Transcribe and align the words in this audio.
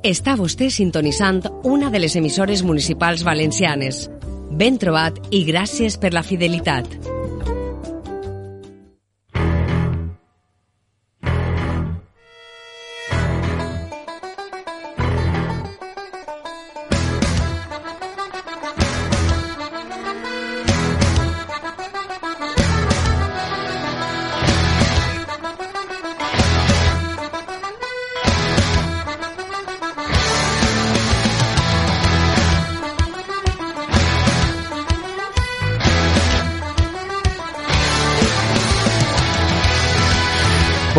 Està 0.00 0.32
vostè 0.32 0.70
sintonitzant 0.72 1.42
una 1.68 1.90
de 1.92 2.00
les 2.00 2.14
emissores 2.16 2.62
municipals 2.64 3.20
valencianes. 3.20 4.06
Ben 4.48 4.80
trobat 4.80 5.20
i 5.28 5.44
gràcies 5.44 6.00
per 6.00 6.14
la 6.16 6.24
fidelitat. 6.24 7.09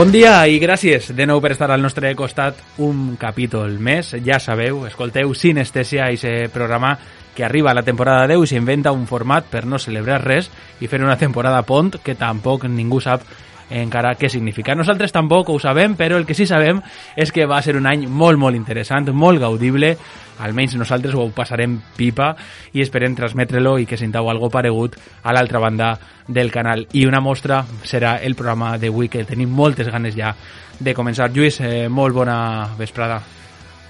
Bon 0.02 0.10
dia 0.10 0.48
i 0.50 0.56
gràcies 0.58 1.12
de 1.14 1.26
nou 1.30 1.38
per 1.46 1.52
estar 1.54 1.68
al 1.70 1.84
nostre 1.86 2.10
costat 2.18 2.58
un 2.82 3.20
capítol 3.22 3.76
més. 3.78 4.08
Ja 4.26 4.40
sabeu, 4.42 4.80
escolteu 4.88 5.30
Sinestèsia, 5.38 6.08
aquest 6.08 6.50
programa 6.56 6.96
que 7.36 7.46
arriba 7.46 7.70
a 7.70 7.76
la 7.78 7.84
temporada 7.86 8.26
10 8.32 8.42
i 8.42 8.50
s'inventa 8.50 8.96
un 8.98 9.06
format 9.06 9.46
per 9.52 9.62
no 9.70 9.78
celebrar 9.78 10.24
res 10.24 10.50
i 10.82 10.90
fer 10.90 11.04
una 11.06 11.20
temporada 11.22 11.62
pont 11.70 12.00
que 12.02 12.18
tampoc 12.18 12.66
ningú 12.66 12.98
sap 12.98 13.30
encara 13.72 14.16
què 14.20 14.30
significa. 14.30 14.76
Nosaltres 14.76 15.14
tampoc 15.16 15.50
ho 15.50 15.60
sabem, 15.60 15.96
però 15.96 16.20
el 16.20 16.28
que 16.28 16.36
sí 16.38 16.46
sabem 16.48 16.82
és 17.16 17.32
que 17.32 17.48
va 17.48 17.62
ser 17.64 17.78
un 17.80 17.88
any 17.88 18.08
molt, 18.08 18.40
molt 18.40 18.60
interessant, 18.60 19.10
molt 19.16 19.42
gaudible, 19.42 19.96
almenys 20.42 20.76
nosaltres 20.80 21.16
ho 21.16 21.28
passarem 21.36 21.78
pipa 21.98 22.32
i 22.74 22.82
esperem 22.82 23.16
transmetre-lo 23.18 23.78
i 23.80 23.86
que 23.86 24.00
sentau 24.00 24.30
algo 24.30 24.50
paregut 24.50 24.98
a 25.24 25.34
l'altra 25.34 25.62
banda 25.62 25.94
del 26.28 26.52
canal. 26.52 26.88
I 26.94 27.06
una 27.06 27.22
mostra 27.22 27.62
serà 27.84 28.18
el 28.22 28.36
programa 28.36 28.78
d'avui, 28.82 29.10
que 29.10 29.26
tenim 29.28 29.52
moltes 29.54 29.92
ganes 29.92 30.18
ja 30.18 30.34
de 30.80 30.96
començar. 30.98 31.30
Lluís, 31.32 31.62
eh, 31.62 31.88
molt 31.90 32.16
bona 32.16 32.70
vesprada. 32.78 33.22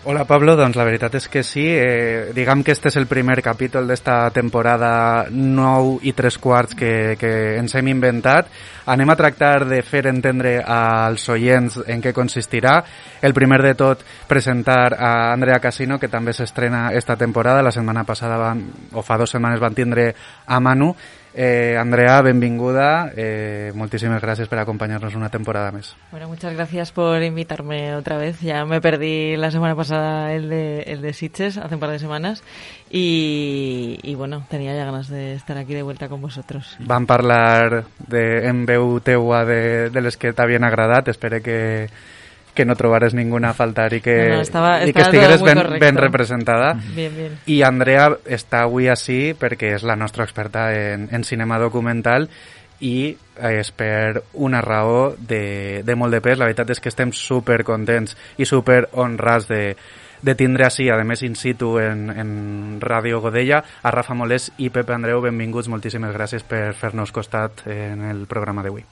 Hola 0.04 0.24
Pablo, 0.26 0.56
doncs 0.58 0.80
la 0.80 0.86
veritat 0.88 1.14
és 1.20 1.28
que 1.30 1.44
sí, 1.46 1.62
eh, 1.62 2.32
diguem 2.34 2.64
que 2.66 2.74
este 2.74 2.90
és 2.90 2.96
el 2.98 3.06
primer 3.06 3.36
capítol 3.46 3.86
d'esta 3.86 4.32
temporada 4.34 5.28
9 5.30 6.00
i 6.10 6.14
3 6.18 6.38
quarts 6.42 6.74
que, 6.74 6.90
que 7.22 7.30
ens 7.60 7.76
hem 7.78 7.92
inventat. 7.92 8.50
Anem 8.90 9.14
a 9.14 9.18
tractar 9.20 9.68
de 9.70 9.84
fer 9.86 10.08
entendre 10.10 10.56
als 10.66 11.28
oients 11.30 11.78
en 11.86 12.02
què 12.02 12.16
consistirà. 12.18 12.80
El 13.22 13.38
primer 13.38 13.62
de 13.62 13.76
tot, 13.78 14.02
presentar 14.26 14.96
a 14.98 15.14
Andrea 15.36 15.62
Casino, 15.62 16.00
que 16.02 16.10
també 16.10 16.34
s'estrena 16.34 16.88
esta 16.98 17.14
temporada. 17.14 17.62
La 17.62 17.70
setmana 17.72 18.02
passada, 18.02 18.42
van, 18.42 18.66
o 18.98 19.06
fa 19.06 19.22
dues 19.22 19.38
setmanes, 19.38 19.62
van 19.62 19.78
tindre 19.78 20.16
a 20.48 20.60
Manu. 20.60 20.96
Eh, 21.34 21.78
Andrea, 21.80 22.22
benvinguda. 22.22 23.12
Eh, 23.16 23.72
muchísimas 23.74 24.22
gracias 24.22 24.48
por 24.48 24.60
acompañarnos 24.60 25.16
una 25.16 25.30
temporada 25.30 25.72
más. 25.72 25.96
Bueno, 26.12 26.28
muchas 26.28 26.54
gracias 26.54 26.92
por 26.92 27.22
invitarme 27.24 27.96
otra 27.96 28.18
vez. 28.18 28.42
Ya 28.42 28.66
me 28.66 28.82
perdí 28.82 29.38
la 29.38 29.50
semana 29.50 29.76
pasada 29.76 30.34
el 30.34 30.50
de, 30.50 30.82
el 30.82 31.02
de 31.02 31.14
Sitges, 31.14 31.58
hace 31.58 31.76
un 31.76 31.80
par 31.80 31.92
de 31.92 32.00
semanas. 32.00 32.44
Y, 32.90 34.00
y 34.04 34.16
bueno, 34.16 34.46
tenía 34.50 34.76
ya 34.76 34.84
ganas 34.84 35.08
de 35.08 35.34
estar 35.34 35.58
aquí 35.58 35.74
de 35.74 35.84
vuelta 35.84 36.10
con 36.10 36.22
vosotros. 36.22 36.76
Van 36.80 37.06
parlar 37.06 37.86
de, 38.08 38.48
en 38.48 38.66
veu 38.66 39.00
teua 39.00 39.46
de, 39.46 39.90
de 39.90 40.02
les 40.02 40.18
que 40.18 40.34
t'havien 40.34 40.64
agradat. 40.68 41.08
Espero 41.08 41.42
que, 41.42 41.88
que 42.54 42.66
no 42.66 42.76
trobares 42.76 43.14
ninguna 43.14 43.50
a 43.52 43.54
faltar 43.54 43.94
i 43.94 44.02
que, 44.02 44.16
No, 44.30 44.36
no, 44.36 44.42
estava- 44.42 44.84
i 44.86 44.92
que 44.94 45.02
estigueres 45.02 45.42
ben, 45.42 45.58
correcto. 45.58 45.86
ben 45.86 45.98
representada. 45.98 46.74
Bien, 46.96 47.16
bien. 47.16 47.38
I 47.46 47.62
Andrea 47.64 48.10
està 48.28 48.64
avui 48.66 48.90
així 48.92 49.34
perquè 49.40 49.76
és 49.78 49.84
la 49.88 49.96
nostra 49.96 50.24
experta 50.26 50.70
en, 50.76 51.08
en 51.12 51.24
cinema 51.24 51.60
documental 51.60 52.30
i 52.82 53.16
eh, 53.40 53.60
és 53.62 53.72
per 53.72 54.24
una 54.34 54.60
raó 54.62 55.14
de, 55.18 55.82
de 55.86 55.96
molt 55.96 56.12
de 56.12 56.22
pes. 56.22 56.38
La 56.40 56.46
veritat 56.50 56.70
és 56.74 56.80
que 56.82 56.90
estem 56.90 57.12
super 57.14 57.64
contents 57.64 58.18
i 58.38 58.46
super 58.50 58.88
honrats 58.94 59.48
de, 59.48 59.76
de 60.22 60.36
tindre 60.36 60.66
així, 60.66 60.90
a 60.90 60.98
més 61.06 61.22
in 61.24 61.36
situ 61.38 61.76
en, 61.80 62.10
en 62.10 62.80
Ràdio 62.82 63.22
Godella, 63.22 63.64
a 63.84 63.92
Rafa 63.94 64.14
Molés 64.18 64.52
i 64.58 64.70
Pepe 64.74 64.94
Andreu, 64.94 65.22
benvinguts, 65.22 65.70
moltíssimes 65.70 66.12
gràcies 66.14 66.44
per 66.44 66.74
fer-nos 66.74 67.14
costat 67.14 67.64
en 67.66 68.04
el 68.10 68.26
programa 68.28 68.62
d'avui. 68.66 68.84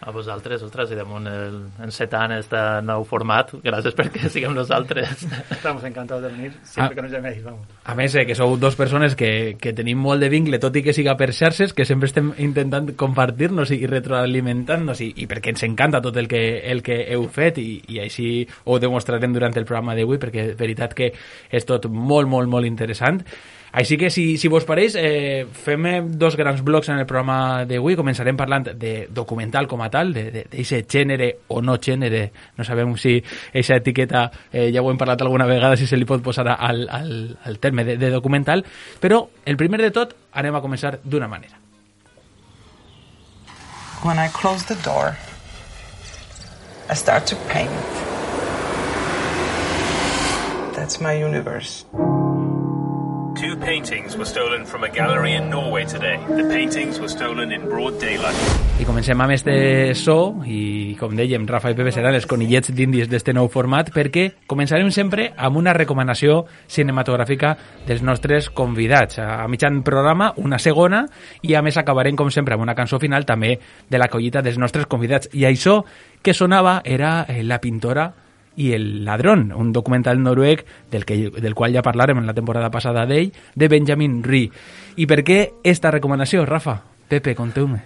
A 0.00 0.10
vosaltres, 0.10 0.62
ostres, 0.64 0.90
i 0.94 0.96
damunt 0.96 1.26
el, 1.28 1.56
encetant 1.84 2.32
este 2.32 2.56
nou 2.86 3.02
format, 3.04 3.50
gràcies 3.60 3.92
perquè 3.98 4.30
siguem 4.32 4.54
nosaltres. 4.56 5.26
Estamos 5.50 5.84
encantados 5.84 6.24
de 6.24 6.30
venir 6.30 6.52
siempre 6.62 6.92
Ah. 6.92 6.94
que 6.94 7.02
nos 7.02 7.12
llaméis, 7.12 7.42
vamos. 7.44 7.66
A 7.84 7.94
més, 7.94 8.14
eh, 8.14 8.24
que 8.24 8.34
sou 8.34 8.56
dos 8.56 8.76
persones 8.76 9.14
que, 9.14 9.56
que 9.60 9.74
tenim 9.76 9.98
molt 10.00 10.24
de 10.24 10.30
vincle, 10.32 10.58
tot 10.58 10.74
i 10.76 10.82
que 10.82 10.94
siga 10.96 11.16
per 11.20 11.34
xarxes, 11.36 11.74
que 11.76 11.84
sempre 11.84 12.08
estem 12.08 12.32
intentant 12.38 12.94
compartir-nos 12.96 13.70
i 13.76 13.84
retroalimentant-nos, 13.86 15.04
i, 15.04 15.12
i 15.20 15.28
perquè 15.28 15.52
ens 15.52 15.64
encanta 15.68 16.00
tot 16.00 16.16
el 16.16 16.28
que, 16.28 16.42
el 16.72 16.82
que 16.82 17.02
heu 17.12 17.28
fet, 17.28 17.60
i, 17.60 17.82
i 17.88 18.00
així 18.00 18.46
ho 18.64 18.80
demostrarem 18.80 19.32
durant 19.36 19.52
el 19.56 19.68
programa 19.68 19.94
d'avui, 19.94 20.16
perquè 20.18 20.50
és 20.50 20.56
veritat 20.58 20.96
que 20.96 21.12
és 21.50 21.66
tot 21.68 21.90
molt, 21.92 22.28
molt, 22.28 22.48
molt 22.48 22.64
interessant. 22.64 23.20
Així 23.72 23.96
que, 23.96 24.10
si, 24.10 24.34
si 24.40 24.48
vos 24.50 24.64
pareix, 24.66 24.96
eh, 24.98 25.46
fem 25.46 25.86
dos 26.18 26.34
grans 26.36 26.62
blocs 26.66 26.90
en 26.90 26.98
el 26.98 27.06
programa 27.06 27.64
d'avui. 27.68 27.94
Començarem 27.98 28.38
parlant 28.38 28.66
de 28.74 29.06
documental 29.14 29.68
com 29.70 29.82
a 29.84 29.90
tal, 29.92 30.12
d'aquest 30.14 30.90
gènere 30.90 31.30
o 31.48 31.60
no 31.62 31.78
gènere. 31.78 32.24
No 32.58 32.66
sabem 32.66 32.96
si 32.98 33.18
aquesta 33.20 33.78
etiqueta, 33.78 34.26
eh, 34.52 34.70
ja 34.74 34.82
ho 34.82 34.90
hem 34.90 34.98
parlat 34.98 35.22
alguna 35.22 35.46
vegada, 35.46 35.76
si 35.76 35.86
se 35.86 35.96
li 35.96 36.08
pot 36.08 36.22
posar 36.22 36.48
al, 36.56 36.86
al, 36.90 37.38
al 37.44 37.58
terme 37.62 37.84
de, 37.84 37.96
de 37.96 38.10
documental. 38.10 38.64
Però, 39.00 39.28
el 39.46 39.56
primer 39.56 39.82
de 39.82 39.94
tot, 39.94 40.16
anem 40.32 40.58
a 40.58 40.64
començar 40.64 40.98
d'una 41.04 41.28
manera. 41.28 41.60
When 44.02 44.18
I 44.18 44.28
close 44.28 44.64
the 44.64 44.76
door, 44.82 45.16
I 46.88 46.94
start 46.94 47.26
to 47.26 47.36
paint. 47.48 47.70
That's 50.74 51.00
my 51.00 51.12
universe. 51.12 51.84
Paintings 53.60 54.16
were 54.16 54.24
stolen 54.24 54.64
from 54.64 54.84
a 54.84 54.88
gallery 54.88 55.34
in 55.34 55.50
Norway 55.50 55.84
today. 55.84 56.18
The 56.28 56.48
paintings 56.48 56.98
were 56.98 57.08
stolen 57.08 57.52
in 57.52 57.68
broad 57.68 58.00
daylight. 58.00 58.36
I 58.80 58.86
comencem 58.88 59.20
amb 59.20 59.34
este 59.34 59.94
so, 59.94 60.40
i 60.48 60.96
com 60.96 61.12
dèiem, 61.16 61.44
Rafa 61.44 61.74
i 61.74 61.76
Pepe 61.76 61.92
seran 61.92 62.16
els 62.16 62.24
conillets 62.30 62.72
d'indis 62.72 63.10
d'este 63.12 63.34
nou 63.36 63.50
format, 63.52 63.90
perquè 63.92 64.30
començarem 64.48 64.88
sempre 64.94 65.28
amb 65.36 65.60
una 65.60 65.74
recomanació 65.76 66.46
cinematogràfica 66.72 67.52
dels 67.84 68.00
nostres 68.00 68.48
convidats. 68.48 69.20
A 69.20 69.44
mitjan 69.52 69.82
programa, 69.84 70.32
una 70.40 70.58
segona, 70.58 71.04
i 71.44 71.52
a 71.52 71.60
més 71.60 71.76
acabarem, 71.76 72.16
com 72.16 72.32
sempre, 72.32 72.56
amb 72.56 72.64
una 72.64 72.78
cançó 72.78 72.98
final 72.98 73.28
també 73.28 73.58
de 73.90 74.00
la 74.00 74.08
collita 74.08 74.40
dels 74.40 74.58
nostres 74.58 74.88
convidats. 74.88 75.28
I 75.36 75.44
això 75.50 75.82
que 76.22 76.32
sonava 76.32 76.80
era 76.84 77.26
eh, 77.28 77.42
La 77.44 77.60
pintora 77.60 78.08
i 78.60 78.72
el 78.76 79.04
ladrón, 79.06 79.52
un 79.56 79.72
documental 79.72 80.20
noruec 80.22 80.66
del, 80.90 81.06
que, 81.08 81.30
del 81.30 81.54
qual 81.54 81.72
ja 81.72 81.82
parlarem 81.82 82.20
en 82.20 82.28
la 82.28 82.36
temporada 82.36 82.68
passada 82.70 83.06
d'ell, 83.08 83.32
de 83.54 83.68
Benjamin 83.72 84.20
Ree. 84.26 84.50
I 85.00 85.06
per 85.08 85.22
què 85.24 85.38
esta 85.64 85.92
recomanació, 85.94 86.44
Rafa? 86.44 86.82
Pepe, 87.08 87.34
conteu-me. 87.34 87.80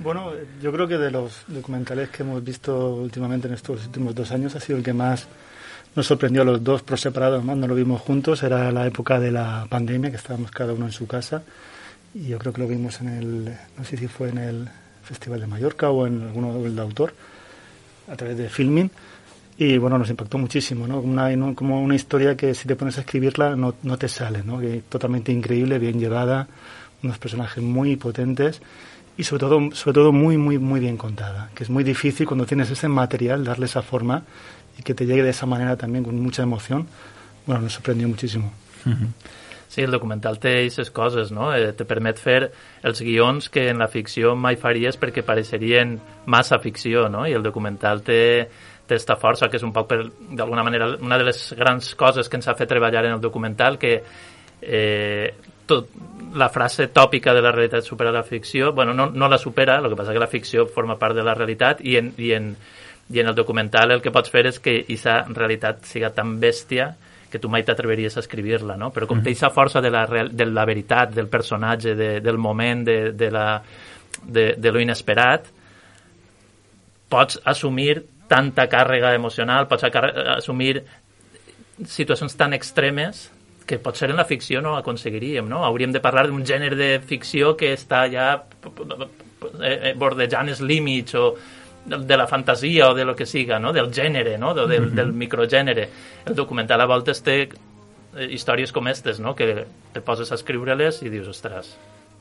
Bueno, 0.00 0.32
yo 0.62 0.72
creo 0.72 0.88
que 0.88 0.96
de 0.98 1.10
los 1.10 1.44
documentales 1.46 2.08
que 2.08 2.22
hemos 2.22 2.42
visto 2.42 2.96
últimamente 2.96 3.48
en 3.48 3.54
estos 3.54 3.86
últimos 3.86 4.14
dos 4.14 4.32
años 4.32 4.56
ha 4.56 4.60
sido 4.60 4.78
el 4.78 4.84
que 4.84 4.94
más 4.94 5.28
nos 5.94 6.06
sorprendió 6.06 6.42
a 6.42 6.44
los 6.44 6.64
dos 6.64 6.82
por 6.82 6.98
separado, 6.98 7.36
además 7.36 7.58
no 7.58 7.66
lo 7.66 7.74
vimos 7.74 8.00
juntos, 8.00 8.42
era 8.42 8.72
la 8.72 8.86
época 8.86 9.20
de 9.20 9.30
la 9.30 9.66
pandemia, 9.68 10.10
que 10.10 10.16
estábamos 10.16 10.50
cada 10.50 10.72
uno 10.72 10.86
en 10.86 10.92
su 10.92 11.06
casa, 11.06 11.42
y 12.14 12.28
yo 12.28 12.38
creo 12.38 12.52
que 12.52 12.62
lo 12.62 12.68
vimos 12.68 13.00
en 13.00 13.08
el, 13.08 13.56
no 13.76 13.84
sé 13.84 13.96
si 13.96 14.08
fue 14.08 14.30
en 14.30 14.38
el 14.38 14.68
Festival 15.02 15.40
de 15.40 15.46
Mallorca 15.46 15.90
o 15.90 16.06
en 16.06 16.22
alguno 16.22 16.62
del 16.62 16.76
de 16.76 16.82
autor, 16.82 17.12
a 18.10 18.16
través 18.16 18.38
de 18.38 18.48
Filming, 18.48 18.90
y 19.58 19.78
bueno, 19.78 19.98
nos 19.98 20.08
impactó 20.10 20.38
muchísimo, 20.38 20.86
¿no? 20.86 21.00
Una, 21.00 21.30
como 21.54 21.82
una 21.82 21.94
historia 21.94 22.36
que 22.36 22.54
si 22.54 22.66
te 22.66 22.76
pones 22.76 22.96
a 22.98 23.02
escribirla 23.02 23.56
no, 23.56 23.74
no 23.82 23.98
te 23.98 24.08
sale, 24.08 24.42
¿no? 24.42 24.58
Que 24.58 24.82
totalmente 24.88 25.32
increíble, 25.32 25.78
bien 25.78 25.98
llevada, 25.98 26.48
unos 27.02 27.18
personajes 27.18 27.62
muy 27.62 27.96
potentes 27.96 28.60
y 29.16 29.24
sobre 29.24 29.40
todo, 29.40 29.70
sobre 29.72 29.94
todo 29.94 30.12
muy, 30.12 30.38
muy, 30.38 30.58
muy 30.58 30.80
bien 30.80 30.96
contada, 30.96 31.50
que 31.54 31.64
es 31.64 31.70
muy 31.70 31.84
difícil 31.84 32.26
cuando 32.26 32.46
tienes 32.46 32.70
ese 32.70 32.88
material 32.88 33.44
darle 33.44 33.66
esa 33.66 33.82
forma 33.82 34.22
y 34.78 34.82
que 34.82 34.94
te 34.94 35.04
llegue 35.04 35.22
de 35.22 35.30
esa 35.30 35.46
manera 35.46 35.76
también 35.76 36.04
con 36.04 36.18
mucha 36.18 36.42
emoción. 36.42 36.86
Bueno, 37.46 37.62
nos 37.62 37.72
sorprendió 37.74 38.08
muchísimo. 38.08 38.52
Sí, 39.70 39.82
el 39.82 39.92
documental 39.92 40.40
té 40.42 40.56
aquestes 40.64 40.88
coses, 40.90 41.28
no? 41.30 41.52
Eh, 41.54 41.70
te 41.78 41.84
permet 41.86 42.18
fer 42.18 42.48
els 42.82 42.98
guions 43.06 43.46
que 43.54 43.68
en 43.70 43.78
la 43.78 43.86
ficció 43.86 44.32
mai 44.34 44.56
faries 44.58 44.98
perquè 44.98 45.22
pareixerien 45.22 45.92
massa 46.26 46.58
ficció, 46.58 47.04
no? 47.06 47.22
I 47.22 47.36
el 47.38 47.44
documental 47.46 48.02
té, 48.02 48.48
té 48.90 48.98
esta 48.98 49.16
força, 49.20 49.48
que 49.48 49.60
és 49.60 49.66
un 49.66 49.72
poc, 49.72 49.86
per, 49.90 50.02
d'alguna 50.36 50.66
manera, 50.66 50.90
una 51.00 51.18
de 51.20 51.30
les 51.30 51.44
grans 51.58 51.94
coses 51.94 52.28
que 52.28 52.38
ens 52.40 52.50
ha 52.50 52.56
fet 52.58 52.70
treballar 52.70 53.06
en 53.06 53.16
el 53.16 53.22
documental, 53.22 53.78
que 53.78 53.94
eh, 54.60 55.30
tot, 55.70 55.88
la 56.34 56.50
frase 56.50 56.88
tòpica 56.90 57.34
de 57.34 57.42
la 57.42 57.54
realitat 57.54 57.86
supera 57.86 58.12
la 58.12 58.26
ficció, 58.26 58.72
bueno, 58.74 58.94
no, 58.94 59.08
no 59.10 59.28
la 59.30 59.38
supera, 59.38 59.78
el 59.78 59.88
que 59.88 59.98
passa 59.98 60.12
que 60.12 60.22
la 60.22 60.30
ficció 60.30 60.66
forma 60.66 60.98
part 60.98 61.16
de 61.16 61.24
la 61.26 61.34
realitat 61.38 61.80
i 61.86 61.96
en, 62.00 62.14
i 62.18 62.34
en, 62.36 62.54
I 63.10 63.18
en 63.18 63.26
el 63.26 63.34
documental 63.34 63.90
el 63.90 64.02
que 64.02 64.12
pots 64.14 64.30
fer 64.30 64.44
és 64.46 64.60
que 64.62 64.84
aquesta 64.84 65.24
realitat 65.34 65.82
siga 65.82 66.12
tan 66.14 66.36
bèstia 66.38 66.92
que 67.30 67.40
tu 67.42 67.48
mai 67.50 67.64
t'atreveries 67.66 68.16
a 68.16 68.22
escriure-la, 68.22 68.76
no? 68.78 68.90
Però 68.94 69.06
com 69.06 69.18
mm 69.18 69.20
-hmm. 69.20 69.24
té 69.24 69.30
aquesta 69.30 69.50
força 69.50 69.80
de 69.80 69.90
la, 69.90 70.04
real, 70.06 70.30
de 70.30 70.46
la 70.46 70.64
veritat, 70.64 71.14
del 71.14 71.26
personatge, 71.26 71.94
de, 71.94 72.20
del 72.20 72.38
moment, 72.38 72.84
de, 72.84 73.12
de, 73.12 73.30
la, 73.30 73.62
de, 74.22 74.54
de 74.56 74.72
lo 74.72 74.80
inesperat, 74.80 75.46
pots 77.08 77.40
assumir 77.44 78.04
tanta 78.30 78.68
càrrega 78.70 79.12
emocional, 79.16 79.66
pots 79.68 79.88
assumir 80.38 80.80
situacions 81.86 82.36
tan 82.38 82.54
extremes 82.54 83.28
que 83.66 83.78
potser 83.78 84.10
en 84.10 84.18
la 84.18 84.26
ficció 84.26 84.60
no 84.62 84.74
aconseguiríem, 84.78 85.48
no? 85.48 85.64
Hauríem 85.66 85.92
de 85.94 86.02
parlar 86.02 86.26
d'un 86.28 86.44
gènere 86.46 86.78
de 86.78 86.90
ficció 87.06 87.54
que 87.58 87.72
està 87.76 88.04
ja 88.10 88.32
eh, 89.62 89.94
bordejant 89.98 90.50
els 90.50 90.62
límits 90.62 91.14
o 91.18 91.32
de 91.86 92.16
la 92.16 92.26
fantasia 92.26 92.90
o 92.90 92.94
de 92.94 93.04
lo 93.04 93.16
que 93.16 93.26
siga, 93.26 93.58
no? 93.58 93.72
del 93.72 93.90
gènere, 93.90 94.36
no? 94.38 94.52
del, 94.54 94.68
del, 94.68 94.90
del 94.94 95.12
microgènere. 95.12 95.88
El 96.26 96.36
documental 96.36 96.82
a 96.82 96.88
voltes 96.90 97.22
té 97.24 97.38
eh, 97.46 98.26
històries 98.28 98.72
com 98.72 98.86
aquestes, 98.86 99.20
no? 99.22 99.34
que 99.34 99.64
te 99.94 100.02
poses 100.04 100.30
a 100.30 100.38
escriure-les 100.38 101.00
i 101.06 101.12
dius, 101.12 101.30
ostres, 101.32 101.72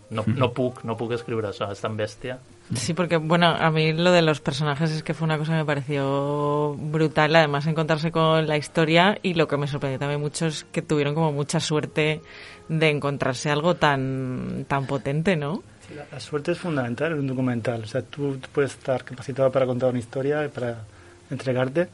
no, 0.09 0.23
no 0.25 0.51
puc, 0.53 0.83
no 0.83 0.95
puc 0.97 1.13
escriure 1.13 1.51
això, 1.51 1.69
és 1.71 1.81
tan 1.81 1.97
bèstia. 1.97 2.39
Sí, 2.75 2.93
porque, 2.93 3.17
bueno, 3.17 3.47
a 3.47 3.71
mí 3.71 3.93
lo 3.93 4.11
de 4.11 4.21
los 4.21 4.41
personajes 4.41 4.91
es 4.91 5.03
que 5.03 5.13
fue 5.13 5.25
una 5.25 5.37
cosa 5.37 5.53
que 5.53 5.59
me 5.59 5.65
pareció 5.65 6.75
brutal, 6.77 7.35
además 7.35 7.65
encontrarse 7.67 8.11
con 8.11 8.47
la 8.47 8.57
historia 8.57 9.17
y 9.23 9.33
lo 9.33 9.47
que 9.47 9.57
me 9.57 9.67
sorprendió 9.67 9.99
también 9.99 10.21
mucho 10.21 10.47
es 10.47 10.65
que 10.71 10.81
tuvieron 10.81 11.15
como 11.15 11.31
mucha 11.31 11.59
suerte 11.59 12.21
de 12.67 12.89
encontrarse 12.89 13.49
algo 13.49 13.75
tan, 13.75 14.65
tan 14.67 14.85
potente, 14.85 15.35
¿no? 15.35 15.63
Sí, 15.87 15.95
la, 15.95 16.05
la, 16.11 16.19
suerte 16.19 16.51
es 16.51 16.59
fundamental 16.59 17.13
en 17.13 17.19
un 17.19 17.27
documental, 17.27 17.83
o 17.83 17.87
sea, 17.87 18.03
tú, 18.03 18.37
tú 18.37 18.49
puedes 18.53 18.71
estar 18.71 19.03
capacitado 19.03 19.51
para 19.51 19.65
contar 19.65 19.89
una 19.89 19.99
historia, 19.99 20.47
para 20.53 20.83
entregarte, 21.31 21.87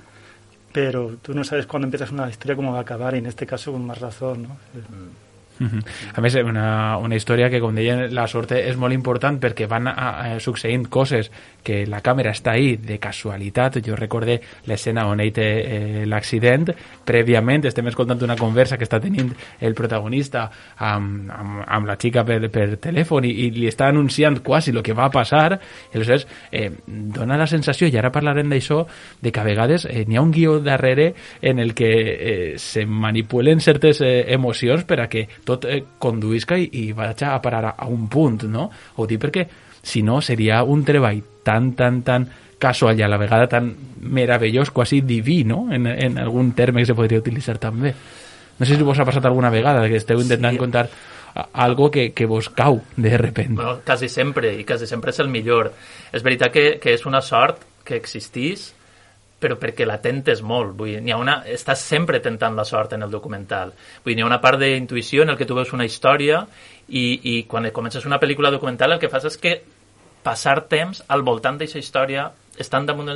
pero 0.74 1.16
tú 1.22 1.34
no 1.34 1.46
sabes 1.46 1.66
cuándo 1.66 1.86
empiezas 1.86 2.12
una 2.12 2.30
historia 2.30 2.58
cómo 2.58 2.74
va 2.74 2.80
a 2.80 2.82
acabar 2.82 3.16
y 3.16 3.20
en 3.20 3.28
este 3.28 3.46
caso 3.46 3.72
con 3.72 3.86
más 3.86 4.00
razón, 4.00 4.44
¿no? 4.44 4.50
Mm. 4.50 5.25
A 5.60 6.22
més, 6.24 6.36
una, 6.36 6.98
una 7.00 7.16
història 7.16 7.50
que, 7.50 7.62
com 7.64 7.76
deien, 7.76 8.06
la 8.16 8.28
sort 8.28 8.52
és 8.58 8.76
molt 8.80 8.96
important 8.96 9.38
perquè 9.42 9.68
van 9.72 9.88
a, 9.88 9.94
a, 9.96 10.40
succeint 10.44 10.88
coses 10.92 11.30
que 11.66 11.84
la 11.90 12.02
càmera 12.06 12.34
està 12.36 12.54
ahí 12.54 12.76
de 12.78 12.98
casualitat. 13.02 13.80
Jo 13.86 13.96
recorde 13.98 14.40
l'escena 14.68 15.08
on 15.10 15.24
ell 15.24 15.34
té 15.34 15.48
eh, 15.48 16.04
l'accident. 16.10 16.70
Prèviament 17.06 17.66
estem 17.70 17.88
escoltant 17.90 18.22
una 18.26 18.38
conversa 18.38 18.78
que 18.78 18.86
està 18.86 19.00
tenint 19.02 19.32
el 19.62 19.76
protagonista 19.78 20.46
amb, 20.78 21.32
amb, 21.32 21.64
amb 21.66 21.90
la 21.90 21.98
xica 22.02 22.26
per, 22.28 22.40
per 22.54 22.68
telèfon 22.84 23.26
i, 23.26 23.34
i 23.46 23.50
li 23.56 23.70
està 23.72 23.90
anunciant 23.90 24.42
quasi 24.46 24.76
el 24.76 24.84
que 24.86 24.98
va 24.98 25.10
passar. 25.14 25.60
I 25.94 25.98
aleshores 25.98 26.28
eh, 26.52 26.70
dona 26.86 27.40
la 27.40 27.48
sensació, 27.50 27.88
i 27.88 27.98
ara 27.98 28.14
parlarem 28.14 28.52
d'això, 28.52 28.84
de 29.22 29.32
que 29.32 29.42
a 29.42 29.48
vegades 29.48 29.88
eh, 29.90 30.04
n'hi 30.06 30.20
ha 30.20 30.26
un 30.26 30.34
guió 30.36 30.60
darrere 30.60 31.14
en 31.42 31.60
el 31.60 31.74
que 31.74 31.92
eh, 31.96 32.54
se 32.62 32.86
manipulen 32.86 33.62
certes 33.62 34.02
eh, 34.02 34.26
emocions 34.36 34.86
per 34.86 35.02
a 35.02 35.10
que 35.10 35.28
tot 35.46 35.68
eh, 35.70 35.82
conduïsca 36.02 36.58
i, 36.60 36.68
i 36.82 36.90
vaig 36.98 37.24
a 37.24 37.38
parar 37.42 37.64
a, 37.70 37.76
a 37.86 37.88
un 37.92 38.10
punt, 38.12 38.44
no? 38.52 38.70
Ho 38.98 39.08
dic 39.08 39.22
perquè, 39.22 39.46
si 39.86 40.02
no, 40.04 40.20
seria 40.26 40.64
un 40.64 40.84
treball 40.84 41.22
tan, 41.46 41.74
tan, 41.78 42.02
tan 42.04 42.28
casual 42.60 43.00
i 43.00 43.06
a 43.06 43.10
la 43.12 43.20
vegada 43.22 43.48
tan 43.48 43.74
meravellós, 44.02 44.72
quasi 44.72 45.02
diví, 45.02 45.44
no? 45.46 45.68
En, 45.72 45.88
en 45.88 46.18
algun 46.18 46.54
terme 46.58 46.82
que 46.82 46.90
se 46.90 46.98
podria 46.98 47.22
utilitzar 47.22 47.60
també. 47.62 47.94
No 48.58 48.66
sé 48.66 48.78
si 48.78 48.88
vos 48.88 49.00
ha 49.00 49.06
passat 49.06 49.26
alguna 49.28 49.52
vegada 49.52 49.86
que 49.92 50.00
esteu 50.00 50.22
intentant 50.22 50.56
sí. 50.56 50.62
contar 50.62 50.88
algo 51.52 51.92
que, 51.92 52.14
que 52.14 52.26
vos 52.26 52.50
cau 52.50 52.82
de 52.96 53.18
repente. 53.18 53.62
Bueno, 53.62 53.82
quasi 53.86 54.08
sempre, 54.10 54.54
i 54.56 54.64
quasi 54.64 54.88
sempre 54.88 55.12
és 55.12 55.20
el 55.20 55.28
millor. 55.28 55.74
És 56.16 56.24
veritat 56.24 56.54
que, 56.54 56.66
que 56.80 56.96
és 56.96 57.06
una 57.06 57.22
sort 57.22 57.66
que 57.86 58.00
existís, 58.00 58.72
però 59.40 59.58
perquè 59.60 59.86
la 59.86 60.00
tentes 60.02 60.42
molt. 60.42 60.74
Vull 60.78 60.96
dir, 60.96 61.14
ha 61.14 61.20
una, 61.22 61.40
estàs 61.52 61.84
sempre 61.84 62.22
tentant 62.24 62.56
la 62.56 62.66
sort 62.66 62.96
en 62.96 63.04
el 63.06 63.12
documental. 63.12 63.74
Vull 64.04 64.14
dir, 64.14 64.22
hi 64.22 64.26
ha 64.26 64.30
una 64.30 64.42
part 64.42 64.62
d'intuïció 64.62 65.26
en 65.26 65.34
el 65.34 65.38
que 65.38 65.48
tu 65.50 65.58
veus 65.58 65.74
una 65.76 65.86
història 65.86 66.46
i, 66.88 67.06
i 67.22 67.36
quan 67.50 67.68
comences 67.76 68.06
una 68.06 68.20
pel·lícula 68.22 68.54
documental 68.54 68.96
el 68.96 69.02
que 69.02 69.12
fas 69.12 69.28
és 69.28 69.38
que 69.42 69.60
passar 70.26 70.58
temps 70.72 71.04
al 71.14 71.22
voltant 71.22 71.60
d'aquesta 71.60 71.84
història 71.84 72.30
estan 72.58 72.86
damunt 72.88 73.12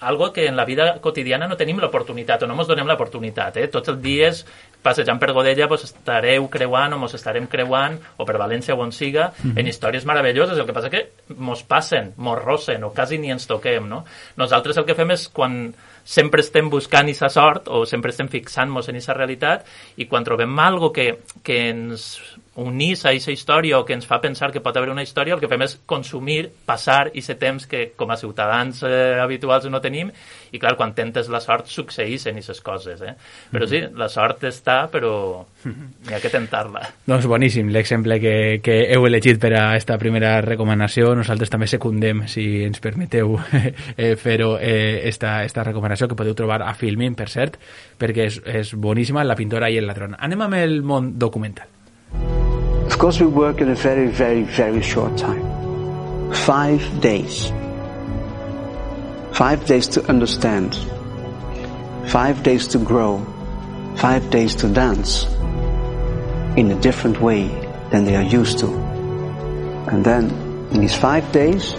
algo 0.00 0.32
que 0.32 0.46
en 0.46 0.56
la 0.56 0.64
vida 0.68 0.98
quotidiana 1.00 1.48
no 1.48 1.56
tenim 1.56 1.80
l'oportunitat 1.80 2.42
o 2.44 2.46
no 2.46 2.54
ens 2.58 2.68
donem 2.68 2.86
l'oportunitat. 2.86 3.56
Eh? 3.56 3.68
Tots 3.72 3.94
els 3.94 4.02
dies 4.04 4.44
passejant 4.82 5.18
per 5.18 5.32
Godella 5.34 5.66
vos 5.70 5.84
estareu 5.84 6.46
creuant 6.52 6.94
o 6.94 7.00
mos 7.02 7.14
estarem 7.14 7.48
creuant 7.50 7.98
o 8.16 8.26
per 8.28 8.38
València 8.38 8.76
o 8.76 8.82
on 8.82 8.92
siga 8.92 9.28
mm 9.30 9.50
-hmm. 9.50 9.60
en 9.60 9.66
històries 9.66 10.04
meravelloses. 10.04 10.58
El 10.58 10.66
que 10.66 10.72
passa 10.72 10.90
que 10.90 11.10
mos 11.36 11.62
passen, 11.62 12.12
mos 12.16 12.38
rossen 12.38 12.84
o 12.84 12.90
quasi 12.90 13.18
ni 13.18 13.30
ens 13.30 13.46
toquem. 13.46 13.88
No? 13.88 14.04
Nosaltres 14.36 14.76
el 14.76 14.84
que 14.84 14.94
fem 14.94 15.10
és 15.10 15.28
quan 15.28 15.74
sempre 16.04 16.40
estem 16.40 16.70
buscant 16.70 17.06
aquesta 17.06 17.28
sort 17.28 17.68
o 17.68 17.84
sempre 17.84 18.10
estem 18.10 18.28
fixant-nos 18.28 18.88
en 18.88 18.96
aquesta 18.96 19.14
realitat 19.14 19.66
i 19.96 20.06
quan 20.06 20.24
trobem 20.24 20.58
algo 20.58 20.92
que, 20.92 21.18
que 21.42 21.68
ens 21.68 22.20
unís 22.58 23.04
a 23.04 23.12
aquesta 23.12 23.32
història 23.32 23.78
o 23.78 23.84
que 23.86 23.94
ens 23.94 24.06
fa 24.08 24.18
pensar 24.22 24.50
que 24.50 24.62
pot 24.64 24.76
haver 24.76 24.90
una 24.90 25.04
història, 25.06 25.36
el 25.36 25.42
que 25.42 25.50
fem 25.50 25.62
és 25.62 25.76
consumir, 25.86 26.48
passar 26.66 27.12
i 27.14 27.22
ser 27.22 27.38
temps 27.38 27.68
que 27.70 27.92
com 27.96 28.10
a 28.10 28.18
ciutadans 28.18 28.82
eh, 28.82 29.18
habituals 29.22 29.68
no 29.70 29.80
tenim 29.84 30.10
i 30.50 30.58
clar, 30.58 30.74
quan 30.78 30.94
tentes 30.96 31.28
la 31.30 31.40
sort 31.44 31.68
succeïssin 31.70 32.34
aquestes 32.34 32.60
coses, 32.64 33.02
eh? 33.04 33.14
Però 33.52 33.68
sí, 33.68 33.82
la 33.94 34.08
sort 34.10 34.46
està, 34.48 34.78
però 34.90 35.12
hi 35.68 36.14
ha 36.16 36.20
que 36.22 36.32
tentar-la. 36.32 36.82
Doncs 37.06 37.28
boníssim, 37.30 37.70
l'exemple 37.74 38.18
que, 38.22 38.34
que 38.64 38.80
heu 38.94 39.06
elegit 39.06 39.38
per 39.42 39.52
a 39.54 39.64
aquesta 39.70 39.98
primera 40.00 40.38
recomanació, 40.44 41.12
nosaltres 41.18 41.52
també 41.52 41.70
secundem, 41.70 42.26
si 42.32 42.64
ens 42.66 42.82
permeteu 42.82 43.36
eh, 43.96 44.14
fer-ho, 44.18 44.56
eh, 44.58 45.06
esta, 45.08 45.42
esta 45.46 45.66
recomanació 45.68 46.10
que 46.10 46.18
podeu 46.18 46.34
trobar 46.38 46.62
a 46.66 46.74
Filmin, 46.74 47.14
per 47.18 47.30
cert, 47.30 47.60
perquè 48.00 48.28
és, 48.32 48.42
és 48.42 48.74
boníssima, 48.74 49.26
La 49.28 49.36
pintora 49.38 49.68
i 49.70 49.76
el 49.78 49.86
ladrón. 49.86 50.16
Anem 50.18 50.48
amb 50.48 50.56
el 50.58 50.80
món 50.82 51.12
documental. 51.20 51.77
Of 52.88 52.98
course, 52.98 53.20
we 53.20 53.26
work 53.26 53.60
in 53.60 53.68
a 53.68 53.74
very, 53.74 54.08
very, 54.08 54.42
very 54.42 54.80
short 54.82 55.16
time. 55.18 56.32
Five 56.32 57.00
days. 57.00 57.52
Five 59.32 59.66
days 59.66 59.88
to 59.88 60.08
understand. 60.08 60.74
Five 62.08 62.42
days 62.42 62.66
to 62.68 62.78
grow. 62.78 63.24
Five 63.96 64.30
days 64.30 64.56
to 64.56 64.68
dance 64.68 65.26
in 66.56 66.70
a 66.70 66.80
different 66.80 67.20
way 67.20 67.48
than 67.90 68.04
they 68.04 68.16
are 68.16 68.22
used 68.22 68.58
to. 68.60 68.66
And 69.92 70.02
then, 70.04 70.30
in 70.72 70.80
these 70.80 70.96
five 70.96 71.30
days, 71.30 71.74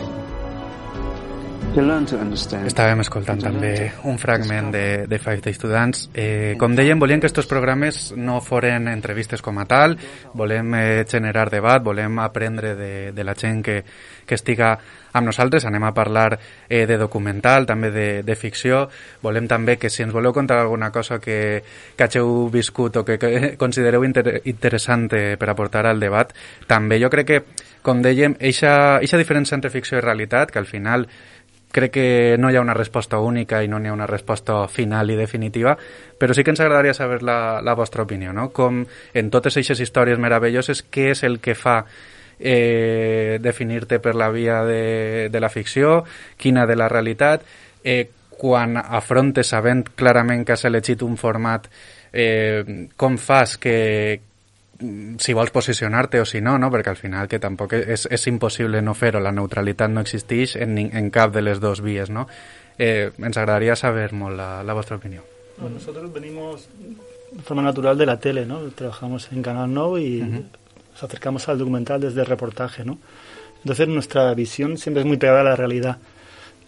Estàvem 2.66 3.04
escoltant 3.04 3.40
també 3.44 3.72
un 4.10 4.18
fragment 4.18 4.72
de, 4.74 4.86
de 5.08 5.20
Five 5.22 5.44
Days 5.46 5.60
to 5.62 5.70
Dance. 5.70 6.10
Eh, 6.18 6.56
com 6.60 6.74
dèiem, 6.76 6.98
volíem 7.00 7.22
que 7.22 7.30
aquests 7.30 7.48
programes 7.48 8.00
no 8.18 8.40
foren 8.42 8.90
entrevistes 8.90 9.44
com 9.46 9.62
a 9.62 9.68
tal, 9.70 9.94
volem 10.34 10.74
eh, 10.80 11.06
generar 11.08 11.50
debat, 11.54 11.84
volem 11.86 12.18
aprendre 12.24 12.74
de, 12.76 12.94
de 13.14 13.28
la 13.28 13.38
gent 13.38 13.62
que, 13.64 13.84
que 14.26 14.36
estiga 14.40 14.74
amb 15.14 15.30
nosaltres, 15.30 15.66
anem 15.66 15.86
a 15.88 15.94
parlar 15.94 16.40
eh, 16.68 16.86
de 16.90 16.98
documental, 16.98 17.66
també 17.70 17.94
de, 17.94 18.10
de 18.26 18.36
ficció, 18.38 18.84
volem 19.24 19.48
també 19.50 19.78
que 19.78 19.90
si 19.90 20.04
ens 20.06 20.14
voleu 20.14 20.34
contar 20.34 20.60
alguna 20.62 20.92
cosa 20.92 21.20
que, 21.20 21.64
que 21.96 22.06
hageu 22.06 22.50
viscut 22.54 22.98
o 23.02 23.06
que, 23.06 23.18
que 23.22 23.56
considereu 23.58 24.06
inter 24.06 24.42
interessant 24.46 25.10
eh, 25.14 25.36
per 25.38 25.50
aportar 25.50 25.86
al 25.90 26.02
debat, 26.02 26.34
també 26.68 27.02
jo 27.02 27.10
crec 27.14 27.30
que, 27.30 27.42
com 27.82 28.04
dèiem, 28.04 28.36
eixa 28.42 29.00
diferència 29.02 29.58
entre 29.58 29.74
ficció 29.74 29.98
i 29.98 30.06
realitat, 30.06 30.52
que 30.52 30.60
al 30.62 30.70
final 30.70 31.08
crec 31.72 31.92
que 31.94 32.36
no 32.40 32.50
hi 32.50 32.58
ha 32.58 32.62
una 32.62 32.74
resposta 32.74 33.20
única 33.20 33.62
i 33.64 33.68
no 33.68 33.80
n'hi 33.80 33.90
ha 33.90 33.94
una 33.94 34.08
resposta 34.10 34.68
final 34.68 35.10
i 35.12 35.18
definitiva, 35.18 35.76
però 36.18 36.34
sí 36.34 36.44
que 36.44 36.54
ens 36.54 36.62
agradaria 36.62 36.94
saber 36.94 37.22
la, 37.24 37.62
la 37.62 37.76
vostra 37.78 38.04
opinió, 38.04 38.34
no? 38.34 38.50
Com 38.50 38.86
en 39.14 39.30
totes 39.30 39.58
aquestes 39.58 39.84
històries 39.86 40.20
meravelloses, 40.20 40.84
què 40.90 41.12
és 41.14 41.24
el 41.28 41.40
que 41.40 41.56
fa 41.56 41.84
eh, 42.40 43.38
definir-te 43.42 44.00
per 44.00 44.16
la 44.16 44.30
via 44.34 44.64
de, 44.66 45.28
de 45.30 45.40
la 45.40 45.50
ficció, 45.50 46.04
quina 46.38 46.66
de 46.66 46.80
la 46.80 46.90
realitat, 46.90 47.46
eh, 47.84 48.10
quan 48.40 48.78
afrontes 48.80 49.52
sabent 49.52 49.84
clarament 50.00 50.46
que 50.48 50.56
has 50.56 50.64
elegit 50.66 51.04
un 51.04 51.18
format 51.20 51.68
eh, 52.14 52.88
com 52.96 53.18
fas 53.20 53.58
que, 53.60 54.22
si 54.80 55.34
vols 55.34 55.52
posicionar-te 55.52 56.22
o 56.22 56.26
si 56.26 56.40
no, 56.42 56.58
no, 56.58 56.70
perquè 56.72 56.94
al 56.94 57.00
final 57.00 57.28
que 57.28 57.40
tampoc 57.40 57.76
és, 57.76 58.06
és 58.08 58.28
impossible 58.32 58.82
no 58.82 58.96
fer-ho, 58.96 59.20
la 59.20 59.34
neutralitat 59.36 59.92
no 59.92 60.02
existeix 60.02 60.56
en, 60.56 60.78
en 60.80 61.10
cap 61.12 61.34
de 61.36 61.44
les 61.44 61.60
dues 61.60 61.82
vies, 61.84 62.10
no? 62.10 62.28
Eh, 62.80 63.12
ens 63.20 63.38
agradaria 63.38 63.76
saber 63.76 64.14
molt 64.16 64.38
la, 64.40 64.64
la 64.64 64.74
vostra 64.74 64.96
opinió. 64.96 65.26
Bueno, 65.58 65.76
nosotros 65.76 66.14
venimos 66.14 66.70
de 67.32 67.42
forma 67.44 67.62
natural 67.62 67.98
de 67.98 68.06
la 68.06 68.20
tele, 68.20 68.46
¿no? 68.46 68.62
Trabajamos 68.70 69.30
en 69.34 69.42
Canal 69.44 69.74
No 69.74 69.98
y 69.98 70.22
uh 70.22 70.26
-huh. 70.26 70.44
nos 70.94 71.04
acercamos 71.04 71.50
al 71.50 71.58
documental 71.58 72.00
desde 72.00 72.22
el 72.22 72.28
reportaje, 72.28 72.86
¿no? 72.86 72.98
Entonces 73.64 73.88
nuestra 73.90 74.34
visión 74.34 74.78
siempre 74.78 75.02
es 75.02 75.08
muy 75.08 75.18
pegada 75.18 75.42
a 75.42 75.44
la 75.44 75.56
realidad. 75.56 75.98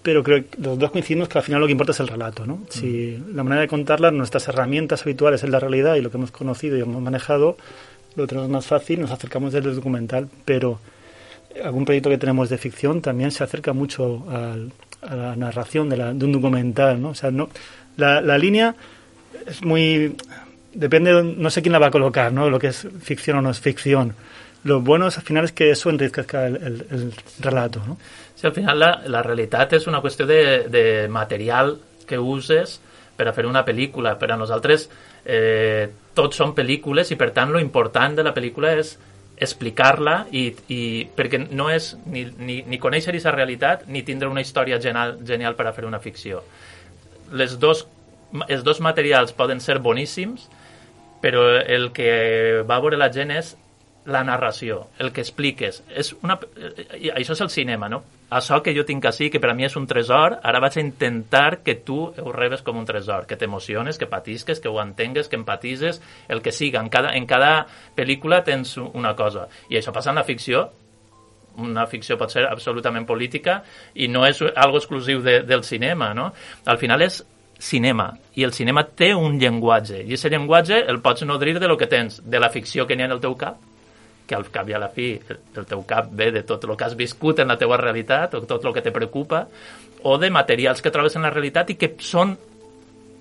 Pero 0.03 0.23
creo 0.23 0.43
que 0.43 0.61
los 0.61 0.79
dos 0.79 0.91
coincidimos 0.91 1.29
que 1.29 1.37
al 1.37 1.43
final 1.43 1.61
lo 1.61 1.67
que 1.67 1.73
importa 1.73 1.91
es 1.91 1.99
el 1.99 2.07
relato, 2.07 2.45
¿no? 2.45 2.63
Si 2.69 3.17
la 3.33 3.43
manera 3.43 3.61
de 3.61 3.67
contarla, 3.67 4.09
nuestras 4.09 4.47
herramientas 4.47 5.03
habituales 5.03 5.43
es 5.43 5.49
la 5.49 5.59
realidad 5.59 5.95
y 5.95 6.01
lo 6.01 6.09
que 6.09 6.17
hemos 6.17 6.31
conocido 6.31 6.75
y 6.75 6.81
hemos 6.81 7.01
manejado, 7.01 7.55
lo 8.15 8.27
tenemos 8.27 8.49
más 8.49 8.65
fácil, 8.65 9.01
nos 9.01 9.11
acercamos 9.11 9.53
desde 9.53 9.69
el 9.69 9.75
documental, 9.75 10.27
pero 10.45 10.79
algún 11.63 11.85
proyecto 11.85 12.09
que 12.09 12.17
tenemos 12.17 12.49
de 12.49 12.57
ficción 12.57 13.01
también 13.01 13.31
se 13.31 13.43
acerca 13.43 13.73
mucho 13.73 14.25
a 14.29 14.55
la 15.15 15.35
narración 15.35 15.89
de, 15.89 15.97
la- 15.97 16.13
de 16.13 16.25
un 16.25 16.31
documental, 16.31 17.01
¿no? 17.01 17.09
O 17.09 17.15
sea, 17.15 17.31
no, 17.31 17.49
la, 17.97 18.21
la 18.21 18.37
línea 18.37 18.75
es 19.47 19.63
muy... 19.63 20.15
Depende, 20.73 21.13
de- 21.13 21.23
no 21.23 21.49
sé 21.49 21.61
quién 21.61 21.73
la 21.73 21.79
va 21.79 21.87
a 21.87 21.91
colocar, 21.91 22.31
¿no? 22.31 22.49
Lo 22.49 22.57
que 22.59 22.67
es 22.67 22.87
ficción 23.01 23.37
o 23.37 23.41
no 23.41 23.49
es 23.49 23.59
ficción. 23.59 24.13
Lo 24.63 24.79
bueno 24.81 25.07
es, 25.07 25.17
al 25.17 25.23
final 25.23 25.43
es 25.43 25.51
que 25.51 25.71
eso 25.71 25.89
enriquezca 25.89 26.47
el, 26.47 26.55
el- 26.57 26.85
el 26.91 27.13
relato, 27.39 27.81
¿no? 27.85 27.97
Sí, 28.35 28.47
al 28.47 28.53
final 28.53 28.79
la, 28.79 29.01
la 29.05 29.21
realitat 29.21 29.73
és 29.73 29.85
una 29.87 29.99
qüestió 30.01 30.25
de, 30.25 30.67
de 30.69 31.07
material 31.09 31.75
que 32.07 32.17
uses 32.17 32.79
per 33.17 33.27
a 33.27 33.33
fer 33.33 33.45
una 33.45 33.61
pel·lícula. 33.65 34.15
Per 34.17 34.31
a 34.31 34.37
nosaltres 34.37 34.87
eh, 35.25 35.87
tots 36.17 36.41
són 36.41 36.55
pel·lícules 36.57 37.11
i 37.11 37.17
per 37.19 37.31
tant 37.35 37.51
lo 37.53 37.61
important 37.61 38.17
de 38.17 38.25
la 38.25 38.33
pel·lícula 38.35 38.73
és 38.79 38.97
explicar-la 39.41 40.27
i, 40.37 40.43
i 40.69 40.81
perquè 41.17 41.39
no 41.49 41.69
és 41.73 41.95
ni, 42.05 42.27
ni, 42.37 42.59
ni 42.67 42.79
conèixer 42.81 43.09
aquesta 43.09 43.33
realitat 43.33 43.87
ni 43.89 44.03
tindre 44.05 44.29
una 44.29 44.43
història 44.43 44.77
genial, 44.81 45.15
genial 45.25 45.57
per 45.57 45.65
a 45.67 45.73
fer 45.73 45.87
una 45.87 45.99
ficció. 46.03 46.43
Les 47.33 47.57
dos, 47.59 47.87
els 48.47 48.61
dos 48.67 48.81
materials 48.85 49.33
poden 49.33 49.63
ser 49.63 49.79
boníssims, 49.81 50.45
però 51.21 51.47
el 51.61 51.89
que 51.95 52.11
va 52.69 52.79
veure 52.81 52.99
la 53.01 53.09
gent 53.13 53.33
és 53.33 53.55
la 54.05 54.23
narració, 54.23 54.87
el 54.99 55.11
que 55.13 55.21
expliques. 55.21 55.83
És 55.89 56.11
una, 56.23 56.39
i 56.97 57.11
això 57.13 57.35
és 57.35 57.43
el 57.45 57.51
cinema, 57.53 57.89
no? 57.89 58.01
Això 58.31 58.61
que 58.63 58.73
jo 58.73 58.85
tinc 58.87 59.05
així, 59.05 59.29
que 59.29 59.41
per 59.43 59.51
a 59.51 59.53
mi 59.53 59.65
és 59.67 59.75
un 59.75 59.85
tresor, 59.87 60.37
ara 60.41 60.61
vaig 60.63 60.77
a 60.77 60.83
intentar 60.83 61.61
que 61.65 61.75
tu 61.85 61.99
ho 62.09 62.33
rebes 62.33 62.63
com 62.65 62.79
un 62.79 62.87
tresor, 62.87 63.27
que 63.27 63.37
t'emociones, 63.37 63.99
que 63.99 64.07
patisques, 64.09 64.61
que 64.63 64.71
ho 64.71 64.79
entengues, 64.81 65.27
que 65.27 65.35
empatises, 65.35 66.01
el 66.29 66.41
que 66.41 66.53
siga. 66.55 66.79
En 66.79 66.89
cada, 66.89 67.11
en 67.17 67.27
cada 67.27 67.67
pel·lícula 67.95 68.41
tens 68.47 68.77
una 68.81 69.15
cosa. 69.15 69.49
I 69.69 69.77
això 69.77 69.93
passa 69.93 70.13
en 70.13 70.21
la 70.21 70.25
ficció, 70.25 70.69
una 71.59 71.85
ficció 71.91 72.15
pot 72.17 72.31
ser 72.31 72.45
absolutament 72.47 73.05
política 73.05 73.57
i 73.93 74.07
no 74.07 74.23
és 74.25 74.39
algo 74.55 74.79
exclusiu 74.79 75.19
de, 75.21 75.41
del 75.43 75.65
cinema, 75.67 76.13
no? 76.15 76.31
Al 76.65 76.79
final 76.79 77.03
és 77.03 77.19
cinema, 77.61 78.07
i 78.39 78.45
el 78.47 78.55
cinema 78.55 78.85
té 78.87 79.11
un 79.13 79.35
llenguatge, 79.37 79.99
i 80.01 80.15
aquest 80.15 80.31
llenguatge 80.33 80.79
el 80.89 81.01
pots 81.03 81.27
nodrir 81.27 81.59
de 81.59 81.67
lo 81.69 81.77
que 81.77 81.91
tens, 81.91 82.21
de 82.23 82.39
la 82.39 82.49
ficció 82.49 82.87
que 82.87 82.95
n'hi 82.95 83.05
ha 83.05 83.11
en 83.11 83.17
el 83.17 83.21
teu 83.21 83.35
cap, 83.37 83.59
que 84.27 84.35
al 84.37 84.47
cap 84.53 84.69
i 84.69 84.75
a 84.77 84.79
la 84.79 84.91
fi 84.93 85.13
el, 85.17 85.65
teu 85.67 85.83
cap 85.87 86.11
ve 86.11 86.31
de 86.31 86.43
tot 86.47 86.63
el 86.67 86.75
que 86.77 86.87
has 86.87 86.95
viscut 86.95 87.41
en 87.43 87.51
la 87.51 87.57
teua 87.59 87.79
realitat, 87.81 88.35
o 88.35 88.45
tot 88.47 88.65
el 88.65 88.73
que 88.73 88.85
te 88.85 88.93
preocupa, 88.95 89.47
o 90.03 90.17
de 90.17 90.31
materials 90.31 90.81
que 90.81 90.91
trobes 90.91 91.15
en 91.15 91.27
la 91.27 91.33
realitat 91.33 91.73
i 91.73 91.77
que 91.79 91.93
són 92.01 92.37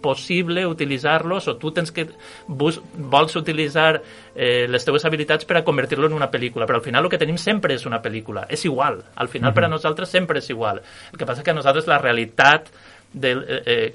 possible 0.01 0.65
utilitzar-los 0.67 1.49
o 1.49 1.57
tu 1.61 1.71
tens 1.77 1.93
que 1.93 2.07
bus, 2.49 2.81
vols 2.97 3.37
utilitzar 3.37 4.01
eh, 4.35 4.67
les 4.69 4.85
teves 4.85 5.05
habilitats 5.05 5.45
per 5.45 5.59
a 5.61 5.65
convertir-lo 5.65 6.09
en 6.09 6.17
una 6.17 6.31
pel·lícula, 6.33 6.67
però 6.67 6.81
al 6.81 6.87
final 6.87 7.05
el 7.05 7.13
que 7.13 7.21
tenim 7.21 7.37
sempre 7.37 7.77
és 7.77 7.85
una 7.87 8.01
pel·lícula, 8.03 8.47
és 8.49 8.65
igual, 8.65 9.03
al 9.15 9.29
final 9.29 9.53
per 9.53 9.67
a 9.67 9.73
nosaltres 9.73 10.09
sempre 10.09 10.41
és 10.41 10.49
igual. 10.51 10.81
El 11.13 11.21
que 11.21 11.29
passa 11.29 11.45
que 11.45 11.53
a 11.53 11.59
nosaltres 11.59 11.91
la 11.91 12.01
realitat 12.01 12.73
del, 13.13 13.45
eh, 13.67 13.93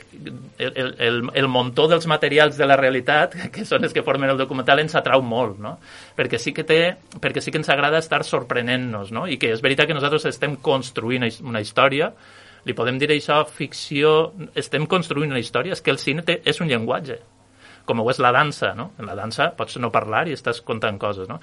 el, 0.58 0.74
el, 0.76 0.96
el, 1.00 1.30
el 1.34 1.48
muntó 1.48 1.88
dels 1.88 2.08
materials 2.08 2.58
de 2.58 2.68
la 2.68 2.76
realitat, 2.76 3.36
que 3.54 3.66
són 3.68 3.88
els 3.88 3.96
que 3.96 4.04
formen 4.04 4.32
el 4.34 4.40
documental, 4.40 4.82
ens 4.84 4.98
atrau 5.00 5.24
molt, 5.24 5.60
no? 5.62 5.78
Perquè 6.18 6.40
sí 6.42 6.54
que 6.56 6.66
té, 6.68 6.80
perquè 7.22 7.44
sí 7.44 7.54
que 7.54 7.62
ens 7.62 7.72
agrada 7.72 8.02
estar 8.04 8.24
sorprenent-nos, 8.28 9.14
no? 9.16 9.26
I 9.28 9.40
que 9.42 9.54
és 9.56 9.64
veritat 9.64 9.88
que 9.88 9.98
nosaltres 9.98 10.28
estem 10.32 10.58
construint 10.64 11.28
una 11.46 11.64
història, 11.64 12.12
li 12.66 12.74
podem 12.74 13.00
dir 13.00 13.12
això 13.14 13.44
ficció, 13.48 14.34
estem 14.58 14.88
construint 14.90 15.32
una 15.32 15.42
història, 15.42 15.78
és 15.78 15.84
que 15.86 15.94
el 15.94 16.02
cine 16.02 16.26
té, 16.26 16.42
és 16.44 16.60
un 16.60 16.72
llenguatge, 16.72 17.20
com 17.86 18.02
ho 18.02 18.10
és 18.10 18.20
la 18.20 18.34
dansa, 18.34 18.74
no? 18.76 18.92
En 19.00 19.08
la 19.08 19.16
dansa 19.16 19.52
pots 19.56 19.78
no 19.80 19.94
parlar 19.94 20.26
i 20.28 20.36
estàs 20.36 20.64
contant 20.66 20.98
coses, 21.00 21.30
no? 21.30 21.40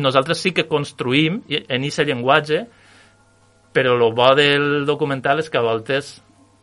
Nosaltres 0.00 0.40
sí 0.42 0.52
que 0.56 0.68
construïm 0.68 1.42
en 1.48 1.84
aquest 1.86 2.08
llenguatge, 2.08 2.64
però 3.72 3.94
el 3.94 4.10
bo 4.16 4.34
del 4.34 4.84
documental 4.86 5.38
és 5.38 5.50
que 5.50 5.60
a 5.60 5.62
voltes 5.62 6.18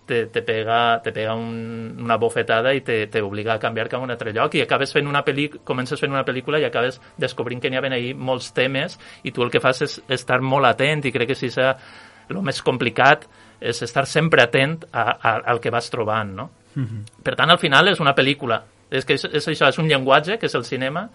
te, 0.07 0.25
te 0.33 0.41
pega, 0.41 1.01
te 1.03 1.11
pega 1.11 1.35
un, 1.35 1.97
una 2.01 2.17
bofetada 2.17 2.73
i 2.73 2.81
te, 2.81 3.05
te 3.11 3.21
obliga 3.21 3.53
a 3.53 3.59
canviar 3.59 3.89
cap 3.91 4.01
a 4.01 4.07
un 4.07 4.13
altre 4.13 4.33
lloc 4.33 4.55
i 4.55 4.63
acabes 4.63 4.95
fent 4.95 5.09
una 5.09 5.23
pel·lícula, 5.27 5.61
comences 5.67 5.99
fent 6.01 6.13
una 6.15 6.25
pel·lícula 6.25 6.61
i 6.63 6.65
acabes 6.65 7.01
descobrint 7.19 7.61
que 7.61 7.69
n'hi 7.69 7.77
havia 7.77 7.93
ahir 7.99 8.13
molts 8.15 8.53
temes 8.55 8.97
i 9.27 9.35
tu 9.35 9.45
el 9.45 9.51
que 9.53 9.61
fas 9.61 9.83
és 9.85 9.99
estar 10.17 10.39
molt 10.41 10.69
atent 10.71 11.05
i 11.05 11.13
crec 11.13 11.33
que 11.33 11.37
si 11.37 11.51
és 11.51 11.59
el 11.59 12.41
més 12.41 12.63
complicat 12.63 13.27
és 13.59 13.81
estar 13.83 14.05
sempre 14.07 14.43
atent 14.43 14.79
a, 14.91 15.03
a, 15.11 15.35
al 15.53 15.59
que 15.59 15.73
vas 15.73 15.89
trobant, 15.89 16.33
no? 16.35 16.49
Mm 16.75 16.83
-hmm. 16.83 17.23
Per 17.23 17.35
tant, 17.35 17.49
al 17.49 17.59
final 17.59 17.87
és 17.87 17.99
una 17.99 18.15
pel·lícula. 18.15 18.61
És 18.91 19.05
que 19.05 19.13
és, 19.13 19.25
és 19.25 19.47
això, 19.47 19.67
és 19.67 19.77
un 19.77 19.87
llenguatge, 19.87 20.37
que 20.37 20.45
és 20.45 20.55
el 20.55 20.63
cinema, 20.63 21.09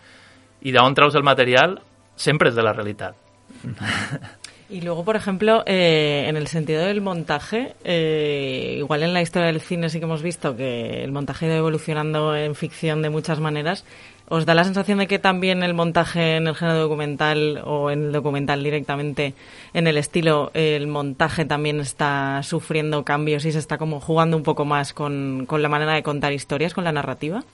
i 0.63 0.73
d'on 0.73 0.95
treus 0.95 1.15
el 1.15 1.23
material 1.23 1.81
sempre 2.17 2.49
és 2.49 2.55
de 2.55 2.63
la 2.63 2.73
realitat. 2.73 3.15
Y 4.73 4.81
luego, 4.81 5.05
por 5.05 5.17
ejemplo, 5.17 5.63
eh, 5.67 6.25
en 6.29 6.37
el 6.39 6.47
sentido 6.47 6.87
del 6.87 7.03
montaje, 7.03 7.75
eh, 7.85 8.77
igual 8.79 9.03
en 9.03 9.13
la 9.13 9.21
historia 9.21 9.49
del 9.49 9.61
cine 9.61 9.91
sí 9.91 9.99
que 9.99 10.07
hemos 10.07 10.23
visto 10.23 10.57
que 10.57 11.05
el 11.05 11.13
montaje 11.13 11.45
ha 11.45 11.49
ido 11.51 11.59
evolucionando 11.59 12.35
en 12.35 12.55
ficción 12.55 13.03
de 13.03 13.11
muchas 13.11 13.39
maneras. 13.39 13.85
¿Os 14.31 14.47
da 14.47 14.55
la 14.55 14.65
sensación 14.65 14.97
de 14.97 15.07
que 15.07 15.19
también 15.19 15.63
el 15.63 15.75
montaje 15.75 16.37
en 16.37 16.47
el 16.47 16.55
género 16.55 16.79
documental 16.79 17.61
o 17.67 17.91
en 17.91 18.05
el 18.05 18.13
documental 18.13 18.65
directamente 18.65 19.35
en 19.75 19.87
el 19.89 19.99
estilo, 19.99 20.51
el 20.55 20.87
montaje 20.87 21.45
también 21.45 21.79
está 21.79 22.43
sufriendo 22.43 23.05
cambios 23.05 23.45
y 23.45 23.53
se 23.53 23.59
está 23.59 23.77
como 23.77 24.01
jugando 24.01 24.39
un 24.39 24.43
poco 24.43 24.65
más 24.65 24.95
con, 24.95 25.45
con 25.45 25.61
la 25.61 25.69
manera 25.69 25.93
de 25.93 26.03
contar 26.03 26.33
historias, 26.33 26.73
con 26.73 26.85
la 26.85 26.93
narrativa? 26.93 27.45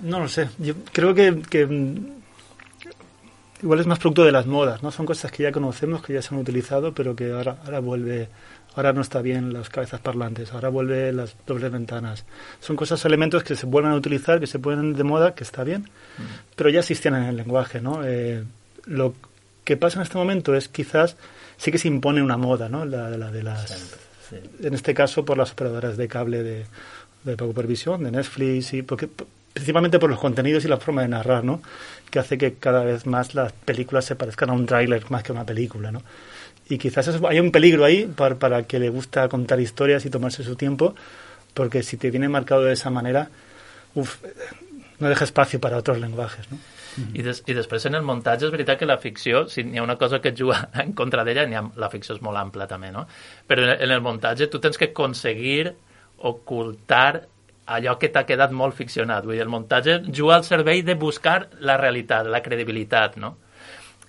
No 0.00 0.18
lo 0.18 0.28
sé. 0.28 0.48
Yo 0.56 0.72
creo 0.92 1.14
que 1.14 1.36
igual 3.62 3.80
es 3.80 3.86
más 3.86 3.98
producto 3.98 4.24
de 4.24 4.32
las 4.32 4.46
modas, 4.46 4.82
¿no? 4.82 4.90
Son 4.90 5.06
cosas 5.06 5.30
que 5.32 5.42
ya 5.42 5.52
conocemos, 5.52 6.02
que 6.02 6.12
ya 6.12 6.22
se 6.22 6.34
han 6.34 6.40
utilizado, 6.40 6.92
pero 6.92 7.14
que 7.16 7.32
ahora, 7.32 7.56
ahora 7.64 7.80
vuelve, 7.80 8.28
ahora 8.74 8.92
no 8.92 9.00
está 9.00 9.22
bien 9.22 9.52
las 9.52 9.68
cabezas 9.68 10.00
parlantes, 10.00 10.52
ahora 10.52 10.68
vuelve 10.68 11.12
las 11.12 11.34
dobles 11.46 11.70
ventanas. 11.72 12.24
Son 12.60 12.76
cosas, 12.76 13.04
elementos 13.04 13.42
que 13.42 13.56
se 13.56 13.66
vuelven 13.66 13.92
a 13.92 13.96
utilizar, 13.96 14.40
que 14.40 14.46
se 14.46 14.58
ponen 14.58 14.94
de 14.94 15.04
moda, 15.04 15.34
que 15.34 15.44
está 15.44 15.64
bien, 15.64 15.88
pero 16.56 16.70
ya 16.70 16.80
existían 16.80 17.14
en 17.16 17.24
el 17.24 17.36
lenguaje, 17.36 17.80
¿no? 17.80 18.00
Eh, 18.04 18.44
lo 18.86 19.14
que 19.64 19.76
pasa 19.76 19.98
en 19.98 20.02
este 20.02 20.16
momento 20.16 20.54
es 20.54 20.68
quizás 20.68 21.16
sí 21.56 21.70
que 21.70 21.78
se 21.78 21.88
impone 21.88 22.22
una 22.22 22.36
moda, 22.36 22.68
¿no? 22.68 22.84
La, 22.84 23.10
la 23.10 23.30
de 23.30 23.42
las, 23.42 23.70
sí. 24.28 24.36
en 24.62 24.74
este 24.74 24.94
caso 24.94 25.24
por 25.24 25.36
las 25.36 25.52
operadoras 25.52 25.96
de 25.96 26.08
cable 26.08 26.42
de, 26.42 26.66
de 27.24 27.36
pago 27.36 27.52
por 27.52 27.66
visión, 27.66 28.04
de 28.04 28.10
Netflix, 28.10 28.72
y 28.74 28.82
porque 28.82 29.08
principalmente 29.52 29.98
por 29.98 30.10
los 30.10 30.18
contenidos 30.18 30.64
y 30.64 30.68
la 30.68 30.78
forma 30.78 31.02
de 31.02 31.08
narrar, 31.08 31.44
¿no? 31.44 31.62
Que 32.10 32.18
hace 32.18 32.38
que 32.38 32.54
cada 32.54 32.84
vez 32.84 33.06
más 33.06 33.34
las 33.34 33.52
películas 33.52 34.04
se 34.04 34.16
parezcan 34.16 34.50
a 34.50 34.52
un 34.52 34.66
tráiler 34.66 35.10
más 35.10 35.22
que 35.22 35.32
a 35.32 35.34
una 35.34 35.44
película, 35.44 35.90
¿no? 35.90 36.02
Y 36.68 36.78
quizás 36.78 37.08
eso, 37.08 37.26
hay 37.26 37.40
un 37.40 37.50
peligro 37.50 37.84
ahí 37.84 38.06
para, 38.06 38.34
para 38.36 38.62
que 38.64 38.78
le 38.78 38.90
gusta 38.90 39.28
contar 39.28 39.60
historias 39.60 40.04
y 40.04 40.10
tomarse 40.10 40.44
su 40.44 40.54
tiempo, 40.54 40.94
porque 41.54 41.82
si 41.82 41.96
te 41.96 42.10
viene 42.10 42.28
marcado 42.28 42.64
de 42.64 42.74
esa 42.74 42.90
manera, 42.90 43.30
uf, 43.94 44.18
no 44.98 45.08
deja 45.08 45.24
espacio 45.24 45.60
para 45.60 45.78
otros 45.78 45.98
lenguajes, 45.98 46.50
¿no? 46.50 46.58
I, 47.14 47.22
des, 47.22 47.42
en 47.46 47.94
el 47.94 48.02
muntatge 48.02 48.48
és 48.48 48.52
veritat 48.52 48.78
que 48.80 48.86
la 48.88 48.98
ficció, 48.98 49.44
si 49.48 49.62
n'hi 49.64 49.80
una 49.80 49.96
cosa 50.00 50.20
que 50.20 50.32
et 50.32 50.38
juga 50.38 50.68
en 50.82 50.94
contra 50.98 51.24
d'ella, 51.24 51.44
ha, 51.46 51.64
la 51.78 51.90
ficció 51.92 52.16
és 52.16 52.22
molt 52.24 52.40
ampla 52.40 52.66
també, 52.70 52.90
no? 52.94 53.06
Però 53.46 53.64
en, 53.64 53.74
en 53.76 53.94
el 53.94 54.02
muntatge 54.02 54.48
tu 54.50 54.60
tens 54.62 54.78
que 54.80 54.90
aconseguir 54.90 55.74
ocultar 56.18 57.28
allò 57.68 57.98
que 58.00 58.08
t'ha 58.12 58.24
quedat 58.26 58.54
molt 58.54 58.76
ficcionat. 58.78 59.26
Vull 59.26 59.36
dir, 59.36 59.44
el 59.44 59.52
muntatge 59.52 60.00
juga 60.08 60.38
al 60.38 60.46
servei 60.46 60.82
de 60.82 60.96
buscar 60.96 61.48
la 61.60 61.76
realitat, 61.80 62.26
la 62.26 62.42
credibilitat, 62.44 63.18
no? 63.20 63.36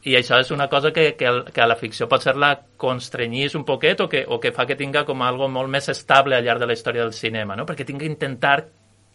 I 0.08 0.16
això 0.16 0.38
és 0.40 0.52
una 0.56 0.70
cosa 0.72 0.94
que, 0.96 1.12
que, 1.20 1.28
el, 1.28 1.42
que 1.52 1.62
a 1.62 1.68
la 1.68 1.76
ficció 1.76 2.08
pot 2.08 2.24
ser 2.24 2.38
la 2.40 2.54
constrenyís 2.80 3.56
un 3.60 3.66
poquet 3.68 4.00
o 4.00 4.08
que, 4.08 4.24
o 4.24 4.40
que 4.40 4.54
fa 4.56 4.64
que 4.66 4.78
tinga 4.80 5.04
com 5.06 5.22
algo 5.28 5.50
molt 5.52 5.68
més 5.72 5.90
estable 5.92 6.38
al 6.38 6.46
llarg 6.46 6.64
de 6.64 6.70
la 6.70 6.78
història 6.78 7.04
del 7.04 7.16
cinema, 7.18 7.58
no? 7.60 7.66
Perquè 7.68 7.84
tinc 7.88 8.00
que 8.00 8.08
intentar 8.08 8.62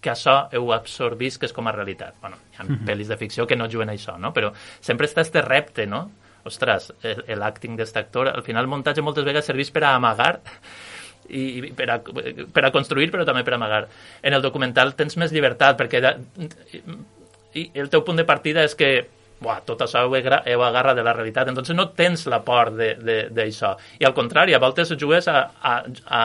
que 0.04 0.12
això 0.12 0.36
ho 0.60 0.72
absorbisques 0.76 1.56
com 1.56 1.70
a 1.70 1.72
realitat. 1.72 2.18
Bueno, 2.20 2.36
hi 2.52 2.58
ha 2.58 2.64
mm 2.64 2.68
-hmm. 2.68 2.84
pel·lis 2.84 3.08
de 3.08 3.16
ficció 3.16 3.46
que 3.46 3.56
no 3.56 3.70
juguen 3.70 3.88
a 3.88 3.94
això, 3.94 4.18
no? 4.18 4.32
Però 4.34 4.52
sempre 4.80 5.06
està 5.06 5.22
este 5.22 5.40
repte, 5.40 5.86
no? 5.86 6.10
Ostres, 6.44 6.92
l'acting 7.26 7.76
d'aquest 7.76 7.96
actor... 7.96 8.28
Al 8.28 8.42
final 8.42 8.64
el 8.64 8.70
muntatge 8.70 9.00
moltes 9.00 9.24
vegades 9.24 9.46
serveix 9.46 9.70
per 9.70 9.84
a 9.84 9.94
amagar 9.94 10.40
i, 11.28 11.42
i 11.58 11.72
per, 11.76 11.88
a, 11.90 11.98
per 12.00 12.64
a 12.64 12.72
construir 12.74 13.10
però 13.12 13.26
també 13.28 13.44
per 13.44 13.54
a 13.54 13.60
amagar. 13.60 13.84
En 14.22 14.36
el 14.36 14.44
documental 14.44 14.94
tens 14.98 15.18
més 15.20 15.32
llibertat 15.34 15.78
perquè 15.80 16.02
de, 16.04 16.14
i 17.54 17.68
el 17.78 17.90
teu 17.90 18.02
punt 18.04 18.18
de 18.18 18.26
partida 18.28 18.64
és 18.66 18.74
que 18.78 18.94
buah, 19.44 19.60
tot 19.66 19.82
això 19.84 20.04
ho, 20.06 20.12
ho 20.14 20.64
agarra 20.64 20.94
de 20.94 21.04
la 21.04 21.12
realitat, 21.12 21.48
entonces 21.50 21.76
no 21.76 21.90
tens 21.96 22.26
la 22.30 22.40
por 22.44 22.72
d'això. 22.74 23.74
I 24.00 24.06
al 24.08 24.14
contrari, 24.16 24.54
a 24.54 24.62
voltes 24.62 24.94
jugues 25.00 25.28
a, 25.28 25.40
a, 25.60 25.74
a, 26.06 26.24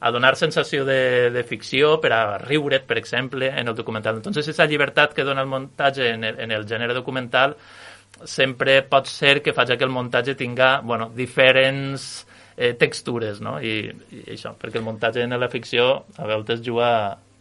a 0.00 0.12
donar 0.12 0.34
sensació 0.36 0.84
de, 0.84 1.30
de 1.34 1.44
ficció 1.48 1.96
per 2.02 2.12
a 2.12 2.22
riure't, 2.42 2.86
per 2.86 2.98
exemple, 3.00 3.48
en 3.48 3.68
el 3.68 3.76
documental. 3.78 4.20
Entonces, 4.20 4.44
aquesta 4.46 4.68
llibertat 4.68 5.14
que 5.16 5.24
dona 5.24 5.46
el 5.46 5.50
muntatge 5.50 6.12
en 6.12 6.24
el, 6.24 6.40
en 6.44 6.52
el 6.52 6.66
gènere 6.68 6.96
documental 6.96 7.56
sempre 8.24 8.80
pot 8.88 9.06
ser 9.06 9.38
que 9.44 9.54
faci 9.54 9.76
que 9.78 9.86
el 9.86 9.94
muntatge 9.94 10.34
tinga 10.34 10.78
bueno, 10.80 11.10
diferents 11.14 12.26
eh, 12.58 12.74
textures, 12.74 13.40
no? 13.40 13.56
I, 13.62 13.88
I 14.10 14.24
això, 14.34 14.52
perquè 14.58 14.82
el 14.82 14.84
muntatge 14.84 15.22
en 15.22 15.38
la 15.38 15.48
ficció 15.48 16.04
a 16.18 16.26
vegades 16.26 16.60
juga 16.66 16.90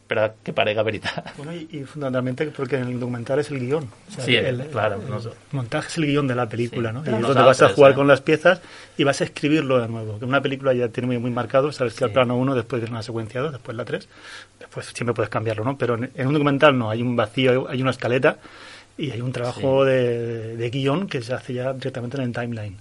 per 0.07 0.19
a 0.23 0.27
que 0.39 0.53
parega 0.55 0.83
veritat. 0.87 1.33
Bueno, 1.35 1.51
y, 1.53 1.67
y 1.69 1.83
fundamentalmente 1.83 2.45
porque 2.55 2.77
en 2.77 2.87
el 2.87 2.99
documental 2.99 3.39
es 3.39 3.51
el 3.51 3.59
guion. 3.59 3.89
O 4.07 4.11
sea, 4.11 4.23
Sí, 4.23 4.35
el, 4.37 4.65
claro, 4.67 5.01
el 5.01 5.21
sé. 5.21 5.31
montaje 5.51 5.89
es 5.89 5.97
el 5.97 6.05
guion 6.05 6.27
de 6.29 6.35
la 6.35 6.47
película, 6.47 6.91
Sí, 6.91 6.95
¿no? 6.95 7.11
Y 7.11 7.13
es 7.15 7.21
donde 7.27 7.43
vas 7.43 7.61
a 7.61 7.69
jugar 7.69 7.91
eh? 7.91 7.95
con 7.95 8.07
las 8.07 8.21
piezas 8.21 8.61
y 8.97 9.03
vas 9.03 9.19
a 9.19 9.25
escribirlo 9.25 9.81
de 9.81 9.89
nuevo. 9.89 10.17
Que 10.17 10.23
una 10.23 10.39
película 10.41 10.73
ya 10.73 10.87
tiene 10.87 11.07
muy, 11.07 11.17
muy 11.17 11.31
marcado, 11.31 11.73
sabes 11.73 11.93
que 11.93 12.05
al 12.05 12.11
plano 12.11 12.37
1, 12.37 12.55
después 12.55 12.81
viene 12.81 12.93
una 12.93 13.03
secuencia 13.03 13.41
2, 13.41 13.51
después 13.51 13.75
la 13.75 13.83
3, 13.83 14.07
después 14.59 14.85
siempre 14.93 15.13
puedes 15.13 15.29
cambiarlo, 15.29 15.65
¿no? 15.65 15.77
Pero 15.77 15.95
en, 15.95 16.09
en 16.15 16.27
un 16.27 16.33
documental 16.33 16.77
no, 16.77 16.89
hay 16.89 17.01
un 17.01 17.17
vacío, 17.17 17.67
hay 17.67 17.81
una 17.81 17.91
escaleta 17.91 18.37
y 18.97 19.11
hay 19.11 19.19
un 19.19 19.33
trabajo 19.33 19.83
de, 19.83 20.55
de 20.55 20.69
guion 20.69 21.07
que 21.07 21.21
se 21.21 21.33
hace 21.33 21.53
ya 21.53 21.73
directamente 21.73 22.15
en 22.15 22.23
el 22.23 22.31
timeline. 22.31 22.77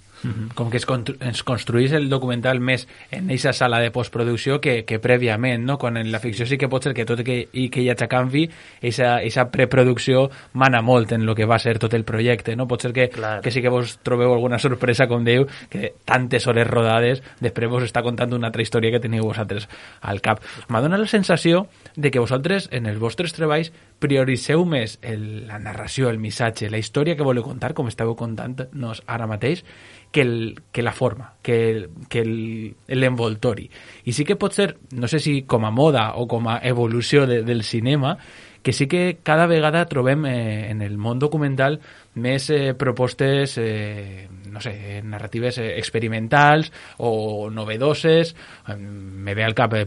Com 0.57 0.71
que 0.71 0.79
es, 0.79 0.85
constru 0.89 1.17
es 1.21 1.43
construís 1.45 1.93
el 1.93 2.09
documental 2.09 2.59
més 2.59 2.87
en 3.11 3.29
aquesta 3.29 3.53
sala 3.53 3.79
de 3.83 3.91
postproducció 3.93 4.59
que, 4.61 4.81
que 4.87 4.99
prèviament, 5.03 5.63
no? 5.65 5.77
Quan 5.77 5.97
en 5.97 6.11
la 6.11 6.21
ficció 6.23 6.47
sí 6.49 6.57
que 6.57 6.69
pot 6.71 6.87
ser 6.87 6.93
que 6.97 7.05
tot 7.05 7.21
que, 7.25 7.37
i 7.53 7.67
que 7.73 7.83
hi 7.83 7.89
hagi 7.93 8.07
canvi, 8.09 8.45
aquesta 8.81 9.47
preproducció 9.53 10.27
mana 10.53 10.81
molt 10.81 11.13
en 11.13 11.27
el 11.27 11.35
que 11.37 11.45
va 11.45 11.59
ser 11.61 11.77
tot 11.79 11.93
el 11.93 12.05
projecte, 12.07 12.55
no? 12.55 12.67
Pot 12.67 12.87
ser 12.87 12.93
que, 12.95 13.09
Clar. 13.13 13.41
que 13.41 13.51
sí 13.53 13.61
que 13.61 13.73
vos 13.73 13.97
trobeu 14.03 14.33
alguna 14.33 14.59
sorpresa, 14.59 15.07
com 15.07 15.25
diu, 15.27 15.47
que 15.69 15.93
tantes 16.05 16.47
hores 16.47 16.67
rodades, 16.67 17.23
després 17.43 17.71
vos 17.71 17.85
està 17.85 18.03
contant 18.05 18.33
una 18.33 18.49
altra 18.51 18.65
història 18.65 18.93
que 18.93 19.03
teniu 19.03 19.27
vosaltres 19.27 19.69
al 20.01 20.21
cap. 20.25 20.41
M'ha 20.69 20.81
donat 20.83 21.03
la 21.03 21.11
sensació 21.11 21.67
de 21.95 22.11
que 22.11 22.23
vosaltres, 22.23 22.69
en 22.71 22.89
els 22.89 22.99
vostres 23.01 23.35
treballs, 23.37 23.71
prioriseu 23.99 24.63
més 24.65 24.97
el, 25.01 25.47
la 25.47 25.59
narració, 25.59 26.09
el 26.09 26.19
missatge, 26.21 26.69
la 26.69 26.81
història 26.81 27.17
que 27.17 27.25
voleu 27.25 27.45
contar, 27.45 27.73
com 27.77 27.89
estàveu 27.89 28.15
contant-nos 28.17 29.01
ara 29.07 29.27
mateix, 29.29 29.63
que, 30.11 30.21
el, 30.21 30.61
que 30.71 30.81
la 30.81 30.91
forma, 30.91 31.33
que 31.41 31.69
el- 31.71 31.89
que 32.09 32.19
el- 32.21 32.75
l'envoltori. 32.87 33.69
I 34.05 34.13
sí 34.13 34.23
que 34.25 34.35
pot 34.35 34.53
ser, 34.53 34.77
no 34.91 35.07
sé 35.07 35.19
si 35.19 35.43
com 35.43 35.65
a 35.65 35.71
moda 35.71 36.13
o 36.15 36.27
com 36.27 36.47
a 36.49 36.59
evolució 36.63 37.27
de, 37.27 37.43
del 37.43 37.63
cinema, 37.63 38.17
que 38.63 38.73
sí 38.73 38.87
que 38.87 39.19
cada 39.23 39.45
vegada 39.47 39.85
trobem 39.85 40.25
eh, 40.25 40.69
en 40.71 40.81
el 40.81 40.97
món 40.97 41.19
documental 41.19 41.79
més 42.17 42.49
eh, 42.49 42.73
propostes, 42.73 43.53
eh, 43.61 44.27
no 44.51 44.59
sé, 44.59 45.01
narratives 45.05 45.59
eh, 45.59 45.77
experimentals 45.77 46.71
o 46.97 47.49
novedoses. 47.53 48.35
Eh, 48.67 48.75
Me 48.75 49.35
ve 49.35 49.43
al 49.45 49.53
cap 49.53 49.73
eh, 49.75 49.85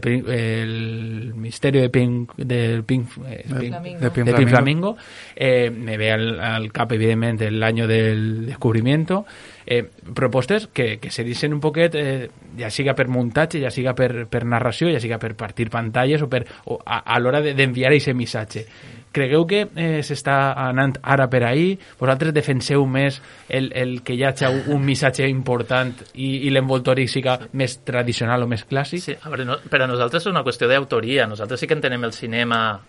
el 0.63 1.33
misterio 1.35 1.81
de 1.81 1.89
Pink, 1.89 2.33
del 2.37 2.83
Pink, 2.85 3.09
eh, 3.27 3.43
De- 3.45 3.59
Pink- 3.59 3.69
Flamingo. 3.69 3.99
de 3.99 4.11
Pink 4.11 4.25
de 4.25 4.33
Pink 4.33 4.49
Flamingo. 4.49 4.95
Flamingo. 4.95 4.97
Eh, 5.35 5.69
me 5.69 5.97
ve 5.97 6.11
al, 6.11 6.39
al 6.39 6.71
cap, 6.71 6.91
evidentment, 6.93 7.41
el 7.41 7.61
año 7.61 7.85
del 7.87 8.45
descubrimiento. 8.47 9.25
Eh, 9.65 9.83
propostes 10.15 10.67
que, 10.73 10.97
que 10.99 11.11
se 11.11 11.23
dicen 11.23 11.53
un 11.53 11.59
poquet, 11.59 11.95
eh, 11.95 12.29
ja 12.57 12.69
siga 12.73 12.95
per 12.97 13.07
muntatge, 13.07 13.59
ja 13.61 13.69
siga 13.69 13.93
per, 13.93 14.25
per 14.27 14.45
narració, 14.45 14.89
ja 14.89 14.99
siga 14.99 15.19
per 15.21 15.35
partir 15.35 15.69
pantalles 15.69 16.21
o, 16.21 16.29
per, 16.29 16.45
o 16.65 16.79
a, 16.85 17.03
a 17.05 17.19
l'hora 17.19 17.41
de- 17.41 17.53
d'enviar 17.53 17.91
aquest 17.93 18.15
missatge. 18.17 18.65
Cregueu 19.11 19.43
que 19.45 19.65
eh, 19.75 19.99
s'està 20.07 20.53
anant 20.55 20.95
ara 21.03 21.25
per 21.27 21.43
ahí? 21.43 21.73
Vosaltres 21.99 22.31
defenseu 22.33 22.85
més 22.87 23.17
el, 23.49 23.69
el 23.75 23.97
que 24.07 24.15
hi 24.15 24.23
hagi 24.23 24.47
un, 24.71 24.79
missatge 24.87 25.27
important 25.27 25.91
i, 26.15 26.47
i 26.47 26.49
l'envoltori 26.49 27.09
siga 27.11 27.35
més 27.51 27.81
tradicional 27.83 28.43
o 28.43 28.47
més 28.47 28.63
clàssic? 28.69 29.03
Sí, 29.03 29.17
a 29.19 29.29
veure, 29.29 29.45
no, 29.45 29.59
per 29.69 29.81
a 29.83 29.87
nosaltres 29.91 30.23
és 30.23 30.31
una 30.31 30.45
qüestió 30.47 30.69
d'autoria. 30.71 31.27
Nosaltres 31.27 31.59
sí 31.59 31.67
que 31.67 31.75
entenem 31.75 32.07
el 32.07 32.15
cinema, 32.15 32.79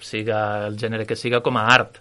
siga 0.00 0.66
el 0.66 0.76
gènere 0.80 1.06
que 1.06 1.14
siga, 1.16 1.40
com 1.40 1.56
a 1.56 1.68
art. 1.70 2.00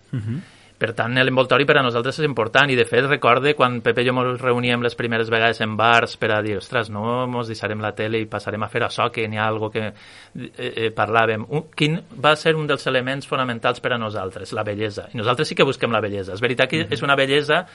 Per 0.79 0.93
tant, 0.95 1.11
l'envoltori 1.11 1.65
per 1.67 1.75
a 1.75 1.81
nosaltres 1.83 2.21
és 2.21 2.25
important 2.25 2.71
i, 2.71 2.77
de 2.79 2.85
fet, 2.87 3.03
recorde 3.03 3.51
quan 3.57 3.81
Pepe 3.83 4.05
i 4.05 4.07
jo 4.07 4.13
ens 4.21 4.39
reuníem 4.39 4.85
les 4.85 4.95
primeres 4.95 5.27
vegades 5.27 5.59
en 5.65 5.75
bars 5.79 6.15
per 6.21 6.29
a 6.31 6.39
dir, 6.45 6.55
ostres, 6.61 6.87
no 6.93 7.25
mos 7.27 7.51
deixarem 7.51 7.83
la 7.83 7.91
tele 7.97 8.21
i 8.23 8.29
passarem 8.31 8.63
a 8.63 8.69
fer 8.71 8.85
això, 8.87 9.09
que 9.11 9.27
n'hi 9.27 9.41
ha 9.41 9.47
algo 9.51 9.67
que 9.73 9.89
eh, 9.89 10.51
eh, 10.55 10.89
parlàvem. 10.95 11.43
Un, 11.51 11.65
quin 11.75 11.99
va 12.23 12.31
ser 12.39 12.55
un 12.55 12.69
dels 12.69 12.87
elements 12.87 13.27
fonamentals 13.27 13.83
per 13.83 13.91
a 13.91 13.99
nosaltres? 13.99 14.55
La 14.55 14.63
bellesa. 14.63 15.09
I 15.11 15.19
nosaltres 15.19 15.51
sí 15.51 15.59
que 15.59 15.67
busquem 15.67 15.91
la 15.91 15.99
bellesa. 15.99 16.37
És 16.37 16.45
veritat 16.45 16.71
que 16.71 16.85
és 16.87 17.03
una 17.03 17.19
bellesa 17.19 17.65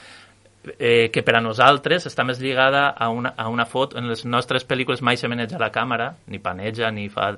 eh, 0.79 1.11
que 1.13 1.23
per 1.23 1.37
a 1.37 1.43
nosaltres 1.45 2.09
està 2.09 2.25
més 2.25 2.41
lligada 2.41 2.87
a 2.89 3.11
una, 3.13 3.35
a 3.37 3.49
una 3.53 3.67
foto. 3.67 3.99
En 4.01 4.09
les 4.09 4.25
nostres 4.25 4.65
pel·lícules 4.65 5.03
mai 5.05 5.21
se 5.21 5.29
maneja 5.29 5.61
la 5.61 5.71
càmera, 5.75 6.15
ni 6.33 6.41
paneja, 6.41 6.91
ni 6.91 7.09
fa... 7.13 7.35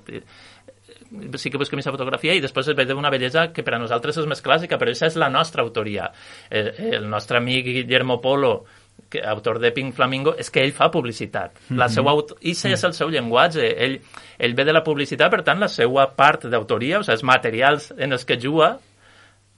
Sí 1.38 1.50
que 1.50 1.58
busquem 1.60 1.78
aquesta 1.78 1.92
fotografia 1.94 2.34
i 2.34 2.40
després 2.42 2.68
es 2.72 2.76
ve 2.76 2.84
d'una 2.88 3.10
bellesa 3.12 3.52
que 3.54 3.62
per 3.62 3.76
a 3.76 3.78
nosaltres 3.78 4.16
és 4.19 4.26
més 4.26 4.42
clàssica, 4.42 4.78
però 4.78 4.90
aquesta 4.90 5.06
és 5.06 5.16
la 5.21 5.28
nostra 5.30 5.62
autoria. 5.62 6.10
El, 6.50 6.73
el 6.99 7.06
nostre 7.08 7.38
amic 7.38 7.64
Guillermo 7.66 8.21
Polo, 8.21 8.64
que, 9.08 9.21
autor 9.23 9.60
de 9.62 9.71
Pink 9.76 9.95
Flamingo, 9.95 10.34
és 10.34 10.50
que 10.50 10.64
ell 10.64 10.73
fa 10.75 10.88
publicitat. 10.90 11.60
La 11.71 11.86
seva 11.92 12.10
aut... 12.10 12.32
I 12.40 12.56
és 12.56 12.84
el 12.84 12.95
seu 12.97 13.08
llenguatge. 13.12 13.69
Ell, 13.86 14.00
ell 14.38 14.54
ve 14.58 14.64
de 14.66 14.73
la 14.75 14.82
publicitat, 14.82 15.30
per 15.30 15.45
tant, 15.47 15.60
la 15.62 15.69
seva 15.71 16.08
part 16.16 16.49
d'autoria, 16.50 16.99
o 16.99 17.04
sigui, 17.06 17.14
els 17.14 17.23
materials 17.28 17.92
en 17.97 18.12
els 18.16 18.25
que 18.26 18.40
juga, 18.40 18.75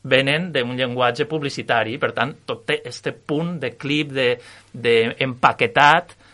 venen 0.08 0.52
d'un 0.52 0.76
llenguatge 0.76 1.26
publicitari, 1.28 1.96
per 1.98 2.12
tant, 2.12 2.36
tot 2.46 2.66
té 2.68 2.82
este 2.86 3.12
punt 3.12 3.56
de 3.60 3.72
clip, 3.76 4.12
de, 4.14 4.28
de 4.72 5.14
empaquetat, 5.24 6.12
f- 6.12 6.27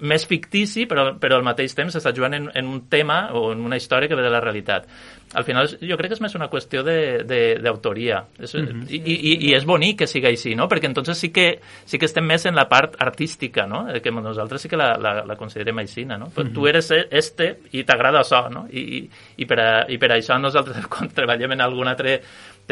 més 0.00 0.26
fictici, 0.26 0.86
però, 0.86 1.12
però 1.18 1.36
al 1.36 1.44
mateix 1.46 1.74
temps 1.74 1.94
està 1.94 2.12
jugant 2.14 2.34
en, 2.34 2.50
en 2.54 2.66
un 2.66 2.88
tema 2.90 3.30
o 3.32 3.52
en 3.52 3.60
una 3.60 3.76
història 3.76 4.08
que 4.08 4.16
ve 4.18 4.22
de 4.22 4.30
la 4.30 4.40
realitat. 4.40 4.86
Al 5.34 5.44
final, 5.44 5.66
jo 5.80 5.96
crec 5.98 6.10
que 6.10 6.14
és 6.14 6.20
més 6.22 6.34
una 6.34 6.48
qüestió 6.48 6.82
de- 6.86 7.22
de- 7.24 7.58
d'autoria. 7.62 8.24
Mm 8.38 8.44
-hmm. 8.44 8.90
I, 8.90 8.96
i, 9.14 9.48
I 9.50 9.54
és 9.54 9.64
bonic 9.64 9.98
que 9.98 10.06
sigui 10.06 10.26
així, 10.26 10.54
no? 10.54 10.68
Perquè 10.68 10.86
entonces 10.86 11.18
sí 11.18 11.30
que, 11.30 11.60
sí 11.84 11.98
que 11.98 12.06
estem 12.06 12.24
més 12.24 12.46
en 12.46 12.54
la 12.54 12.68
part 12.68 12.94
artística, 12.98 13.66
no? 13.66 13.88
Eh, 13.90 14.00
Que 14.00 14.10
nosaltres 14.10 14.62
sí 14.62 14.68
que 14.68 14.76
la, 14.76 14.96
la, 14.98 15.24
la 15.24 15.36
considerem 15.36 15.78
així, 15.78 16.04
no? 16.04 16.18
Mm 16.18 16.32
-hmm. 16.32 16.52
Tu 16.52 16.66
eres 16.66 16.90
e- 16.90 17.08
este 17.10 17.58
i 17.72 17.84
t'agrada 17.84 18.20
això, 18.20 18.48
no? 18.50 18.66
I, 18.70 18.78
i, 18.98 19.10
i, 19.36 19.44
per 19.46 19.60
a, 19.60 19.86
I 19.88 19.98
per 19.98 20.10
això 20.10 20.38
nosaltres, 20.40 20.86
quan 20.92 21.08
treballem 21.08 21.52
en 21.52 21.60
algun 21.60 21.88
altre 21.88 22.20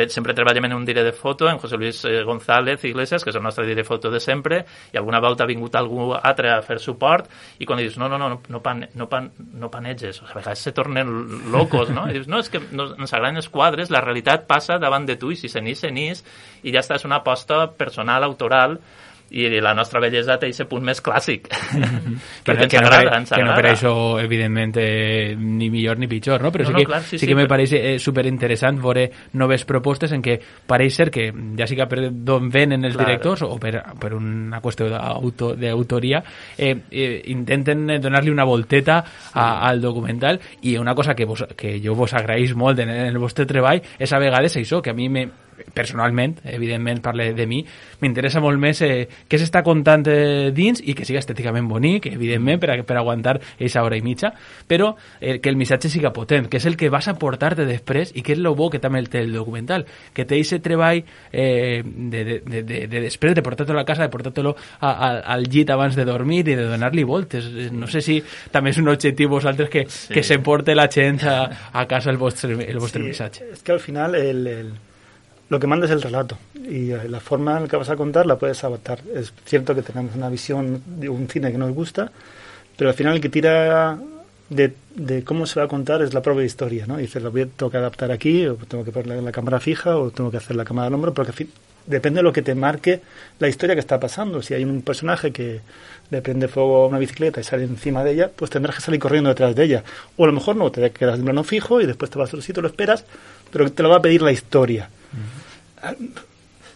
sempre 0.09 0.35
treballem 0.35 0.67
en 0.67 0.75
un 0.75 0.85
dire 0.85 1.05
de 1.05 1.13
foto, 1.13 1.49
en 1.49 1.59
José 1.59 1.77
Luis 1.77 2.05
eh, 2.05 2.23
González 2.23 2.85
Iglesias, 2.85 3.25
que 3.25 3.31
és 3.31 3.37
el 3.37 3.43
nostre 3.43 3.67
dire 3.67 3.83
de 3.83 3.87
foto 3.87 4.11
de 4.11 4.21
sempre, 4.21 4.65
i 4.93 4.99
alguna 4.99 5.21
volta 5.23 5.45
ha 5.45 5.51
vingut 5.51 5.77
algú 5.79 6.13
altre 6.15 6.51
a 6.53 6.61
fer 6.67 6.81
suport, 6.83 7.31
i 7.59 7.69
quan 7.69 7.79
dius, 7.79 7.97
no, 8.01 8.09
no, 8.09 8.19
no, 8.19 8.41
no, 8.49 8.63
pan, 8.63 8.85
no, 8.95 9.09
pan, 9.09 9.31
no 9.55 9.71
paneges, 9.71 10.21
o 10.21 10.27
sigui, 10.27 10.33
a 10.35 10.41
vegades 10.41 10.67
se 10.67 10.75
tornen 10.77 11.15
locos, 11.53 11.91
no? 11.95 12.09
I 12.11 12.19
dius, 12.19 12.29
no, 12.29 12.43
és 12.43 12.51
que 12.51 12.63
no, 12.73 12.91
ens 12.99 13.15
agraden 13.15 13.41
els 13.43 13.51
quadres, 13.53 13.93
la 13.95 14.03
realitat 14.05 14.49
passa 14.51 14.79
davant 14.83 15.07
de 15.07 15.17
tu, 15.21 15.33
i 15.33 15.39
si 15.41 15.49
se 15.53 15.63
n'hi, 15.63 15.77
se 15.79 15.93
n'hi, 15.95 16.11
i 16.65 16.75
ja 16.75 16.83
està, 16.83 16.99
és 16.99 17.07
una 17.09 17.23
aposta 17.23 17.65
personal, 17.79 18.27
autoral, 18.27 18.79
i 19.35 19.49
la 19.61 19.73
nostra 19.75 19.99
bellesa 19.99 20.37
té 20.39 20.47
aquest 20.53 20.69
punt 20.71 20.85
més 20.87 21.01
clàssic. 21.03 21.49
que, 22.45 22.53
Perquè 22.53 22.55
no, 22.55 22.63
ens 22.65 22.71
que, 22.71 22.81
no, 22.81 22.87
agrada, 22.87 23.11
per, 23.11 23.19
ens 23.19 23.33
que 23.35 23.41
no 23.43 23.51
per 23.51 23.59
agrada. 23.59 23.73
això, 23.75 23.93
evidentment, 24.23 24.75
eh, 24.79 25.35
ni 25.37 25.71
millor 25.73 25.99
ni 25.99 26.07
pitjor, 26.11 26.43
no? 26.45 26.53
Però 26.55 26.63
No, 26.65 26.69
sí 26.69 26.73
no, 26.75 26.79
que, 26.79 26.87
clar, 26.87 27.01
sí, 27.03 27.11
sí, 27.17 27.19
sí, 27.19 27.27
que 27.27 27.35
me 27.35 27.43
però- 27.45 27.55
pareix 27.57 27.73
eh, 27.75 27.97
superinteressant 27.99 28.79
veure 28.83 29.09
noves 29.41 29.65
propostes 29.67 30.13
en 30.15 30.23
què 30.23 30.39
pareix 30.71 30.95
ser 31.01 31.09
que, 31.11 31.27
ja 31.59 31.67
siga 31.67 31.89
per 31.91 32.09
d'on 32.13 32.49
venen 32.51 32.85
els 32.87 32.95
Clar. 32.95 33.07
directors 33.09 33.43
o 33.43 33.59
per, 33.59 33.75
per 34.01 34.13
una 34.15 34.61
qüestió 34.63 34.87
d'auto- 34.93 35.55
d'autoria, 35.59 36.23
eh, 36.57 36.75
eh, 36.91 37.23
intenten 37.35 37.89
eh, 37.91 37.99
donar-li 37.99 38.31
una 38.31 38.45
volteta 38.47 39.01
a, 39.33 39.67
al 39.69 39.81
documental 39.83 40.39
i 40.63 40.77
una 40.79 40.95
cosa 40.95 41.15
que, 41.15 41.25
vos, 41.27 41.45
que 41.57 41.81
jo 41.83 41.95
vos 41.99 42.15
agraïs 42.15 42.55
molt 42.55 42.79
en 42.85 42.91
el 42.91 43.19
vostre 43.19 43.47
treball 43.47 43.83
és 43.99 44.13
a 44.13 44.19
vegades 44.23 44.57
això, 44.63 44.81
que 44.81 44.91
a 44.91 44.95
mi 44.95 45.09
me, 45.09 45.27
personalment, 45.75 46.39
evidentment 46.45 47.01
parle 47.03 47.33
de 47.35 47.47
mi, 47.47 47.65
m'interessa 48.01 48.41
molt 48.41 48.59
més 48.61 48.81
eh, 48.83 49.09
què 49.29 49.39
s'està 49.41 49.63
contant 49.67 50.05
eh, 50.11 50.51
dins 50.55 50.81
i 50.85 50.95
que 50.95 51.05
siga 51.05 51.21
estèticament 51.23 51.69
bonic, 51.71 52.07
evidentment, 52.13 52.61
per, 52.61 52.71
a, 52.75 52.79
per 52.87 52.97
aguantar 53.01 53.37
aquesta 53.57 53.83
hora 53.83 53.97
i 53.97 54.03
mitja, 54.05 54.33
però 54.69 54.95
eh, 55.21 55.39
que 55.41 55.49
el 55.53 55.57
missatge 55.57 55.89
siga 55.93 56.13
potent, 56.13 56.49
que 56.51 56.59
és 56.61 56.67
el 56.67 56.77
que 56.77 56.91
vas 56.93 57.09
a 57.09 57.15
portar-te 57.19 57.67
després 57.69 58.13
i 58.15 58.23
que 58.23 58.35
és 58.37 58.43
lo 58.43 58.55
bo 58.55 58.71
que 58.71 58.79
també 58.83 58.99
el 59.03 59.09
té 59.13 59.23
el 59.25 59.33
documental, 59.33 59.87
que 60.15 60.25
té 60.25 60.39
aquest 60.41 60.63
treball 60.65 61.03
eh, 61.33 61.83
de, 61.85 62.25
de, 62.25 62.41
de, 62.45 62.63
de, 62.63 62.81
de 62.89 63.01
després 63.09 63.35
de 63.35 63.43
portar-te-lo 63.43 63.81
a 63.81 63.85
casa, 63.89 64.03
de 64.07 64.13
portar-te-lo 64.13 64.55
al 64.81 65.45
llit 65.51 65.71
abans 65.71 65.97
de 65.97 66.05
dormir 66.05 66.43
i 66.45 66.55
de 66.55 66.65
donar-li 66.69 67.05
voltes. 67.05 67.47
Eh, 67.51 67.71
No 67.75 67.87
sé 67.91 68.01
si 68.01 68.21
també 68.53 68.71
és 68.71 68.79
un 68.81 68.89
objectiu 68.89 69.29
vosaltres 69.29 69.69
que, 69.71 69.85
sí. 69.89 70.13
que 70.15 70.23
se 70.23 70.39
porte 70.39 70.75
la 70.75 70.87
gent 70.89 71.23
a, 71.29 71.71
a 71.73 71.87
casa 71.91 72.11
el 72.11 72.17
vostre, 72.19 72.55
el 72.65 72.79
vostre 72.79 73.03
Sí, 73.03 73.09
missatge. 73.09 73.45
Es 73.53 73.63
que 73.63 73.73
al 73.73 73.81
final 73.81 74.15
el, 74.15 74.47
el- 74.47 74.73
lo 75.49 75.61
que 75.61 75.67
manda 75.67 75.87
es 75.87 75.93
el 75.93 76.03
relato 76.03 76.39
y 76.55 76.91
eh, 76.93 77.09
la 77.09 77.21
forma 77.21 77.57
en 77.57 77.63
la 77.65 77.69
que 77.69 77.77
vas 77.77 77.91
a 77.91 77.97
contar 77.97 78.27
la 78.27 78.37
puedes 78.37 78.63
adaptar. 78.65 79.01
Es 79.15 79.33
cierto 79.45 79.75
que 79.75 79.83
tenemos 79.83 80.15
una 80.15 80.29
visión 80.29 80.83
de 80.87 81.09
un 81.09 81.29
cine 81.29 81.53
que 81.53 81.59
nos 81.59 81.73
gusta, 81.73 82.11
pero 82.77 82.91
al 82.91 82.97
final 82.97 83.15
el 83.15 83.21
que 83.21 83.29
tira 83.29 83.99
de, 84.49 84.75
de 84.95 85.23
cómo 85.25 85.47
se 85.47 85.61
va 85.61 85.67
a 85.67 85.69
contar 85.69 86.03
es 86.03 86.15
la 86.15 86.23
propia 86.23 86.45
historia, 86.45 86.87
¿no? 86.87 86.97
Dices, 86.97 87.23
lo 87.23 87.31
voy 87.31 87.47
tengo 87.47 87.71
que 87.71 87.77
adaptar 87.79 88.11
aquí, 88.11 88.47
o 88.47 88.57
tengo 88.57 88.85
que 88.85 88.93
poner 88.93 89.23
la 89.23 89.33
cámara 89.33 89.61
fija, 89.61 89.97
o 89.97 90.11
tengo 90.11 90.31
que 90.31 90.37
hacer 90.39 90.57
la 90.57 90.65
cámara 90.65 90.89
al 90.89 90.95
hombro, 90.95 91.13
porque 91.15 91.31
al 91.31 91.37
fin- 91.37 91.51
depende 91.87 92.19
de 92.19 92.23
lo 92.23 92.33
que 92.33 92.41
te 92.43 92.55
marque 92.55 93.01
la 93.39 93.49
historia 93.49 93.75
que 93.75 93.81
está 93.81 94.01
pasando. 94.01 94.43
Si 94.43 94.55
hay 94.55 94.65
un 94.65 94.81
personaje 94.83 95.33
que 95.33 95.61
le 96.11 96.23
prende 96.23 96.49
fuego 96.49 96.85
a 96.85 96.87
una 96.87 96.99
bicicleta 96.99 97.41
y 97.41 97.45
sale 97.45 97.65
encima 97.65 98.03
de 98.05 98.13
ella, 98.13 98.31
pues 98.35 98.51
tendrás 98.51 98.77
que 98.77 98.83
salir 98.83 99.01
corriendo 99.01 99.29
detrás 99.29 99.55
de 99.55 99.65
ella. 99.65 99.85
O 100.17 100.25
a 100.25 100.27
lo 100.27 100.33
mejor 100.33 100.57
no, 100.57 100.71
te 100.71 100.91
quedas 100.91 101.19
en 101.19 101.25
plano 101.25 101.45
fijo 101.45 101.81
y 101.81 101.87
después 101.87 102.11
te 102.11 102.19
vas 102.19 102.29
a 102.29 102.31
otro 102.37 102.41
sitio, 102.43 102.63
lo 102.63 102.69
esperas, 102.69 103.05
pero 103.55 103.71
te 103.71 103.85
lo 103.85 103.89
va 103.89 103.99
a 103.99 104.03
pedir 104.03 104.21
la 104.21 104.33
historia. 104.33 104.89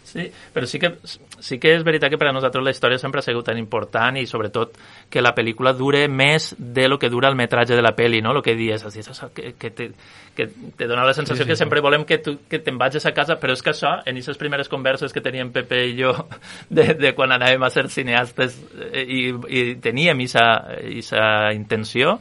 Sí, 0.08 0.30
però 0.54 0.64
sí 0.64 0.78
que, 0.78 0.94
sí 1.04 1.58
que 1.60 1.74
és 1.76 1.82
veritat 1.84 2.08
que 2.08 2.16
per 2.16 2.30
a 2.30 2.32
nosaltres 2.32 2.62
la 2.64 2.70
història 2.72 3.00
sempre 3.02 3.20
ha 3.20 3.24
sigut 3.26 3.44
tan 3.44 3.58
important 3.60 4.16
i 4.16 4.28
sobretot 4.30 4.78
que 5.10 5.20
la 5.20 5.34
pel·lícula 5.36 5.74
dure 5.76 6.04
més 6.08 6.54
de 6.56 6.86
lo 6.88 7.00
que 7.02 7.10
dura 7.12 7.28
el 7.28 7.36
metratge 7.36 7.76
de 7.76 7.84
la 7.84 7.92
pel·li, 7.98 8.22
no? 8.24 8.32
El 8.32 8.40
que 8.46 8.54
dius, 8.56 8.86
que, 9.34 9.52
que, 9.58 9.70
te, 9.74 9.90
que 10.38 10.46
te 10.78 10.88
dona 10.88 11.04
la 11.04 11.12
sensació 11.12 11.42
sí, 11.42 11.48
sí, 11.48 11.50
que 11.50 11.58
sempre 11.60 11.82
volem 11.84 12.06
que, 12.08 12.22
tu, 12.24 12.38
que 12.48 12.62
te'n 12.64 12.80
vagis 12.80 13.04
a 13.04 13.12
casa, 13.12 13.36
però 13.42 13.52
és 13.58 13.64
que 13.66 13.74
això, 13.74 13.98
en 14.00 14.16
aquestes 14.16 14.40
primeres 14.40 14.72
converses 14.72 15.12
que 15.12 15.24
teníem 15.24 15.52
Pepe 15.52 15.82
i 15.90 15.96
jo 15.98 16.14
de, 16.78 16.94
de 16.94 17.12
quan 17.18 17.34
anàvem 17.36 17.68
a 17.68 17.72
ser 17.74 17.88
cineastes 17.92 18.56
eh, 18.88 19.04
i, 19.04 19.22
i 19.50 19.64
teníem 19.82 20.24
aquesta 20.24 21.52
intenció, 21.52 22.20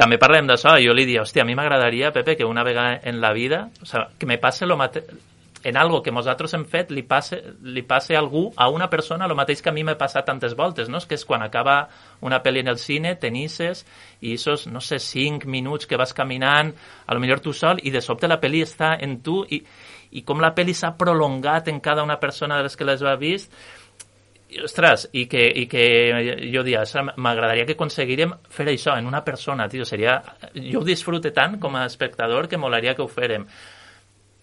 també 0.00 0.16
parlem 0.20 0.48
d'això, 0.48 0.78
jo 0.80 0.94
li 0.96 1.04
dic, 1.04 1.20
hòstia, 1.20 1.44
a 1.44 1.48
mi 1.48 1.56
m'agradaria, 1.58 2.12
Pepe, 2.14 2.38
que 2.38 2.48
una 2.48 2.64
vegada 2.64 3.00
en 3.04 3.20
la 3.20 3.34
vida, 3.36 3.68
o 3.82 3.86
sea, 3.86 4.08
que 4.18 4.26
me 4.26 4.38
passe 4.38 4.64
lo 4.66 4.78
mate 4.80 5.04
en 5.62 5.76
algo 5.76 6.02
que 6.02 6.10
nosaltres 6.10 6.54
hem 6.56 6.64
fet 6.64 6.90
li 6.94 7.02
passe, 7.04 7.36
li 7.68 7.82
passe 7.84 8.16
a 8.16 8.20
algú, 8.20 8.46
a 8.56 8.70
una 8.72 8.88
persona, 8.88 9.26
el 9.28 9.36
mateix 9.36 9.60
que 9.60 9.68
a 9.68 9.74
mi 9.76 9.84
m'ha 9.84 9.98
passat 10.00 10.24
tantes 10.24 10.54
voltes, 10.56 10.88
no? 10.88 10.96
És 11.02 11.06
que 11.06 11.18
és 11.18 11.24
quan 11.28 11.44
acaba 11.44 11.82
una 12.24 12.40
pel·li 12.40 12.62
en 12.64 12.72
el 12.72 12.78
cine, 12.80 13.12
tenisses, 13.20 13.84
i 14.24 14.32
esos, 14.38 14.66
no 14.72 14.80
sé, 14.80 14.98
cinc 15.04 15.44
minuts 15.44 15.86
que 15.86 16.00
vas 16.00 16.16
caminant, 16.16 16.72
a 17.06 17.14
lo 17.14 17.20
millor 17.20 17.44
tu 17.44 17.52
sol, 17.52 17.82
i 17.84 17.92
de 17.92 18.00
sobte 18.00 18.30
la 18.30 18.40
pel·li 18.40 18.64
està 18.64 18.94
en 19.04 19.18
tu, 19.20 19.42
i, 19.44 19.60
i 20.16 20.24
com 20.24 20.40
la 20.40 20.54
pel·li 20.56 20.72
s'ha 20.74 20.94
prolongat 20.96 21.68
en 21.68 21.80
cada 21.84 22.06
una 22.08 22.16
persona 22.22 22.56
de 22.56 22.68
les 22.68 22.76
que 22.76 22.88
les 22.88 23.04
va 23.04 23.18
vist, 23.20 23.52
ostres, 24.64 25.08
i 25.12 25.26
que, 25.30 25.42
i 25.62 25.66
que 25.70 25.84
jo 26.52 26.64
dia, 26.66 26.84
m'agradaria 27.16 27.66
que 27.68 27.76
aconseguirem 27.78 28.32
fer 28.50 28.68
això 28.72 28.96
en 28.98 29.06
una 29.10 29.24
persona, 29.24 29.68
tio, 29.68 29.86
seria... 29.88 30.20
Jo 30.54 30.80
ho 30.80 30.86
disfrute 30.86 31.30
tant 31.36 31.58
com 31.60 31.76
a 31.76 31.86
espectador 31.86 32.48
que 32.48 32.58
molaria 32.58 32.96
que 32.96 33.06
ho 33.06 33.10
fèrem 33.10 33.46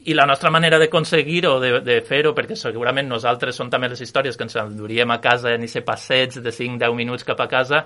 i 0.07 0.13
la 0.13 0.25
nostra 0.25 0.49
manera 0.49 0.77
d'aconseguir-ho, 0.79 1.57
de, 1.59 1.71
de 1.83 1.97
fer-ho, 2.05 2.31
perquè 2.35 2.55
segurament 2.55 3.09
nosaltres 3.11 3.57
són 3.59 3.67
també 3.71 3.89
les 3.91 4.01
històries 4.05 4.37
que 4.37 4.45
ens 4.45 4.55
enduríem 4.61 5.11
a 5.11 5.17
casa 5.19 5.51
en 5.51 5.65
aquest 5.65 5.83
passeig 5.83 6.37
de 6.45 6.53
5-10 6.55 6.95
minuts 6.95 7.27
cap 7.27 7.41
a 7.43 7.47
casa, 7.51 7.81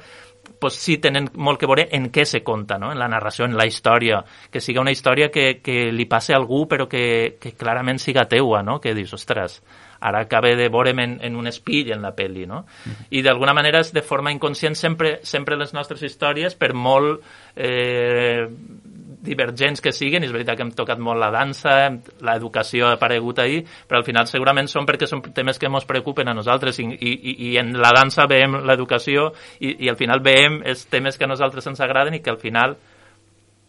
pues 0.61 0.77
sí 0.77 0.99
tenen 1.01 1.31
molt 1.33 1.57
que 1.57 1.69
veure 1.69 1.87
en 1.97 2.11
què 2.13 2.25
se 2.29 2.43
conta, 2.45 2.77
no? 2.77 2.91
en 2.93 3.01
la 3.01 3.07
narració, 3.09 3.47
en 3.49 3.57
la 3.57 3.65
història, 3.65 4.21
que 4.53 4.61
siga 4.61 4.83
una 4.85 4.93
història 4.93 5.31
que, 5.33 5.63
que 5.65 5.87
li 5.89 6.05
passe 6.05 6.35
a 6.35 6.37
algú 6.37 6.67
però 6.69 6.85
que, 6.91 7.37
que 7.41 7.55
clarament 7.57 7.97
siga 7.97 8.27
teua, 8.29 8.61
no? 8.61 8.77
que 8.83 8.93
dius, 8.93 9.15
ostres, 9.17 9.57
ara 10.01 10.23
acaba 10.25 10.49
de 10.49 10.69
veure'm 10.69 10.99
en, 10.99 11.17
en 11.21 11.35
un 11.35 11.47
espill 11.47 11.91
en 11.93 12.01
la 12.01 12.15
pel·li, 12.15 12.47
no? 12.47 12.65
Mm 12.65 12.91
-hmm. 12.91 13.05
I 13.09 13.21
d'alguna 13.21 13.53
manera 13.53 13.79
és 13.79 13.93
de 13.93 14.01
forma 14.01 14.31
inconscient 14.31 14.75
sempre, 14.75 15.19
sempre 15.23 15.55
les 15.55 15.73
nostres 15.73 16.01
històries, 16.01 16.55
per 16.55 16.73
molt 16.73 17.21
eh, 17.55 18.47
divergents 19.21 19.81
que 19.81 19.91
siguin, 19.91 20.23
és 20.23 20.31
veritat 20.33 20.57
que 20.57 20.63
hem 20.65 20.71
tocat 20.71 20.99
molt 20.99 21.19
la 21.21 21.29
dansa, 21.31 21.89
l'educació 22.25 22.87
ha 22.87 22.93
aparegut 22.97 23.39
ahir, 23.39 23.63
però 23.87 24.01
al 24.01 24.05
final 24.05 24.27
segurament 24.27 24.67
són 24.67 24.85
perquè 24.85 25.05
són 25.05 25.21
temes 25.21 25.59
que 25.59 25.67
ens 25.67 25.85
preocupen 25.85 26.27
a 26.27 26.33
nosaltres 26.33 26.79
i, 26.79 26.87
i, 26.99 27.35
i 27.51 27.57
en 27.61 27.73
la 27.77 27.91
dansa 27.95 28.25
veiem 28.25 28.65
l'educació 28.65 29.31
i, 29.59 29.85
i 29.85 29.89
al 29.89 29.95
final 29.95 30.19
veiem 30.19 30.61
els 30.65 30.85
temes 30.89 31.17
que 31.17 31.25
a 31.25 31.27
nosaltres 31.27 31.67
ens 31.67 31.81
agraden 31.81 32.15
i 32.15 32.21
que 32.21 32.33
al 32.33 32.41
final 32.41 32.75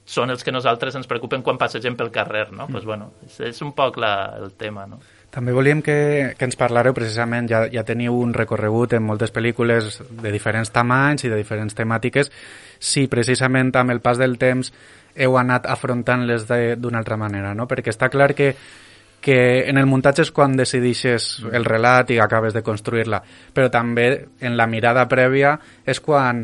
són 0.05 0.33
els 0.33 0.42
que 0.42 0.53
nosaltres 0.53 0.97
ens 0.99 1.07
preocupen 1.07 1.45
quan 1.47 1.59
passegem 1.61 1.95
pel 1.97 2.11
carrer, 2.11 2.51
no? 2.51 2.66
Mm. 2.66 2.73
Pues 2.73 2.85
bueno, 2.85 3.12
és, 3.27 3.38
és 3.53 3.62
un 3.62 3.73
poc 3.77 4.01
la, 4.03 4.35
el 4.40 4.55
tema, 4.59 4.87
no? 4.87 4.99
També 5.33 5.55
volíem 5.57 5.81
que, 5.81 6.35
que 6.37 6.45
ens 6.45 6.59
parlareu 6.61 6.92
precisament, 6.92 7.47
ja, 7.49 7.62
ja 7.73 7.87
teniu 7.88 8.18
un 8.21 8.35
recorregut 8.37 8.92
en 8.92 9.07
moltes 9.07 9.33
pel·lícules 9.33 10.03
de 10.21 10.33
diferents 10.35 10.68
tamanys 10.75 11.25
i 11.25 11.33
de 11.33 11.38
diferents 11.40 11.77
temàtiques, 11.79 12.29
si 12.79 13.07
precisament 13.09 13.73
amb 13.81 13.95
el 13.95 14.03
pas 14.05 14.21
del 14.21 14.37
temps 14.37 14.68
heu 15.16 15.38
anat 15.40 15.64
afrontant-les 15.73 16.45
d'una 16.81 17.01
altra 17.01 17.16
manera, 17.16 17.55
no? 17.57 17.64
Perquè 17.68 17.95
està 17.95 18.12
clar 18.12 18.35
que 18.37 18.53
que 19.23 19.68
en 19.71 19.79
el 19.79 19.87
muntatge 19.87 20.25
és 20.27 20.33
quan 20.35 20.57
decidixes 20.59 21.45
el 21.55 21.64
relat 21.64 22.11
i 22.11 22.18
acabes 22.18 22.53
de 22.57 22.64
construir-la, 22.66 23.23
però 23.55 23.71
també 23.71 24.07
en 24.42 24.57
la 24.59 24.66
mirada 24.66 25.07
prèvia 25.09 25.55
és 25.87 26.03
quan 26.03 26.42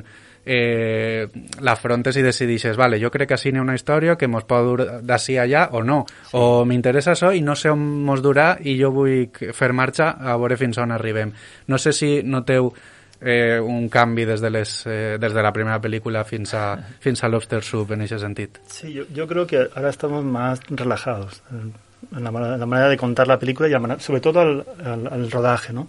eh, 0.48 1.28
l'afrontes 1.61 2.16
i 2.16 2.22
decidixes, 2.24 2.78
vale, 2.80 2.96
jo 3.02 3.11
crec 3.12 3.28
que 3.28 3.37
així 3.37 3.52
n'hi 3.52 3.61
ha 3.61 3.66
una 3.66 3.76
història 3.76 4.16
que 4.16 4.30
mos 4.32 4.46
pot 4.48 4.64
dur 4.64 4.87
d'ací 5.04 5.37
allà 5.37 5.66
o 5.76 5.82
no, 5.84 6.04
sí. 6.08 6.30
o 6.40 6.64
m'interessa 6.64 7.12
això 7.12 7.34
i 7.37 7.42
no 7.44 7.56
sé 7.58 7.68
on 7.68 7.82
mos 8.08 8.22
durà 8.24 8.54
i 8.64 8.78
jo 8.80 8.88
vull 8.94 9.28
fer 9.52 9.74
marxa 9.76 10.14
a 10.16 10.38
veure 10.40 10.56
fins 10.56 10.80
on 10.80 10.94
arribem. 10.96 11.34
No 11.68 11.76
sé 11.76 11.92
si 11.92 12.22
noteu 12.24 12.72
eh, 13.20 13.61
un 13.61 13.90
canvi 13.92 14.24
des 14.24 14.40
de, 14.40 14.50
les, 14.50 14.72
eh, 14.87 15.18
des 15.20 15.34
de 15.34 15.42
la 15.42 15.52
primera 15.52 15.80
película 15.84 16.24
fins 16.24 16.54
a, 16.54 16.78
fins 17.00 17.22
a 17.22 17.28
Lobster 17.28 17.62
Soup 17.62 17.92
en 17.92 18.02
ese 18.02 18.18
sentido. 18.18 18.61
Sí, 18.68 18.92
yo, 18.92 19.04
yo 19.12 19.28
creo 19.28 19.46
que 19.46 19.68
ahora 19.74 19.90
estamos 19.90 20.24
más 20.24 20.61
relajados 20.70 21.42
en 21.52 22.24
la, 22.24 22.30
la 22.30 22.66
manera 22.66 22.88
de 22.88 22.96
contar 22.96 23.28
la 23.28 23.38
película 23.38 23.68
sobre 23.98 24.22
todo 24.22 24.40
al, 24.40 24.64
al, 24.82 25.06
al, 25.08 25.30
rodaje, 25.30 25.74
¿no? 25.74 25.88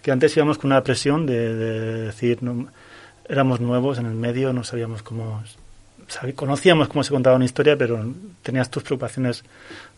Que 0.00 0.12
antes 0.12 0.36
íbamos 0.36 0.58
con 0.58 0.70
una 0.70 0.84
presión 0.84 1.26
de, 1.26 1.54
de 1.56 1.80
decir, 2.02 2.40
no, 2.42 2.68
éramos 3.28 3.60
nuevos 3.60 3.98
en 3.98 4.06
el 4.06 4.14
medio, 4.14 4.52
no 4.52 4.64
sabíamos 4.64 5.02
cómo... 5.02 5.42
conocíamos 6.34 6.88
cómo 6.88 7.04
se 7.04 7.10
contaba 7.10 7.36
una 7.36 7.44
historia, 7.44 7.76
pero 7.76 8.04
tenías 8.42 8.70
tus 8.70 8.82
preocupaciones 8.82 9.44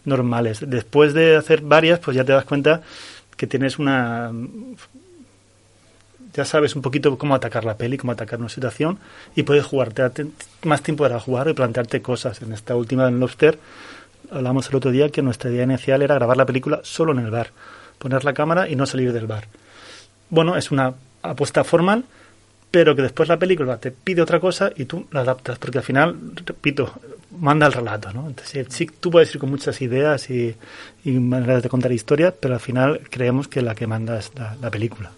normales. 0.05 0.61
Después 0.67 1.15
de 1.15 1.37
hacer 1.37 1.61
varias, 1.63 1.99
pues 1.99 2.17
ya 2.17 2.25
te 2.25 2.33
das 2.33 2.45
cuenta 2.45 2.83
que 3.37 3.47
tienes 3.47 3.79
una 3.79 4.33
ya 6.39 6.45
sabes 6.45 6.77
un 6.77 6.83
poquito 6.83 7.19
cómo 7.19 7.35
atacar 7.35 7.65
la 7.65 7.77
peli, 7.77 7.97
cómo 7.97 8.13
atacar 8.13 8.39
una 8.39 8.49
situación 8.49 8.99
y 9.35 9.43
puedes 9.43 9.65
jugarte 9.65 10.27
más 10.63 10.83
tiempo 10.83 11.03
para 11.03 11.19
jugar 11.19 11.49
y 11.49 11.53
plantearte 11.53 12.01
cosas. 12.01 12.43
En 12.43 12.53
esta 12.53 12.77
última 12.77 13.09
en 13.09 13.19
Lobster 13.19 13.59
hablamos 14.31 14.69
el 14.69 14.77
otro 14.77 14.91
día 14.91 15.09
que 15.11 15.23
nuestra 15.23 15.51
idea 15.51 15.65
inicial 15.65 16.01
era 16.01 16.15
grabar 16.15 16.37
la 16.37 16.47
película 16.47 16.81
solo 16.85 17.13
en 17.13 17.21
el 17.21 17.31
bar, 17.31 17.51
poner 17.99 18.25
la 18.25 18.35
cámara 18.35 18.69
y 18.69 18.77
no 18.77 18.87
salir 18.87 19.13
del 19.13 19.27
bar. 19.27 19.47
Bueno, 20.31 20.57
es 20.57 20.71
una 20.71 20.95
apuesta 21.23 21.65
formal, 21.65 22.05
pero 22.71 22.95
que 22.95 23.03
después 23.03 23.29
la 23.29 23.39
película 23.39 23.79
te 23.79 23.91
pide 23.91 24.23
otra 24.23 24.41
cosa 24.41 24.71
y 24.77 24.85
tú 24.85 25.07
la 25.11 25.21
adaptas, 25.21 25.59
porque 25.59 25.79
al 25.79 25.85
final, 25.85 26.17
repito, 26.45 26.93
manda 27.39 27.67
el 27.67 27.73
relato, 27.73 28.13
¿no? 28.13 28.29
Entonces, 28.29 28.67
sí, 28.71 28.87
tú 29.01 29.11
puedes 29.11 29.35
ir 29.35 29.41
con 29.41 29.51
muchas 29.51 29.81
ideas 29.81 30.29
y, 30.31 30.55
maneras 31.05 31.63
de 31.63 31.69
contar 31.69 31.93
historias, 31.93 32.35
pero 32.39 32.55
al 32.55 32.61
final 32.61 33.01
creemos 33.11 33.49
que 33.49 33.63
la 33.63 33.75
que 33.75 33.87
manda 33.87 34.19
es 34.19 34.33
la 34.61 34.71
película. 34.71 35.11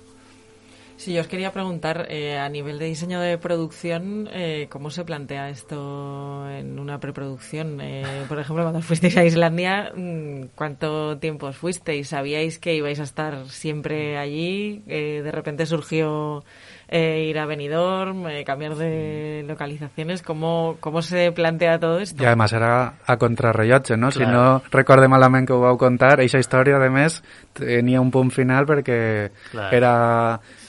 Sí, 1.00 1.14
yo 1.14 1.22
os 1.22 1.28
quería 1.28 1.50
preguntar, 1.50 2.08
eh, 2.10 2.36
a 2.36 2.50
nivel 2.50 2.78
de 2.78 2.84
diseño 2.84 3.22
de 3.22 3.38
producción, 3.38 4.28
eh, 4.34 4.66
¿cómo 4.68 4.90
se 4.90 5.02
plantea 5.02 5.48
esto 5.48 6.46
en 6.50 6.78
una 6.78 7.00
preproducción? 7.00 7.80
Eh, 7.80 8.04
por 8.28 8.38
ejemplo, 8.38 8.64
cuando 8.64 8.82
fuisteis 8.82 9.16
a 9.16 9.24
Islandia, 9.24 9.94
mm, 9.96 10.48
¿cuánto 10.54 11.16
tiempo 11.16 11.46
os 11.46 11.56
fuisteis? 11.56 12.08
¿Sabíais 12.08 12.58
que 12.58 12.74
ibais 12.74 13.00
a 13.00 13.04
estar 13.04 13.48
siempre 13.48 14.18
allí? 14.18 14.82
¿De 14.86 15.32
repente 15.32 15.64
surgió 15.64 16.44
eh, 16.90 17.26
ir 17.30 17.38
a 17.38 17.46
Benidorm, 17.46 18.26
eh, 18.26 18.44
cambiar 18.44 18.74
de 18.74 19.44
localizaciones. 19.46 20.22
¿Cómo, 20.22 20.76
¿Cómo 20.80 21.02
se 21.02 21.30
plantea 21.30 21.78
todo 21.78 22.00
esto? 22.00 22.22
I 22.22 22.26
además 22.26 22.52
era 22.52 22.94
a 23.06 23.16
contrarrellotge, 23.16 23.96
no? 23.96 24.10
Claro. 24.10 24.26
Si 24.26 24.32
no 24.32 24.62
recorde 24.70 25.06
malament 25.08 25.46
que 25.46 25.54
ho 25.54 25.60
vau 25.60 25.78
contar, 25.78 26.18
aquesta 26.18 26.42
història, 26.42 26.80
de 26.82 26.90
més, 26.90 27.20
tenia 27.54 28.02
un 28.02 28.10
punt 28.10 28.32
final 28.34 28.66
perquè 28.66 29.30
claro. 29.52 29.76
era 29.76 29.92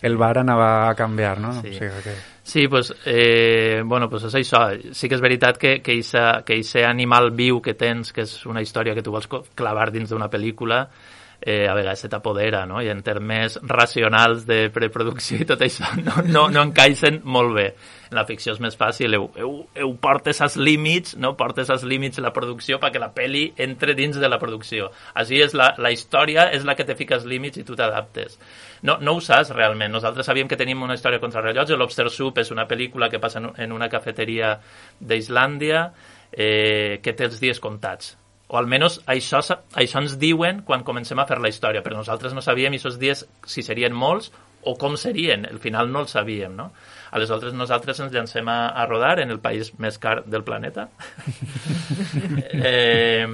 el 0.05 0.17
bar 0.17 0.37
anava 0.43 0.89
a 0.91 0.93
canviar, 0.95 1.39
no? 1.41 1.55
Sí. 1.61 1.73
O 1.73 1.79
sigui 1.79 2.03
que... 2.05 2.15
Sí, 2.43 2.67
pues, 2.67 2.93
eh, 3.05 3.81
bueno, 3.85 4.09
pues 4.09 4.25
és 4.27 4.35
això. 4.35 4.65
Sí 4.93 5.07
que 5.07 5.15
és 5.15 5.21
veritat 5.21 5.57
que, 5.57 5.79
que 5.81 5.97
aquest 6.01 6.75
que 6.75 6.85
animal 6.85 7.31
viu 7.31 7.61
que 7.61 7.73
tens, 7.73 8.11
que 8.13 8.25
és 8.25 8.45
una 8.45 8.61
història 8.61 8.93
que 8.93 9.01
tu 9.01 9.13
vols 9.13 9.29
clavar 9.55 9.89
dins 9.91 10.09
d'una 10.09 10.29
pel·lícula, 10.29 10.87
eh, 11.41 11.67
a 11.67 11.73
vegades 11.73 11.99
se 11.99 12.09
t'apodera, 12.09 12.65
no? 12.69 12.81
I 12.81 12.89
en 12.93 13.01
termes 13.01 13.57
racionals 13.63 14.45
de 14.45 14.69
preproducció 14.73 15.41
i 15.41 15.47
tot 15.49 15.63
això 15.65 15.89
no, 15.97 16.21
no, 16.27 16.45
no 16.53 16.65
encaixen 16.67 17.21
molt 17.25 17.55
bé. 17.57 17.65
En 18.11 18.17
la 18.19 18.25
ficció 18.27 18.53
és 18.53 18.61
més 18.61 18.77
fàcil, 18.77 19.15
heu, 19.17 19.29
heu, 19.39 19.55
heu 19.81 19.93
portes 20.03 20.41
als 20.43 20.57
límits, 20.59 21.15
no? 21.17 21.33
portes 21.39 21.71
als 21.73 21.85
límits 21.87 22.21
la 22.21 22.33
producció 22.35 22.77
perquè 22.79 23.01
la 23.01 23.11
peli 23.15 23.47
entre 23.57 23.95
dins 23.97 24.19
de 24.21 24.29
la 24.29 24.37
producció. 24.39 24.91
Així 25.17 25.41
és 25.41 25.55
la, 25.57 25.71
la 25.81 25.93
història 25.95 26.49
és 26.53 26.67
la 26.67 26.75
que 26.77 26.85
te 26.85 26.97
fica 26.99 27.17
els 27.17 27.25
límits 27.25 27.57
i 27.57 27.65
tu 27.65 27.77
t'adaptes. 27.79 28.37
No, 28.85 28.99
no 29.01 29.17
ho 29.17 29.23
saps 29.23 29.53
realment. 29.55 29.93
Nosaltres 29.95 30.29
sabíem 30.29 30.51
que 30.51 30.59
tenim 30.59 30.83
una 30.83 30.99
història 30.99 31.21
contra 31.23 31.41
rellotge. 31.41 31.77
L'Obster 31.79 32.09
Soup 32.11 32.37
és 32.41 32.51
una 32.53 32.67
pel·lícula 32.69 33.09
que 33.09 33.21
passa 33.21 33.41
en 33.41 33.71
una 33.71 33.89
cafeteria 33.89 34.57
d'Islàndia 34.99 35.85
eh, 36.31 36.99
que 37.01 37.13
té 37.15 37.29
els 37.29 37.39
dies 37.41 37.63
comptats 37.63 38.17
o 38.51 38.57
almenys 38.59 38.99
això, 39.07 39.39
això 39.79 40.01
ens 40.03 40.17
diuen 40.19 40.61
quan 40.67 40.83
comencem 40.83 41.19
a 41.19 41.25
fer 41.27 41.39
la 41.39 41.49
història, 41.51 41.81
però 41.85 41.95
nosaltres 41.95 42.35
no 42.35 42.43
sabíem 42.43 42.75
aquests 42.75 42.99
dies 42.99 43.25
si 43.47 43.63
serien 43.63 43.95
molts 43.95 44.31
o 44.67 44.75
com 44.77 44.97
serien, 44.99 45.47
al 45.47 45.59
final 45.63 45.89
no 45.89 46.03
el 46.03 46.09
sabíem, 46.11 46.53
no? 46.53 46.67
Aleshores 47.15 47.55
nosaltres 47.57 47.99
ens 48.03 48.11
llancem 48.13 48.47
a, 48.51 48.59
a 48.75 48.85
rodar 48.85 49.17
en 49.23 49.31
el 49.33 49.39
país 49.41 49.71
més 49.79 49.97
car 49.99 50.21
del 50.27 50.43
planeta. 50.43 50.89
eh, 52.53 53.25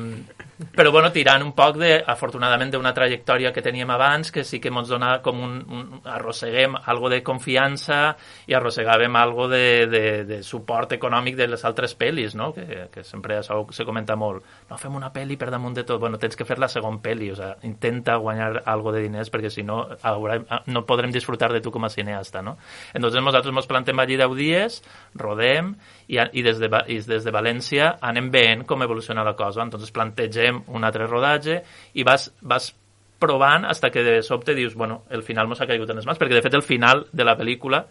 però 0.57 0.91
bueno, 0.91 1.11
tirant 1.13 1.43
un 1.45 1.51
poc 1.53 1.75
de, 1.77 1.91
afortunadament 2.01 2.71
d'una 2.73 2.93
trajectòria 2.97 3.51
que 3.53 3.61
teníem 3.61 3.91
abans 3.93 4.31
que 4.33 4.43
sí 4.43 4.57
que 4.59 4.71
ens 4.73 4.89
dona 4.89 5.19
com 5.21 5.37
un, 5.45 5.57
un 5.69 5.99
arrosseguem 6.09 6.73
algo 6.89 7.11
de 7.13 7.19
confiança 7.21 8.15
i 8.49 8.55
arrossegàvem 8.57 9.13
algo 9.19 9.45
de, 9.51 9.85
de, 9.85 10.01
de 10.25 10.39
suport 10.41 10.95
econòmic 10.97 11.37
de 11.37 11.47
les 11.51 11.65
altres 11.65 11.93
pel·lis 11.97 12.33
no? 12.33 12.49
que, 12.55 12.87
que 12.89 13.03
sempre 13.05 13.37
això 13.37 13.59
se 13.69 13.85
comenta 13.85 14.15
molt 14.17 14.65
no 14.71 14.79
fem 14.81 14.97
una 14.97 15.11
pel·li 15.13 15.37
per 15.37 15.51
damunt 15.53 15.77
de 15.77 15.85
tot 15.85 16.01
bueno, 16.01 16.17
tens 16.17 16.35
que 16.35 16.47
fer 16.47 16.57
la 16.57 16.71
segon 16.73 16.97
pel·li 17.05 17.29
o 17.31 17.37
sea, 17.37 17.53
intenta 17.69 18.17
guanyar 18.17 18.63
algo 18.65 18.95
de 18.95 19.05
diners 19.05 19.29
perquè 19.29 19.53
si 19.53 19.61
no 19.61 19.83
haurà, 20.01 20.39
no 20.73 20.85
podrem 20.89 21.13
disfrutar 21.13 21.51
de 21.53 21.61
tu 21.61 21.69
com 21.69 21.85
a 21.85 21.93
cineasta 21.93 22.41
no? 22.41 22.57
entonces 22.97 23.21
nosaltres 23.21 23.53
ens 23.53 23.69
plantem 23.69 24.01
allí 24.01 24.17
10 24.17 24.35
dies 24.41 24.81
rodem 25.13 25.75
i, 26.07 26.17
i, 26.17 26.41
des 26.41 26.57
de, 26.57 26.73
i 26.89 26.97
des 27.05 27.29
de 27.29 27.35
València 27.35 27.93
anem 28.01 28.33
veient 28.33 28.65
com 28.65 28.81
evoluciona 28.81 29.21
la 29.27 29.37
cosa 29.37 29.61
entonces 29.61 29.93
plantegem 29.93 30.46
un 30.51 30.83
altre 30.87 31.07
rodatge 31.07 31.61
i 31.93 32.05
vas, 32.07 32.29
vas 32.41 32.71
provant 33.19 33.65
hasta 33.65 33.89
que 33.89 34.03
de 34.03 34.21
sobte 34.23 34.55
dius, 34.55 34.75
bueno, 34.75 35.03
el 35.09 35.23
final 35.23 35.47
mos 35.47 35.61
ha 35.61 35.67
caigut 35.67 35.89
en 35.89 35.99
les 35.99 36.05
mans, 36.05 36.19
perquè 36.19 36.37
de 36.37 36.45
fet 36.45 36.53
el 36.57 36.65
final 36.65 37.07
de 37.11 37.25
la 37.25 37.37
pel·lícula, 37.37 37.83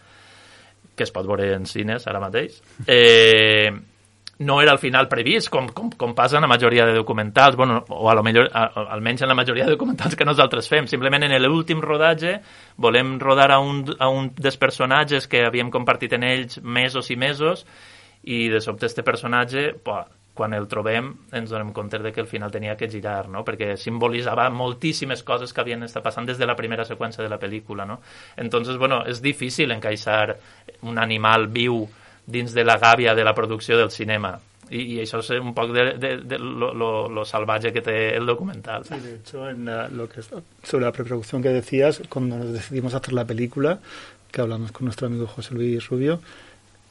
que 0.96 1.04
es 1.04 1.12
pot 1.12 1.26
veure 1.26 1.52
en 1.56 1.66
cines 1.68 2.06
ara 2.06 2.22
mateix, 2.22 2.60
eh, 2.86 3.70
no 4.38 4.60
era 4.60 4.72
el 4.72 4.78
final 4.78 5.08
previst, 5.08 5.48
com, 5.48 5.68
com, 5.72 5.88
com 5.96 6.14
passa 6.14 6.36
en 6.36 6.44
la 6.44 6.50
majoria 6.50 6.84
de 6.86 6.94
documentals, 6.94 7.56
bueno, 7.56 7.82
o 7.88 8.10
a 8.10 8.14
lo 8.14 8.22
millor, 8.22 8.50
a, 8.52 8.66
almenys 8.92 9.22
en 9.22 9.28
la 9.28 9.34
majoria 9.34 9.64
de 9.64 9.72
documentals 9.72 10.16
que 10.16 10.26
nosaltres 10.28 10.68
fem. 10.68 10.86
Simplement 10.86 11.24
en 11.24 11.32
l'últim 11.42 11.80
rodatge 11.80 12.36
volem 12.76 13.16
rodar 13.20 13.50
a 13.54 13.60
un, 13.64 13.84
a 13.98 14.10
un 14.12 14.30
dels 14.36 14.58
personatges 14.60 15.28
que 15.28 15.46
havíem 15.46 15.72
compartit 15.72 16.18
en 16.18 16.26
ells 16.28 16.60
mesos 16.60 17.10
i 17.10 17.16
mesos 17.16 17.64
i 18.26 18.48
de 18.52 18.60
sobte 18.60 18.86
este 18.90 19.04
personatge, 19.06 19.70
pues, 19.82 20.12
quan 20.36 20.54
el 20.54 20.68
trobem 20.68 21.10
ens 21.34 21.50
donem 21.50 21.72
compte 21.74 21.98
de 22.04 22.12
que 22.12 22.20
el 22.20 22.28
final 22.28 22.52
tenia 22.52 22.76
que 22.76 22.90
girar, 22.92 23.26
no? 23.32 23.42
perquè 23.46 23.74
simbolitzava 23.80 24.48
moltíssimes 24.52 25.24
coses 25.26 25.54
que 25.54 25.62
havien 25.64 25.86
estat 25.86 26.04
passant 26.04 26.28
des 26.28 26.38
de 26.38 26.46
la 26.46 26.56
primera 26.58 26.84
seqüència 26.84 27.24
de 27.24 27.32
la 27.32 27.40
pel·lícula. 27.40 27.86
No? 27.88 28.00
Entonces, 28.36 28.76
bueno, 28.76 29.00
és 29.08 29.22
difícil 29.24 29.72
encaixar 29.72 30.36
un 30.82 31.00
animal 31.00 31.48
viu 31.48 31.86
dins 32.26 32.52
de 32.52 32.66
la 32.66 32.76
gàbia 32.82 33.14
de 33.14 33.24
la 33.24 33.34
producció 33.34 33.78
del 33.80 33.90
cinema. 33.90 34.36
I, 34.66 34.80
i 34.82 34.94
això 34.98 35.20
és 35.22 35.30
un 35.38 35.52
poc 35.54 35.70
de, 35.72 35.84
de, 36.02 36.16
de 36.26 36.38
lo, 36.42 36.72
lo, 36.74 36.90
lo 37.08 37.24
salvaje 37.24 37.72
que 37.72 37.84
té 37.86 37.96
el 38.16 38.26
documental. 38.26 38.84
Sí, 38.84 38.98
de 38.98 39.14
hecho, 39.14 39.48
en 39.48 39.64
la, 39.64 39.86
lo 39.88 40.08
que, 40.08 40.22
sobre 40.22 40.84
la 40.84 40.92
preproducción 40.92 41.40
que 41.40 41.54
decías, 41.54 42.02
cuando 42.08 42.36
nos 42.36 42.52
decidimos 42.52 42.94
hacer 42.94 43.14
la 43.14 43.24
película, 43.24 43.78
que 44.30 44.40
hablamos 44.40 44.72
con 44.72 44.86
nuestro 44.86 45.06
amigo 45.06 45.28
José 45.28 45.54
Luis 45.54 45.88
Rubio, 45.88 46.20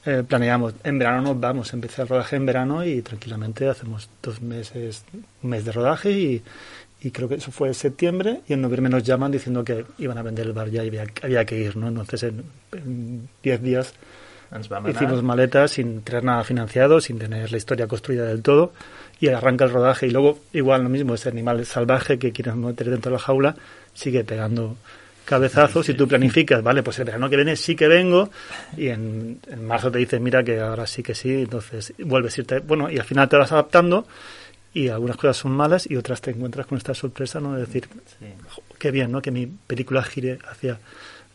eh, 0.06 0.24
planeamos, 0.28 0.76
en 0.84 1.00
verano 1.00 1.22
nos 1.22 1.40
vamos, 1.40 1.74
empecé 1.74 2.04
el 2.04 2.08
rodaje 2.08 2.36
en 2.36 2.46
verano 2.46 2.86
y 2.86 3.02
tranquilamente 3.02 3.68
hacemos 3.68 4.10
dos 4.22 4.42
meses, 4.42 5.04
un 5.42 5.50
mes 5.50 5.66
de 5.66 5.72
rodaje 5.72 6.12
y, 6.12 6.44
y 7.02 7.12
creo 7.12 7.28
que 7.28 7.36
eso 7.36 7.52
fue 7.52 7.70
en 7.70 7.74
septiembre 7.74 8.42
y 8.48 8.54
en 8.54 8.62
noviembre 8.62 8.90
nos 8.90 9.04
llaman 9.04 9.32
diciendo 9.32 9.64
que 9.64 9.86
iban 9.98 10.18
a 10.18 10.22
vender 10.22 10.46
el 10.46 10.54
bar 10.54 10.70
ya 10.70 10.84
y 10.84 10.88
había, 10.88 11.06
había 11.24 11.46
que 11.46 11.60
ir, 11.60 11.76
¿no? 11.76 11.88
Entonces 11.88 12.24
en 12.72 13.30
10 13.44 13.62
días 13.62 13.94
hicimos 14.88 15.24
maletas 15.24 15.72
sin 15.72 16.02
tener 16.02 16.24
nada 16.24 16.44
financiado, 16.44 17.02
sin 17.02 17.20
tener 17.20 17.52
la 17.52 17.58
historia 17.58 17.88
construida 17.88 18.26
del 18.26 18.42
todo 18.42 18.74
y 19.20 19.30
arranca 19.30 19.66
el 19.66 19.72
rodaje 19.72 20.08
y 20.08 20.12
luego 20.12 20.40
igual 20.54 20.84
lo 20.84 20.90
mismo, 20.90 21.16
ese 21.16 21.30
animal 21.30 21.66
salvaje 21.66 22.20
que 22.20 22.32
quieres 22.32 22.56
meter 22.56 22.90
dentro 22.90 23.12
de 23.12 23.18
la 23.18 23.24
jaula 23.24 23.56
sigue 23.94 24.24
pegando 24.24 24.76
cabezazos 25.26 25.90
y 25.90 25.94
tú 25.96 26.08
planificas, 26.08 26.62
vale, 26.64 26.84
pues 26.84 27.00
el 27.00 27.06
verano 27.06 27.30
que 27.30 27.36
viene 27.36 27.56
sí 27.56 27.76
que 27.76 27.88
vengo 27.88 28.30
y 28.78 28.88
en, 28.90 29.40
en 29.48 29.66
marzo 29.66 29.92
te 29.92 29.98
dicen, 29.98 30.24
mira 30.24 30.44
que 30.44 30.60
ahora 30.60 30.86
sí 30.88 31.02
que 31.04 31.16
sí, 31.16 31.34
entonces 31.34 31.94
vuelves 32.00 32.38
a 32.38 32.42
irte, 32.42 32.60
bueno, 32.60 32.90
y 32.90 32.98
al 32.98 33.06
final 33.06 33.28
te 33.28 33.36
vas 33.36 33.52
adaptando 33.52 34.08
y 34.74 34.90
algunas 34.90 35.18
cosas 35.18 35.38
son 35.38 35.54
malas 35.54 35.90
y 35.90 35.96
otras 35.96 36.22
te 36.22 36.32
encuentras 36.32 36.68
con 36.68 36.78
esta 36.78 36.94
sorpresa, 36.94 37.40
¿no? 37.40 37.54
De 37.54 37.62
decir, 37.62 37.88
sí. 38.20 38.26
qué 38.78 38.92
bien, 38.92 39.12
¿no? 39.12 39.22
Que 39.22 39.32
mi 39.32 39.48
película 39.48 40.04
gire 40.04 40.38
hacia 40.50 40.80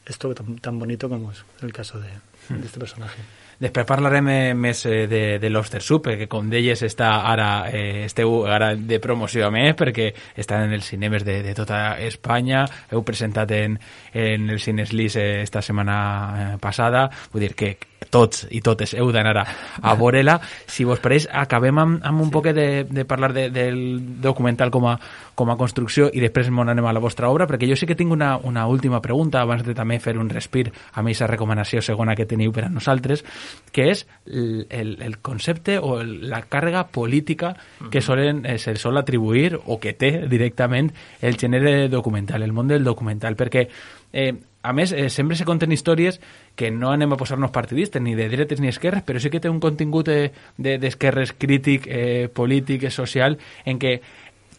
esto 0.06 0.34
tan, 0.34 0.58
tan 0.58 0.78
bonito 0.78 1.08
como 1.08 1.32
es 1.32 1.42
el 1.62 1.72
caso 1.72 1.98
de, 1.98 2.08
de 2.54 2.66
este 2.66 2.78
personaje. 2.78 3.20
Després 3.60 3.84
parlarem 3.84 4.28
eh, 4.32 4.54
més 4.56 4.86
eh, 4.88 5.04
de, 5.10 5.22
de 5.42 5.50
l'Oster 5.50 5.82
Soup, 5.84 6.08
que 6.16 6.28
com 6.32 6.48
deies 6.48 6.80
està 6.86 7.10
ara, 7.28 7.50
eh, 7.68 8.06
esteu 8.06 8.46
ara 8.48 8.70
de 8.74 9.00
promoció 9.04 9.44
a 9.46 9.52
més, 9.52 9.74
perquè 9.76 10.08
estan 10.40 10.64
en 10.64 10.78
els 10.78 10.88
cinemes 10.88 11.26
de, 11.28 11.42
de 11.44 11.52
tota 11.58 11.98
Espanya, 12.00 12.64
heu 12.88 13.04
presentat 13.04 13.52
en, 13.58 13.76
en 14.16 14.48
el 14.48 14.64
Cines 14.64 14.94
Lis 14.96 15.20
eh, 15.20 15.42
esta 15.44 15.60
setmana 15.60 16.00
eh, 16.00 16.50
passada, 16.62 17.10
vull 17.34 17.44
dir 17.44 17.52
que 17.52 17.74
tots 18.08 18.46
i 18.50 18.62
totes 18.64 18.94
heu 18.96 19.10
d'anar 19.12 19.36
a, 19.42 19.44
a 19.82 19.94
veure-la. 19.98 20.38
Si 20.70 20.86
vos 20.88 21.00
pareix, 21.02 21.28
acabem 21.30 21.78
amb, 21.78 22.00
amb 22.06 22.24
un 22.24 22.30
sí. 22.30 22.34
poquet 22.34 22.56
de, 22.56 22.68
de 22.88 23.04
parlar 23.04 23.32
de, 23.36 23.48
del 23.52 23.80
documental 24.22 24.72
com 24.72 24.88
a, 24.88 24.96
com 25.34 25.52
a 25.52 25.58
construcció 25.60 26.08
i 26.12 26.22
després 26.22 26.50
m'on 26.50 26.72
anem 26.72 26.86
a 26.88 26.94
la 26.96 27.02
vostra 27.02 27.28
obra, 27.30 27.46
perquè 27.50 27.68
jo 27.68 27.76
sí 27.78 27.88
que 27.88 27.98
tinc 27.98 28.12
una, 28.12 28.36
una 28.36 28.66
última 28.70 29.02
pregunta 29.04 29.42
abans 29.44 29.64
de 29.66 29.76
també 29.76 30.00
fer 30.00 30.16
un 30.18 30.30
respir 30.32 30.68
amb 30.70 31.06
aquesta 31.06 31.28
recomanació 31.30 31.84
segona 31.84 32.16
que 32.16 32.28
teniu 32.30 32.54
per 32.56 32.66
a 32.66 32.72
nosaltres, 32.72 33.24
que 33.72 33.90
és 33.92 34.06
el, 34.26 34.66
el, 34.70 34.96
el 35.04 35.18
concepte 35.20 35.78
o 35.78 35.98
el, 36.00 36.30
la 36.30 36.42
càrrega 36.48 36.86
política 36.88 37.54
que 37.90 38.00
solen, 38.00 38.44
eh, 38.46 38.58
se 38.58 38.76
sol 38.80 38.98
atribuir 38.98 39.58
o 39.66 39.78
que 39.80 39.94
té 39.94 40.12
directament 40.30 40.92
el 41.20 41.36
gènere 41.40 41.88
documental, 41.92 42.42
el 42.42 42.54
món 42.56 42.70
del 42.70 42.84
documental, 42.84 43.36
perquè 43.36 43.66
eh, 44.12 44.32
a 44.62 44.72
més, 44.76 44.92
eh, 44.92 45.08
sempre 45.08 45.36
se 45.36 45.46
conten 45.48 45.72
històries 45.72 46.20
que 46.54 46.70
no 46.70 46.90
anem 46.92 47.12
a 47.12 47.16
posar-nos 47.20 47.50
partidistes, 47.50 48.02
ni 48.02 48.14
de 48.14 48.28
dretes 48.28 48.60
ni 48.60 48.68
esquerres, 48.68 49.04
però 49.04 49.20
sí 49.20 49.30
que 49.30 49.40
té 49.40 49.48
un 49.48 49.60
contingut 49.60 50.10
d'esquerres 50.56 51.32
de, 51.32 51.38
crític, 51.38 51.86
eh, 51.88 52.28
polític, 52.32 52.90
social, 52.90 53.38
en 53.64 53.80
què 53.80 54.00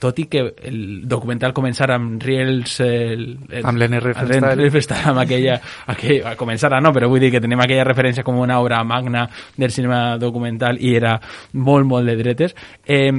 tot 0.02 0.18
i 0.18 0.26
que 0.26 0.42
el 0.66 0.80
documental 1.06 1.54
començara 1.54 1.96
amb 2.00 2.24
Riels... 2.24 2.80
El, 2.82 3.22
el, 3.52 3.66
amb 3.70 3.78
l'N. 3.78 4.00
Riefenstahl, 4.02 5.12
amb 5.12 5.22
aquella... 5.22 5.60
aquella 5.94 6.34
començara, 6.40 6.82
no, 6.82 6.90
però 6.96 7.10
vull 7.12 7.22
dir 7.22 7.30
que 7.36 7.44
tenim 7.44 7.62
aquella 7.62 7.86
referència 7.86 8.26
com 8.26 8.40
una 8.42 8.58
obra 8.60 8.82
magna 8.84 9.28
del 9.56 9.70
cinema 9.70 10.18
documental 10.18 10.82
i 10.82 10.96
era 10.98 11.20
molt, 11.54 11.86
molt 11.86 12.10
de 12.10 12.18
dretes. 12.18 12.58
Eh, 12.82 13.14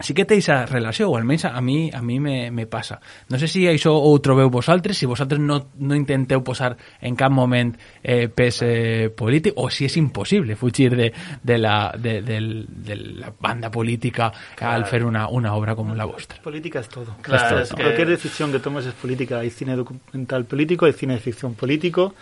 sí 0.00 0.14
que 0.14 0.24
té 0.24 0.38
aquesta 0.38 0.64
relació, 0.66 1.10
o 1.10 1.16
almenys 1.18 1.46
a 1.48 1.60
mi, 1.60 1.90
a 1.92 2.00
mi 2.02 2.18
me, 2.20 2.50
me 2.50 2.66
passa. 2.66 3.00
No 3.28 3.38
sé 3.38 3.48
si 3.48 3.66
això 3.68 3.92
ho 3.94 4.12
trobeu 4.22 4.50
vosaltres, 4.50 4.98
si 4.98 5.06
vosaltres 5.06 5.40
no, 5.40 5.58
no 5.78 5.96
intenteu 5.98 6.42
posar 6.44 6.72
en 7.00 7.16
cap 7.16 7.32
moment 7.32 7.74
eh, 8.02 8.28
pes 8.28 8.62
eh, 8.66 9.10
polític, 9.16 9.54
o 9.56 9.68
si 9.70 9.86
és 9.88 9.96
impossible 10.00 10.56
fugir 10.56 10.90
de, 10.96 11.10
de, 11.42 11.58
la, 11.58 11.92
de, 11.96 12.20
de, 12.22 12.40
de 12.66 12.96
la 13.20 13.32
banda 13.38 13.70
política 13.70 14.32
claro. 14.56 14.74
al 14.76 14.86
fer 14.86 15.04
una, 15.04 15.28
una 15.28 15.54
obra 15.54 15.76
com 15.76 15.94
la 15.96 16.08
vostra. 16.08 16.40
Política 16.42 16.80
es 16.80 16.88
todo. 16.88 17.16
Claro, 17.22 17.42
es 17.42 17.50
todo. 17.50 17.60
Es 17.62 17.74
que... 17.74 17.82
Cualquier 17.82 18.08
decisión 18.08 18.52
que 18.52 18.60
tomes 18.60 18.86
es 18.86 18.94
política. 18.94 19.40
Hay 19.40 19.50
cine 19.50 19.76
documental 19.76 20.44
político, 20.44 20.86
hay 20.86 20.92
cine 20.92 21.14
de 21.14 21.20
ficción 21.20 21.54
político, 21.54 22.14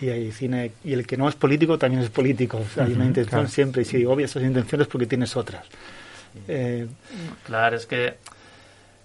y 0.00 0.08
hay 0.08 0.32
cine 0.32 0.72
y 0.82 0.92
el 0.92 1.06
que 1.06 1.16
no 1.16 1.28
es 1.28 1.36
político 1.36 1.78
también 1.78 2.02
es 2.02 2.10
político 2.10 2.58
o 2.58 2.74
sea, 2.74 2.84
hay 2.84 2.94
una 2.94 3.04
intención 3.04 3.42
claro. 3.42 3.48
siempre 3.48 3.82
y 3.82 3.84
si 3.84 4.04
obvias 4.04 4.30
esas 4.30 4.42
intenciones 4.42 4.88
porque 4.88 5.06
tienes 5.06 5.36
otras 5.36 5.64
Eh... 6.48 6.86
Clar, 7.46 7.74
és 7.78 7.86
que 7.86 8.06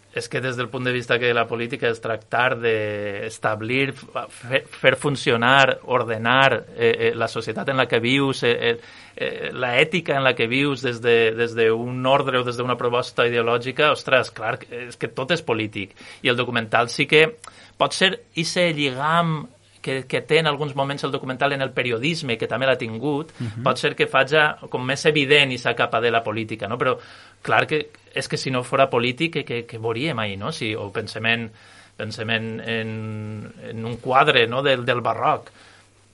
és 0.09 0.27
que 0.27 0.41
des 0.41 0.57
del 0.57 0.69
punt 0.69 0.83
de 0.83 0.91
vista 0.91 1.19
que 1.21 1.29
la 1.37 1.45
política 1.47 1.89
és 1.89 1.99
tractar 2.01 2.55
d'establir, 2.57 3.91
fer, 3.93 4.63
fer 4.65 4.95
funcionar, 4.97 5.77
ordenar 5.85 6.63
eh, 6.75 6.89
eh, 6.89 7.11
la 7.15 7.27
societat 7.29 7.69
en 7.69 7.77
la 7.77 7.85
que 7.87 7.99
vius, 8.01 8.41
eh, 8.43 8.55
eh, 8.71 8.79
eh 9.15 9.51
la 9.53 9.75
ètica 9.77 10.17
en 10.17 10.25
la 10.25 10.33
que 10.33 10.47
vius 10.47 10.81
des 10.81 10.97
d'un 11.01 11.11
de, 11.11 11.31
des 11.37 11.53
de 11.55 11.69
ordre 11.69 12.39
o 12.39 12.43
des 12.43 12.57
d'una 12.57 12.77
proposta 12.77 13.27
ideològica, 13.27 13.91
ostres, 13.91 14.31
clar, 14.31 14.57
és 14.71 14.97
que 14.97 15.13
tot 15.13 15.31
és 15.31 15.45
polític. 15.45 15.93
I 16.23 16.29
el 16.29 16.37
documental 16.37 16.89
sí 16.89 17.05
que 17.05 17.37
pot 17.77 17.93
ser 17.93 18.15
i 18.35 18.43
ser 18.43 18.73
lligam 18.73 19.45
que, 19.81 20.03
que 20.07 20.21
té 20.21 20.39
en 20.39 20.47
alguns 20.47 20.75
moments 20.75 21.03
el 21.03 21.11
documental 21.11 21.53
en 21.53 21.61
el 21.61 21.71
periodisme, 21.71 22.37
que 22.37 22.47
també 22.47 22.67
l'ha 22.67 22.77
tingut, 22.77 23.31
uh 23.31 23.45
-huh. 23.45 23.63
pot 23.63 23.77
ser 23.77 23.95
que 23.95 24.07
faja 24.07 24.57
com 24.69 24.85
més 24.85 25.05
evident 25.05 25.51
i 25.51 25.59
capa 25.75 26.01
de 26.01 26.11
la 26.11 26.23
política, 26.23 26.67
no? 26.67 26.77
Però, 26.77 26.97
clar 27.41 27.65
que 27.67 27.89
és 28.13 28.27
que 28.27 28.37
si 28.37 28.51
no 28.51 28.63
fora 28.63 28.89
polític, 28.89 29.33
que, 29.33 29.43
que, 29.43 29.65
que 29.65 29.77
veuríem 29.77 30.19
ahir, 30.19 30.37
no? 30.37 30.51
Si, 30.51 30.75
o 30.75 30.91
pensem 30.91 31.25
en, 31.25 31.51
pensem 31.97 32.29
en, 32.29 32.59
en, 32.59 33.53
en 33.69 33.85
un 33.85 33.97
quadre 33.97 34.47
no? 34.47 34.61
del, 34.61 34.85
del 34.85 35.01
barroc, 35.01 35.51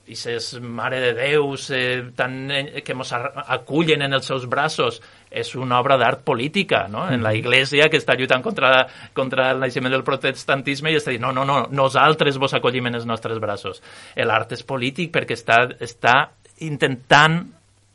i 0.06 0.14
ses 0.14 0.60
Mare 0.62 1.00
de 1.00 1.12
Déus 1.14 1.70
eh, 1.70 2.12
tan, 2.14 2.50
eh, 2.50 2.82
que 2.84 2.94
ens 2.94 3.12
acullen 3.12 4.02
en 4.06 4.14
els 4.14 4.26
seus 4.26 4.46
braços 4.46 5.00
és 5.30 5.54
una 5.58 5.80
obra 5.80 5.96
d'art 6.00 6.22
política, 6.24 6.86
no? 6.88 7.06
En 7.08 7.22
la 7.22 7.32
mm-hmm. 7.32 7.40
Iglesia 7.40 7.88
que 7.90 7.98
està 8.00 8.16
lluitant 8.16 8.44
contra, 8.44 8.86
contra 9.12 9.50
el 9.52 9.60
naixement 9.60 9.92
del 9.92 10.04
protestantisme 10.06 10.92
i 10.92 11.00
està 11.00 11.12
dient, 11.12 11.26
no, 11.26 11.32
no, 11.34 11.44
no, 11.44 11.58
nosaltres 11.70 12.38
vos 12.38 12.54
acollim 12.54 12.86
en 12.90 13.00
els 13.00 13.06
nostres 13.08 13.40
braços. 13.42 13.82
L'art 14.16 14.56
és 14.56 14.64
polític 14.66 15.12
perquè 15.14 15.36
està, 15.36 15.62
està 15.80 16.16
intentant 16.64 17.42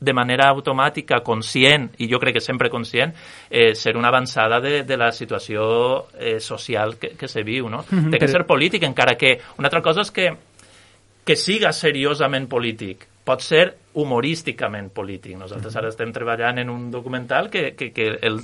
de 0.02 0.14
manera 0.18 0.48
automàtica, 0.50 1.20
conscient, 1.22 1.92
i 2.02 2.08
jo 2.10 2.18
crec 2.18 2.40
que 2.40 2.42
sempre 2.42 2.72
conscient, 2.74 3.12
eh, 3.50 3.76
ser 3.78 3.94
una 3.98 4.10
avançada 4.10 4.58
de, 4.60 4.82
de 4.82 4.98
la 4.98 5.12
situació 5.14 6.08
eh, 6.18 6.40
social 6.42 6.96
que, 6.98 7.14
que 7.14 7.30
se 7.30 7.44
viu, 7.46 7.70
no? 7.70 7.86
Mm 7.86 8.00
-hmm, 8.00 8.12
Té 8.12 8.18
que 8.18 8.28
ser 8.28 8.46
polític, 8.48 8.84
encara 8.84 9.16
que... 9.16 9.40
Una 9.58 9.68
altra 9.68 9.82
cosa 9.82 10.02
és 10.02 10.12
que 10.12 10.32
que 11.24 11.36
siga 11.36 11.72
seriosament 11.72 12.48
polític, 12.50 13.06
pot 13.28 13.44
ser 13.46 13.66
humorísticament 13.94 14.90
polític. 14.96 15.36
Nosaltres 15.38 15.76
ara 15.78 15.92
estem 15.92 16.14
treballant 16.16 16.62
en 16.62 16.72
un 16.74 16.90
documental 16.92 17.50
que, 17.54 17.72
que, 17.76 17.92
que 17.94 18.14
el 18.22 18.42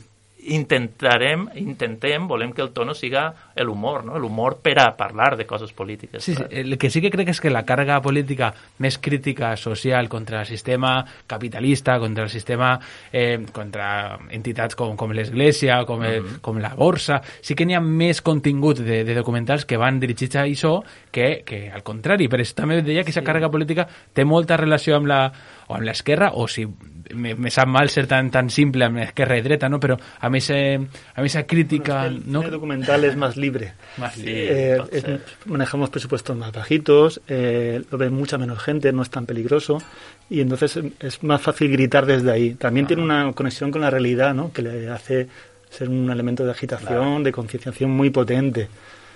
intentarem, 0.47 1.47
intentem, 1.55 2.27
volem 2.27 2.53
que 2.53 2.61
el 2.61 2.71
tono 2.71 2.93
siga 2.93 3.33
l'humor, 3.55 4.05
no? 4.05 4.19
l'humor 4.19 4.57
per 4.63 4.77
a 4.79 4.91
parlar 4.97 5.35
de 5.37 5.45
coses 5.45 5.73
polítiques. 5.73 6.23
Sí, 6.23 6.35
sí, 6.35 6.43
el 6.49 6.77
que 6.77 6.89
sí 6.89 7.01
que 7.01 7.11
crec 7.11 7.33
és 7.33 7.41
que 7.41 7.51
la 7.51 7.65
càrrega 7.67 7.99
política 8.03 8.53
més 8.83 8.99
crítica 9.01 9.55
social 9.57 10.07
contra 10.09 10.41
el 10.41 10.47
sistema 10.47 11.05
capitalista, 11.27 11.97
contra 11.99 12.23
el 12.25 12.29
sistema, 12.29 12.77
eh, 13.11 13.43
contra 13.51 14.19
entitats 14.31 14.77
com, 14.77 14.95
com 14.95 15.11
l'Església, 15.11 15.83
com, 15.85 16.03
el, 16.03 16.21
mm 16.21 16.25
-hmm. 16.25 16.41
com 16.41 16.57
la 16.59 16.75
Borsa, 16.75 17.21
sí 17.41 17.55
que 17.55 17.65
n'hi 17.65 17.75
ha 17.75 17.81
més 17.81 18.21
contingut 18.21 18.79
de, 18.79 19.03
de 19.03 19.15
documentals 19.15 19.65
que 19.65 19.77
van 19.77 19.99
dirigits 19.99 20.35
a 20.35 20.45
això 20.45 20.83
que, 21.11 21.43
que 21.45 21.69
al 21.71 21.83
contrari. 21.83 22.27
Per 22.27 22.39
això 22.39 22.53
també 22.53 22.81
deia 22.81 23.03
que 23.03 23.07
aquesta 23.07 23.21
sí. 23.21 23.25
càrrega 23.25 23.49
política 23.49 23.87
té 24.13 24.25
molta 24.25 24.57
relació 24.57 24.97
amb 24.97 25.07
la 25.07 25.21
o 25.67 25.75
amb 25.75 25.83
l'esquerra, 25.83 26.31
o 26.33 26.47
si 26.47 26.65
me, 27.13 27.35
me 27.35 27.51
sap 27.51 27.67
mal 27.67 27.89
ser 27.89 28.05
tan, 28.07 28.31
tan 28.31 28.49
simple 28.49 28.85
amb 28.87 29.01
esquerra 29.03 29.37
i 29.37 29.43
dreta, 29.43 29.69
¿no? 29.69 29.79
pero 29.79 29.97
a 30.19 30.29
mí, 30.29 30.39
ese, 30.39 30.75
a 30.75 31.21
mí 31.21 31.27
esa 31.27 31.43
crítica... 31.43 32.03
Bueno, 32.03 32.17
es 32.17 32.25
el 32.25 32.31
¿no? 32.31 32.41
documental 32.49 33.03
es 33.03 33.15
más 33.15 33.37
libre. 33.37 33.73
Más 33.97 34.17
libre. 34.17 34.75
Eh, 34.75 34.81
es, 34.91 35.05
manejamos 35.45 35.89
presupuestos 35.89 36.35
más 36.35 36.51
bajitos, 36.51 37.21
eh, 37.27 37.81
lo 37.91 37.97
ve 37.97 38.09
mucha 38.09 38.37
menos 38.37 38.59
gente, 38.59 38.91
no 38.91 39.01
es 39.01 39.09
tan 39.09 39.25
peligroso 39.25 39.81
y 40.29 40.41
entonces 40.41 40.79
es 40.99 41.23
más 41.23 41.41
fácil 41.41 41.71
gritar 41.71 42.05
desde 42.05 42.31
ahí. 42.31 42.53
También 42.53 42.85
ah. 42.85 42.87
tiene 42.87 43.03
una 43.03 43.33
conexión 43.33 43.71
con 43.71 43.81
la 43.81 43.89
realidad, 43.89 44.33
¿no? 44.33 44.51
que 44.51 44.61
le 44.61 44.89
hace 44.89 45.27
ser 45.69 45.89
un 45.89 46.09
elemento 46.09 46.45
de 46.45 46.51
agitación, 46.51 46.87
claro. 46.87 47.23
de 47.23 47.31
concienciación 47.31 47.91
muy 47.91 48.09
potente. 48.09 48.69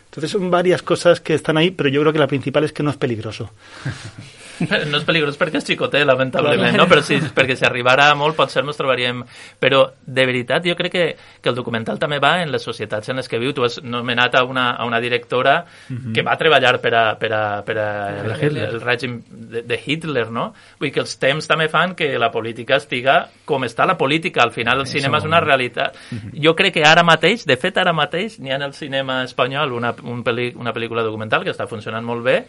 Entonces 0.05 0.31
son 0.31 0.51
varias 0.51 0.81
cosas 0.81 1.21
que 1.21 1.33
están 1.33 1.55
ahí, 1.55 1.71
pero 1.71 1.87
yo 1.87 2.01
creo 2.01 2.11
que 2.11 2.19
la 2.19 2.27
principal 2.27 2.65
es 2.65 2.73
que 2.73 2.83
no 2.83 2.89
es 2.89 2.97
peligroso. 2.97 3.51
no 4.91 4.99
és 4.99 5.05
perillós 5.07 5.37
perquè 5.39 5.59
és 5.61 5.67
xicotet, 5.67 6.05
lamentablement, 6.07 6.75
no? 6.77 6.87
però 6.89 7.03
sí, 7.05 7.19
perquè 7.35 7.55
si 7.57 7.65
arribara 7.67 8.09
molt 8.15 8.37
potser 8.37 8.63
ens 8.63 8.79
trobaríem... 8.79 9.23
Però, 9.61 9.83
de 10.01 10.25
veritat, 10.25 10.65
jo 10.65 10.75
crec 10.77 10.91
que, 10.91 11.05
que 11.41 11.49
el 11.51 11.57
documental 11.57 11.99
també 12.01 12.19
va 12.21 12.37
en 12.41 12.51
les 12.53 12.63
societats 12.63 13.09
en 13.09 13.19
les 13.19 13.29
que 13.29 13.39
viu. 13.41 13.53
Tu 13.55 13.63
has 13.65 13.79
nomenat 13.83 14.35
a 14.39 14.43
una, 14.47 14.71
a 14.75 14.85
una 14.85 14.99
directora 14.99 15.63
uh 15.63 15.93
-huh. 15.93 16.13
que 16.13 16.23
va 16.23 16.37
treballar 16.37 16.79
per 16.81 16.93
a, 16.95 17.03
per 17.19 17.31
a, 17.33 17.61
per 17.65 17.77
a 17.77 17.87
el, 18.21 18.31
el, 18.31 18.57
el 18.57 18.81
règim 18.81 19.21
de, 19.29 19.61
de 19.63 19.79
Hitler, 19.85 20.29
no? 20.31 20.53
Vull 20.79 20.89
dir 20.89 20.93
que 20.93 20.99
els 21.01 21.17
temps 21.19 21.47
també 21.47 21.67
fan 21.69 21.95
que 21.95 22.17
la 22.17 22.31
política 22.31 22.75
estiga 22.75 23.29
com 23.45 23.63
està 23.63 23.85
la 23.85 23.97
política. 23.97 24.43
Al 24.43 24.51
final 24.51 24.79
el 24.79 24.83
Eso 24.83 24.97
cinema 24.97 25.17
és 25.17 25.25
una 25.25 25.39
realitat. 25.39 25.95
Uh 26.11 26.17
-huh. 26.17 26.43
Jo 26.43 26.55
crec 26.55 26.73
que 26.73 26.83
ara 26.83 27.03
mateix, 27.03 27.45
de 27.45 27.57
fet 27.57 27.77
ara 27.77 27.93
mateix, 27.93 28.39
n'hi 28.39 28.51
ha 28.51 28.55
en 28.55 28.63
el 28.63 28.73
cinema 28.73 29.23
espanyol 29.23 29.71
una, 29.73 29.93
un 30.03 30.23
pel·li, 30.23 30.53
una 30.55 30.73
pel·lícula 30.73 31.03
documental 31.03 31.43
que 31.43 31.51
està 31.51 31.67
funcionant 31.67 32.05
molt 32.05 32.23
bé, 32.23 32.45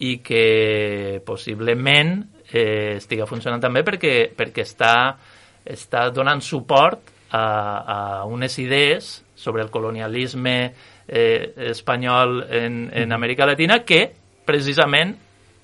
i 0.00 0.18
que 0.24 1.20
possiblement 1.26 2.14
eh, 2.50 2.96
estiga 2.96 3.28
funcionant 3.28 3.62
també 3.62 3.82
perquè, 3.86 4.30
perquè 4.36 4.64
està, 4.64 4.94
està 5.64 6.08
donant 6.14 6.40
suport 6.40 7.12
a, 7.30 7.42
a 7.42 7.98
unes 8.24 8.56
idees 8.58 9.12
sobre 9.36 9.62
el 9.62 9.70
colonialisme 9.70 10.56
eh, 11.06 11.52
espanyol 11.70 12.44
en, 12.48 12.86
en 12.92 13.12
Amèrica 13.12 13.48
Latina 13.48 13.82
que 13.84 14.06
precisament 14.46 15.14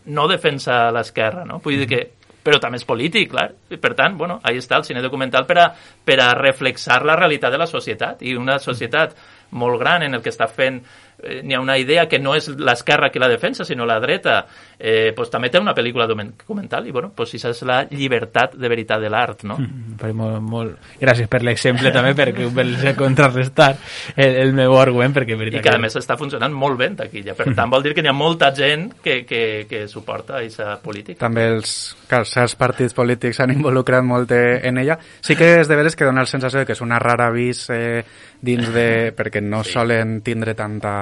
no 0.07 0.29
defensa 0.31 0.87
l'esquerra, 0.95 1.45
no? 1.49 1.59
Vull 1.65 1.81
dir 1.83 1.89
que 1.91 2.03
però 2.47 2.61
també 2.63 2.79
és 2.79 2.87
polític, 2.87 3.33
clar. 3.33 3.49
I 3.75 3.79
per 3.83 3.97
tant, 3.99 4.15
bueno, 4.15 4.37
ahí 4.47 4.61
està 4.61 4.79
el 4.79 4.85
cine 4.87 5.03
documental 5.03 5.49
per 5.49 5.57
a, 5.59 5.65
per 6.07 6.21
a 6.23 6.29
reflexar 6.39 7.01
la 7.03 7.17
realitat 7.19 7.51
de 7.51 7.59
la 7.59 7.67
societat 7.67 8.23
i 8.23 8.37
una 8.39 8.61
societat 8.63 9.17
molt 9.59 9.81
gran 9.81 10.05
en 10.07 10.15
el 10.15 10.23
que 10.23 10.31
està 10.31 10.47
fent 10.47 10.79
eh, 11.23 11.43
n'hi 11.43 11.55
ha 11.55 11.61
una 11.61 11.79
idea 11.79 12.07
que 12.09 12.19
no 12.19 12.35
és 12.37 12.49
l'esquerra 12.49 13.11
que 13.11 13.21
la 13.23 13.29
defensa, 13.29 13.65
sinó 13.65 13.87
la 13.87 13.99
dreta, 14.01 14.47
eh, 14.79 15.13
pues, 15.17 15.31
també 15.31 15.51
té 15.51 15.61
una 15.61 15.75
pel·lícula 15.75 16.07
documental 16.07 16.87
i 16.87 16.93
bueno, 16.93 17.13
pues, 17.17 17.35
això 17.37 17.53
és 17.55 17.63
la 17.69 17.83
llibertat 17.91 18.57
de 18.57 18.69
veritat 18.69 19.01
de 19.03 19.11
l'art, 19.13 19.45
no? 19.49 19.59
Mm, 19.59 20.13
molt, 20.17 20.41
molt... 20.43 20.91
Gràcies 21.01 21.31
per 21.33 21.43
l'exemple 21.47 21.93
també, 21.95 22.15
perquè 22.19 22.49
per 22.55 22.95
contrarrestar 22.99 23.73
el, 24.15 24.37
el 24.45 24.55
meu 24.57 24.77
argument, 24.79 25.15
perquè 25.17 25.39
veritat... 25.39 25.61
I 25.61 25.69
que, 25.69 25.75
a 25.77 25.83
més 25.83 25.97
està 25.99 26.19
funcionant 26.21 26.55
molt 26.55 26.79
bé 26.81 26.91
en 26.93 27.01
taquilla, 27.03 27.37
per 27.39 27.51
tant 27.57 27.73
vol 27.73 27.85
dir 27.85 27.95
que 27.97 28.05
n'hi 28.05 28.13
ha 28.13 28.17
molta 28.17 28.53
gent 28.57 28.89
que, 29.03 29.23
que, 29.29 29.43
que 29.71 29.87
suporta 29.89 30.41
aquesta 30.41 30.77
política. 30.83 31.21
També 31.23 31.47
els, 31.55 31.77
que 32.09 32.21
els 32.21 32.33
certs 32.37 32.57
partits 32.59 32.97
polítics 32.97 33.41
s'han 33.41 33.55
involucrat 33.57 34.05
molt 34.07 34.33
en 34.37 34.79
ella. 34.83 34.99
Sí 35.25 35.37
que 35.39 35.57
és 35.61 35.69
de 35.69 35.77
veres 35.79 35.97
que 35.97 36.07
dona 36.07 36.25
la 36.25 36.31
sensació 36.31 36.65
que 36.67 36.77
és 36.77 36.83
una 36.85 36.99
rara 37.03 37.31
vis 37.35 37.67
eh, 37.75 38.05
dins 38.41 38.69
de... 38.73 39.13
perquè 39.17 39.41
no 39.43 39.63
sí. 39.65 39.77
solen 39.77 40.21
tindre 40.27 40.55
tanta, 40.59 40.93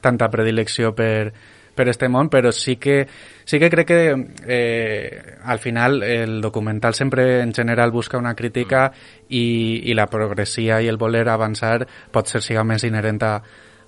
tanta 0.00 0.28
predilecció 0.32 0.92
per, 0.94 1.32
per 1.76 1.88
este 1.92 2.08
món, 2.08 2.30
però 2.32 2.50
sí 2.50 2.76
que, 2.80 3.04
sí 3.44 3.60
que 3.60 3.70
crec 3.70 3.86
que 3.86 4.00
eh, 4.48 5.36
al 5.44 5.60
final 5.60 6.02
el 6.02 6.40
documental 6.40 6.94
sempre 6.94 7.42
en 7.42 7.54
general 7.54 7.92
busca 7.92 8.18
una 8.18 8.34
crítica 8.34 8.88
i, 9.28 9.82
i 9.84 9.94
la 9.94 10.08
progressia 10.10 10.80
i 10.80 10.88
el 10.90 10.98
voler 10.98 11.28
avançar 11.28 11.84
pot 12.10 12.32
ser 12.32 12.42
siga 12.42 12.64
més 12.64 12.86
inherent 12.88 13.22
a, 13.22 13.34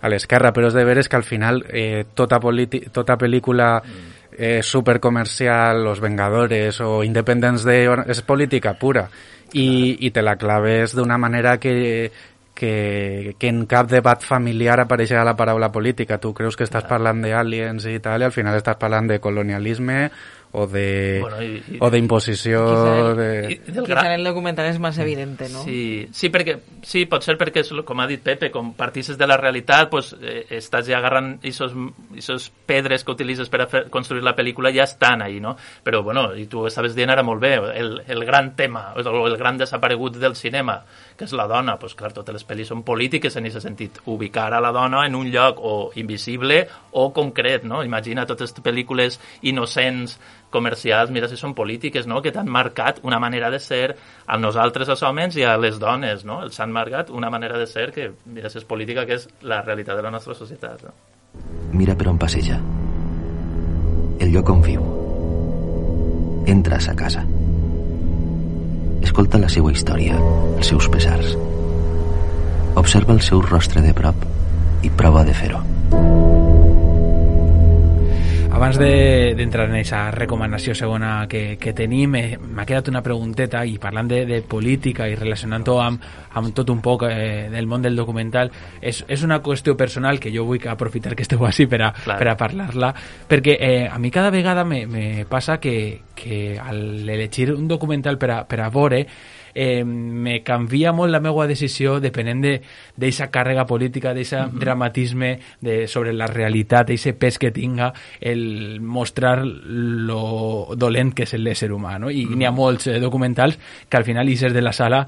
a 0.01 0.13
l'esquerra, 0.13 0.53
però 0.55 0.69
és 0.69 0.77
de 0.77 0.85
veres 0.87 1.09
que 1.09 1.19
al 1.19 1.27
final 1.27 1.65
eh, 1.69 2.05
tota, 2.15 2.39
tota 2.93 3.19
pel·lícula 3.19 3.73
eh, 4.39 4.61
supercomercial, 4.63 5.83
Los 5.83 6.01
Vengadores 6.01 6.81
o 6.81 7.03
Independence 7.03 7.67
Day 7.67 7.89
és 8.07 8.23
política 8.23 8.77
pura 8.79 9.09
i, 9.53 9.97
i 10.05 10.11
te 10.13 10.23
la 10.23 10.37
claves 10.37 10.95
d'una 10.95 11.19
manera 11.19 11.57
que, 11.59 12.11
que, 12.59 13.37
que 13.39 13.51
en 13.53 13.63
cap 13.71 13.87
debat 13.91 14.25
familiar 14.27 14.81
apareixerà 14.83 15.23
la 15.25 15.37
paraula 15.39 15.71
política. 15.71 16.19
Tu 16.19 16.33
creus 16.35 16.59
que 16.59 16.67
estàs 16.67 16.87
parlant 16.91 17.23
d'aliens 17.23 17.87
i 17.87 18.01
tal, 18.03 18.25
i 18.25 18.29
al 18.29 18.35
final 18.35 18.59
estàs 18.59 18.81
parlant 18.81 19.07
de 19.07 19.21
colonialisme 19.23 20.09
o 20.53 20.67
de 20.67 21.19
bueno, 21.21 21.43
i, 21.43 21.63
i, 21.75 21.79
o 21.81 23.15
de... 23.15 23.53
I, 23.53 23.73
del 23.73 23.85
quizá 23.85 24.07
en 24.07 24.15
el 24.17 24.25
documental 24.25 24.71
és 24.71 24.79
més 24.81 24.97
evidente, 25.03 25.49
no? 25.53 25.61
Sí, 25.67 26.09
sí, 26.15 26.31
perquè, 26.33 26.57
sí 26.87 27.05
pot 27.11 27.27
ser 27.27 27.37
perquè, 27.41 27.63
com 27.85 28.01
ha 28.01 28.07
dit 28.09 28.23
Pepe, 28.25 28.49
com 28.55 28.73
partisses 28.79 29.19
de 29.21 29.29
la 29.29 29.37
realitat, 29.37 29.91
pues, 29.93 30.15
eh, 30.17 30.47
estàs 30.57 30.89
ja 30.89 30.99
agarrant 31.03 31.35
aquestes 31.43 32.49
pedres 32.67 33.05
que 33.05 33.13
utilitzes 33.13 33.53
per 33.53 33.63
a 33.65 33.69
fer, 33.69 33.85
construir 33.93 34.25
la 34.25 34.35
pel·lícula 34.39 34.73
ja 34.75 34.87
estan 34.89 35.23
ahí, 35.23 35.37
no? 35.41 35.55
Però, 35.85 36.03
bueno, 36.03 36.31
i 36.33 36.47
tu 36.49 36.65
estaves 36.69 36.97
dient 36.97 37.13
ara 37.13 37.27
molt 37.27 37.45
bé, 37.45 37.55
el, 37.77 38.01
el 38.09 38.25
gran 38.25 38.55
tema, 38.57 38.95
o 38.97 39.27
el 39.27 39.37
gran 39.37 39.61
desaparegut 39.61 40.17
del 40.17 40.37
cinema, 40.37 40.81
que 41.19 41.29
és 41.29 41.37
la 41.37 41.49
dona, 41.51 41.77
pues, 41.77 41.97
clar, 41.99 42.15
totes 42.17 42.39
les 42.39 42.49
pel·lis 42.49 42.73
són 42.73 42.85
polítiques 42.89 43.37
en 43.37 43.51
aquest 43.51 43.69
sentit. 43.69 44.01
Ubicar 44.09 44.49
a 44.55 44.63
la 44.65 44.73
dona 44.73 45.05
en 45.05 45.17
un 45.19 45.29
lloc 45.35 45.61
o 45.61 45.77
invisible 46.01 46.63
o 46.97 47.11
concret, 47.13 47.69
no? 47.69 47.85
Imagina 47.85 48.25
totes 48.27 48.55
les 48.55 48.65
pel·lícules 48.65 49.21
innocents 49.43 50.17
comercials, 50.51 51.11
mira 51.15 51.29
si 51.29 51.37
són 51.37 51.55
polítiques, 51.55 52.07
no?, 52.07 52.23
que 52.25 52.33
t'han 52.33 52.49
marcat 52.49 53.01
una 53.05 53.19
manera 53.21 53.51
de 53.51 53.61
ser 53.61 53.97
a 54.27 54.39
nosaltres, 54.39 54.89
els 54.89 55.03
homes, 55.03 55.37
i 55.37 55.45
a 55.45 55.57
les 55.61 55.79
dones, 55.79 56.25
no? 56.25 56.43
Els 56.47 56.59
han 56.61 56.73
marcat 56.73 57.11
una 57.11 57.31
manera 57.31 57.59
de 57.59 57.67
ser 57.67 57.91
que, 57.93 58.11
mira 58.27 58.51
si 58.51 58.61
és 58.63 58.67
política, 58.69 59.07
que 59.07 59.19
és 59.19 59.29
la 59.43 59.63
realitat 59.63 59.97
de 59.97 60.07
la 60.07 60.13
nostra 60.15 60.35
societat, 60.35 60.85
no? 60.89 60.95
Mira 61.73 61.95
per 61.95 62.09
on 62.09 62.19
passeja. 62.19 62.59
El 64.19 64.33
lloc 64.33 64.51
on 64.51 64.65
viu. 64.65 64.83
Entra 66.49 66.79
a 66.79 66.81
sa 66.81 66.97
casa. 66.97 67.23
Escolta 69.05 69.39
la 69.39 69.51
seva 69.53 69.71
història, 69.73 70.19
els 70.57 70.73
seus 70.73 70.89
pesars. 70.91 71.37
Observa 72.79 73.15
el 73.15 73.23
seu 73.23 73.43
rostre 73.45 73.85
de 73.85 73.95
prop 73.95 74.29
i 74.83 74.91
prova 74.91 75.25
de 75.29 75.35
fer-ho. 75.35 76.48
Abans 78.59 78.75
d'entrar 78.75 79.69
de, 79.69 79.71
en 79.71 79.77
aquesta 79.77 79.99
recomanació 80.11 80.73
segona 80.75 81.29
que, 81.31 81.61
que 81.63 81.71
tenim, 81.79 82.17
eh, 82.19 82.39
m'ha 82.43 82.65
quedat 82.67 82.89
una 82.91 83.05
pregunteta 83.07 83.61
i 83.63 83.77
parlant 83.79 84.11
de, 84.11 84.25
de 84.27 84.41
política 84.43 85.07
i 85.07 85.15
relacionant-ho 85.15 85.77
amb, 85.79 86.03
amb 86.41 86.51
tot 86.57 86.73
un 86.75 86.81
poc 86.83 87.05
eh, 87.07 87.47
del 87.53 87.71
món 87.71 87.87
del 87.87 87.95
documental, 87.95 88.51
és, 88.83 89.05
és 89.07 89.23
una 89.23 89.39
qüestió 89.47 89.77
personal 89.79 90.19
que 90.19 90.35
jo 90.35 90.43
vull 90.49 90.67
aprofitar 90.67 91.15
que 91.15 91.23
esteu 91.23 91.47
així 91.47 91.69
per 91.71 91.85
a, 91.87 91.93
per 92.03 92.33
a 92.33 92.35
parlar-la, 92.41 92.91
perquè 93.31 93.55
eh, 93.63 93.87
a 93.87 94.03
mi 94.03 94.11
cada 94.11 94.35
vegada 94.35 94.67
me, 94.67 94.89
me 94.91 95.23
passa 95.31 95.61
que, 95.63 96.01
que 96.19 96.59
al 96.59 97.09
elegir 97.09 97.53
un 97.55 97.71
documental 97.71 98.19
per 98.19 98.33
a, 98.41 98.43
per 98.43 98.65
a 98.67 98.73
veure 98.75 99.05
eh, 99.55 99.85
me 99.85 100.43
canvia 100.43 100.93
molt 100.93 101.13
la 101.13 101.21
meva 101.21 101.47
decisió 101.47 101.99
depenent 102.01 102.43
d'aquesta 102.43 103.27
de, 103.27 103.33
càrrega 103.33 103.67
política, 103.67 104.15
d'aquest 104.15 104.33
uh 104.33 104.39
-huh. 104.47 104.59
dramatisme 104.59 105.39
de, 105.61 105.87
sobre 105.87 106.13
la 106.13 106.27
realitat, 106.27 106.89
d'aquest 106.89 107.19
pes 107.19 107.39
que 107.39 107.51
tinga 107.51 107.93
el 108.21 108.81
mostrar 108.81 109.45
lo 109.45 110.75
dolent 110.77 111.15
que 111.15 111.23
és 111.23 111.35
l'ésser 111.35 111.71
humà. 111.71 111.99
No? 111.99 112.11
I 112.11 112.25
uh 112.25 112.31
-huh. 112.31 112.37
n'hi 112.37 112.45
ha 112.47 112.51
molts 112.51 112.87
eh, 112.87 112.99
documentals 113.01 113.59
que 113.89 113.97
al 113.97 114.05
final 114.05 114.29
ixes 114.29 114.53
de 114.53 114.63
la 114.63 114.73
sala 114.73 115.07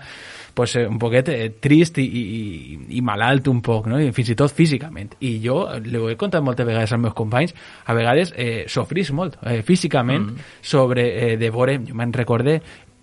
pues, 0.54 0.76
eh, 0.76 0.86
un 0.86 0.98
poquet 0.98 1.28
eh, 1.28 1.54
trist 1.60 1.98
i, 1.98 2.04
i, 2.04 2.78
i 2.98 3.00
malalt 3.00 3.48
un 3.48 3.62
poc, 3.64 3.86
no? 3.88 4.00
I 4.00 4.10
fins 4.12 4.32
i 4.34 4.36
tot 4.36 4.52
físicament. 4.52 5.14
I 5.24 5.38
jo, 5.40 5.62
ho 5.64 6.10
he 6.10 6.18
contat 6.20 6.44
moltes 6.44 6.68
vegades 6.68 6.92
als 6.92 7.00
meus 7.00 7.16
companys, 7.16 7.54
a 7.86 7.96
vegades 7.96 8.34
eh, 8.36 8.66
sofrís 8.68 9.08
molt 9.16 9.38
eh, 9.40 9.62
físicament 9.66 10.26
mm. 10.26 10.50
sobre 10.60 11.06
eh, 11.08 11.36
de 11.40 11.48
veure, 11.48 11.78
jo 11.88 11.96
me'n 11.96 12.12
recorde 12.12 12.60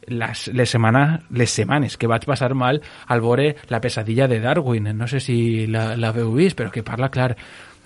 les, 0.07 0.47
les, 0.53 0.69
setmana, 0.69 1.21
les 1.31 1.51
setmanes 1.51 1.97
que 1.97 2.09
vaig 2.09 2.25
passar 2.27 2.53
mal 2.55 2.81
al 3.07 3.21
veure 3.21 3.53
la 3.69 3.81
pesadilla 3.83 4.27
de 4.27 4.39
Darwin. 4.43 4.91
No 4.97 5.07
sé 5.07 5.19
si 5.23 5.67
l'heu 5.67 6.31
vist, 6.35 6.57
però 6.57 6.71
que 6.71 6.83
parla, 6.83 7.11
clar, 7.13 7.33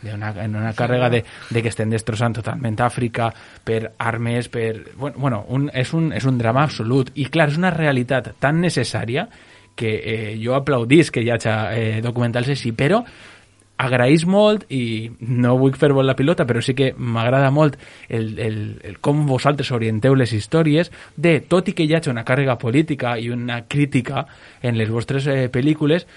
de 0.02 0.14
una, 0.14 0.32
en 0.44 0.56
una 0.56 0.74
càrrega 0.74 1.10
de, 1.14 1.24
de 1.50 1.62
que 1.62 1.70
estem 1.70 1.92
destrossant 1.94 2.34
totalment 2.40 2.80
Àfrica 2.82 3.30
per 3.64 3.94
armes, 4.02 4.50
per... 4.50 4.96
Bueno, 4.98 5.44
un, 5.50 5.70
és, 5.74 5.94
un, 5.94 6.12
és 6.14 6.26
un 6.26 6.40
drama 6.42 6.66
absolut. 6.66 7.12
I 7.16 7.28
clar, 7.30 7.52
és 7.52 7.60
una 7.62 7.74
realitat 7.74 8.34
tan 8.42 8.62
necessària 8.62 9.28
que 9.78 9.92
eh, 9.98 10.32
jo 10.42 10.56
aplaudís 10.58 11.12
que 11.14 11.22
hi 11.24 11.30
hagi 11.32 11.52
eh, 11.52 12.02
documentals 12.04 12.50
així, 12.54 12.74
però 12.78 13.02
agraïs 13.82 14.26
molt 14.30 14.68
i 14.74 15.12
no 15.20 15.56
vull 15.60 15.78
fer 15.80 15.92
la 15.92 16.16
pilota 16.18 16.46
però 16.48 16.62
sí 16.62 16.76
que 16.78 16.92
m'agrada 16.98 17.52
molt 17.52 17.78
el, 18.10 18.38
el, 18.40 18.60
el 18.84 19.00
com 19.02 19.26
vosaltres 19.30 19.72
orienteu 19.76 20.16
les 20.16 20.34
històries 20.38 20.92
de, 21.16 21.40
tot 21.42 21.72
i 21.72 21.76
que 21.78 21.88
hi 21.88 21.96
hagi 21.96 22.12
una 22.14 22.26
càrrega 22.28 22.58
política 22.62 23.18
i 23.18 23.32
una 23.34 23.64
crítica 23.68 24.26
en 24.62 24.78
les 24.78 24.90
vostres 24.90 25.28
eh, 25.28 25.48
pel·lícules 25.54 26.08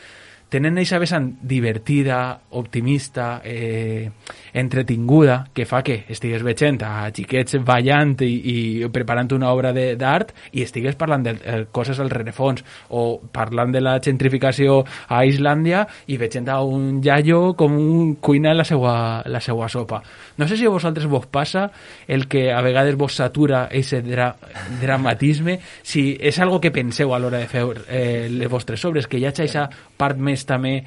tenen 0.49 0.79
aquesta 0.79 1.01
vessant 1.03 1.31
divertida, 1.43 2.41
optimista, 2.51 3.41
eh, 3.45 4.11
entretinguda, 4.53 5.49
que 5.53 5.67
fa 5.67 5.83
que 5.83 6.05
estigues 6.09 6.45
veient 6.47 6.81
a 6.87 7.11
xiquets 7.15 7.59
ballant 7.67 8.15
i, 8.23 8.31
i 8.31 8.89
preparant 8.95 9.33
una 9.35 9.51
obra 9.53 9.73
d'art 9.75 10.31
i 10.53 10.63
estigues 10.63 10.97
parlant 11.01 11.27
de 11.27 11.35
eh, 11.43 11.65
coses 11.73 11.99
al 12.01 12.13
rerefons 12.13 12.65
o 12.91 13.21
parlant 13.33 13.75
de 13.75 13.83
la 13.83 13.99
gentrificació 14.05 14.83
a 15.09 15.25
Islàndia 15.27 15.87
i 16.07 16.19
veient 16.21 16.49
a 16.49 16.61
un 16.63 17.01
iaio 17.05 17.55
com 17.59 17.75
un 17.75 18.15
cuina 18.23 18.55
la 18.55 18.65
seva, 18.65 19.23
la 19.27 19.43
seva 19.43 19.69
sopa. 19.69 20.03
No 20.37 20.49
sé 20.49 20.57
si 20.57 20.67
a 20.67 20.73
vosaltres 20.73 21.07
vos 21.07 21.27
passa 21.27 21.71
el 22.09 22.27
que 22.29 22.53
a 22.53 22.61
vegades 22.61 22.97
vos 22.97 23.15
satura 23.15 23.65
aquest 23.65 24.07
dra 24.07 24.35
dramatisme, 24.81 25.61
si 25.83 26.15
és 26.19 26.39
algo 26.43 26.61
que 26.61 26.73
penseu 26.75 27.15
a 27.15 27.21
l'hora 27.23 27.39
de 27.39 27.49
fer 27.51 27.65
eh, 27.89 28.29
les 28.31 28.51
vostres 28.51 28.85
obres, 28.85 29.07
que 29.07 29.21
hi 29.21 29.29
hagi 29.29 29.45
aquesta 29.45 29.69
part 29.97 30.19
més 30.19 30.45
també 30.47 30.81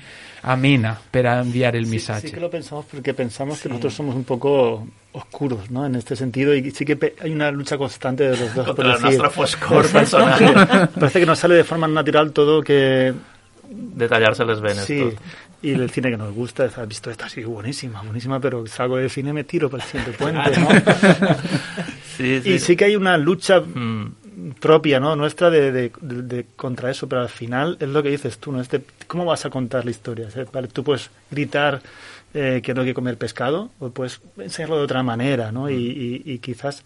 amena 0.43 0.97
para 1.11 1.39
enviar 1.41 1.75
el 1.75 1.87
mensaje. 1.87 2.27
Sí, 2.27 2.33
que 2.33 2.39
lo 2.39 2.49
pensamos 2.49 2.85
porque 2.91 3.13
pensamos 3.13 3.61
que 3.61 3.69
nosotros 3.69 3.93
somos 3.93 4.15
un 4.15 4.23
poco 4.23 4.85
oscuros, 5.17 5.71
¿no? 5.71 5.85
En 5.85 5.95
este 5.95 6.15
sentido, 6.15 6.53
y 6.53 6.71
sí 6.71 6.85
que 6.85 7.15
hay 7.19 7.31
una 7.31 7.51
lucha 7.51 7.77
constante 7.77 8.23
de 8.29 8.37
los 8.37 8.53
dos. 8.53 8.65
Contra 8.65 8.87
la 8.87 8.99
nuestra 8.99 9.29
foscor 9.29 9.87
personal. 9.89 10.89
Parece 10.99 11.19
que 11.19 11.25
nos 11.25 11.39
sale 11.39 11.55
de 11.55 11.63
forma 11.63 11.87
natural 11.87 12.31
todo 12.31 12.61
que... 12.61 13.13
Detallarse 13.69 14.45
las 14.45 14.61
venas. 14.61 14.85
Sí, 14.85 15.03
y 15.61 15.71
el 15.71 15.89
cine 15.89 16.11
que 16.11 16.17
nos 16.17 16.33
gusta, 16.33 16.65
has 16.65 16.87
visto 16.87 17.09
esta, 17.09 17.27
sí, 17.29 17.43
buenísima, 17.43 18.01
buenísima, 18.01 18.39
pero 18.39 18.65
salgo 18.67 18.97
del 18.97 19.09
cine 19.09 19.33
me 19.33 19.43
tiro 19.43 19.69
para 19.69 19.83
el 19.83 19.89
siguiente 19.89 20.11
puente, 20.17 20.59
¿no? 20.59 20.69
sí, 22.17 22.41
sí. 22.41 22.49
Y 22.53 22.59
sí 22.59 22.75
que 22.75 22.85
hay 22.85 22.95
una 22.95 23.17
lucha 23.17 23.61
mm 23.61 24.27
propia, 24.59 24.99
¿no? 24.99 25.15
Nuestra 25.15 25.49
de, 25.49 25.71
de, 25.71 25.91
de, 26.01 26.45
contra 26.55 26.91
eso, 26.91 27.07
pero 27.09 27.21
al 27.21 27.29
final 27.29 27.77
es 27.79 27.89
lo 27.89 28.03
que 28.03 28.09
dices 28.09 28.37
tú, 28.37 28.51
¿no? 28.51 28.61
Este, 28.61 28.81
¿Cómo 29.07 29.25
vas 29.25 29.45
a 29.45 29.49
contar 29.49 29.83
la 29.83 29.91
historia? 29.91 30.27
Tú 30.71 30.83
puedes 30.83 31.09
gritar 31.31 31.81
eh, 32.33 32.61
que 32.63 32.73
no 32.73 32.81
hay 32.81 32.87
que 32.87 32.93
comer 32.93 33.17
pescado 33.17 33.71
o 33.79 33.89
puedes 33.89 34.21
enseñarlo 34.37 34.77
de 34.77 34.83
otra 34.83 35.01
manera, 35.03 35.51
¿no? 35.51 35.69
Y, 35.69 35.75
y, 35.75 36.33
y 36.33 36.39
quizás 36.39 36.83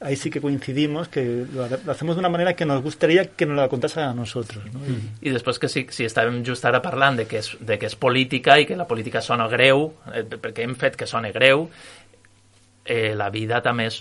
ahí 0.00 0.16
sí 0.16 0.30
que 0.30 0.40
coincidimos 0.40 1.08
que 1.08 1.46
lo, 1.52 1.68
lo, 1.68 1.92
hacemos 1.92 2.16
de 2.16 2.20
una 2.20 2.28
manera 2.28 2.54
que 2.54 2.64
nos 2.64 2.82
gustaría 2.82 3.26
que 3.26 3.44
nos 3.44 3.56
la 3.56 3.68
contase 3.68 4.00
a 4.00 4.14
nosotros. 4.14 4.64
¿no? 4.72 4.80
I, 4.86 5.28
I 5.28 5.34
després 5.36 5.60
que 5.60 5.68
si, 5.68 5.84
si 5.92 6.06
estàvem 6.08 6.40
just 6.46 6.64
ara 6.64 6.80
parlant 6.82 7.20
de 7.20 7.26
que, 7.28 7.42
és, 7.44 7.52
de 7.60 7.76
que 7.78 7.90
és 7.90 7.96
política 8.00 8.56
i 8.58 8.66
que 8.66 8.78
la 8.80 8.88
política 8.88 9.20
sona 9.20 9.46
greu, 9.52 9.90
eh, 10.08 10.24
perquè 10.24 10.64
hem 10.64 10.74
fet 10.80 10.96
que 10.96 11.08
soni 11.08 11.32
greu, 11.36 11.68
eh, 12.84 13.12
la 13.14 13.28
vida 13.30 13.60
també 13.60 13.90
és 13.92 14.00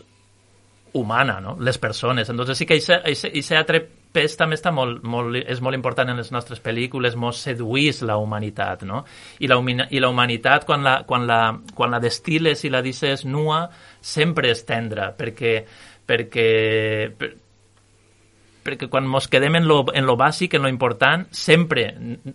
humana, 0.93 1.39
no? 1.43 1.58
les 1.60 1.78
persones. 1.78 2.30
Entonces 2.30 2.58
sí 2.58 2.66
que 2.66 2.80
aquest 2.80 3.52
altre 3.52 3.84
pes 4.14 4.36
també 4.38 4.57
està 4.57 4.72
molt, 4.74 5.03
molt, 5.05 5.38
és 5.39 5.62
molt 5.62 5.78
important 5.78 6.10
en 6.10 6.18
les 6.18 6.32
nostres 6.34 6.62
pel·lícules, 6.64 7.18
mos 7.20 7.41
seduís 7.45 8.01
la 8.07 8.18
humanitat, 8.18 8.86
no? 8.89 9.03
I 9.39 9.49
la, 9.51 9.60
i 9.89 10.01
la 10.01 10.10
humanitat, 10.10 10.66
quan 10.66 10.86
la, 10.86 10.95
quan, 11.10 11.28
la, 11.30 11.41
quan 11.76 11.93
la 11.93 12.01
destiles 12.01 12.66
i 12.66 12.74
la 12.74 12.82
dices 12.86 13.26
nua, 13.26 13.68
sempre 14.01 14.49
és 14.53 14.66
tendra, 14.66 15.12
perquè, 15.18 15.53
perquè, 16.10 16.49
per, 17.20 17.34
perquè 18.70 18.90
quan 18.92 19.08
ens 19.10 19.28
quedem 19.32 19.58
en 19.58 19.68
lo, 19.68 19.82
en 19.94 20.06
lo 20.06 20.16
bàsic, 20.20 20.56
en 20.56 20.64
lo 20.64 20.70
important, 20.72 21.26
sempre 21.36 21.90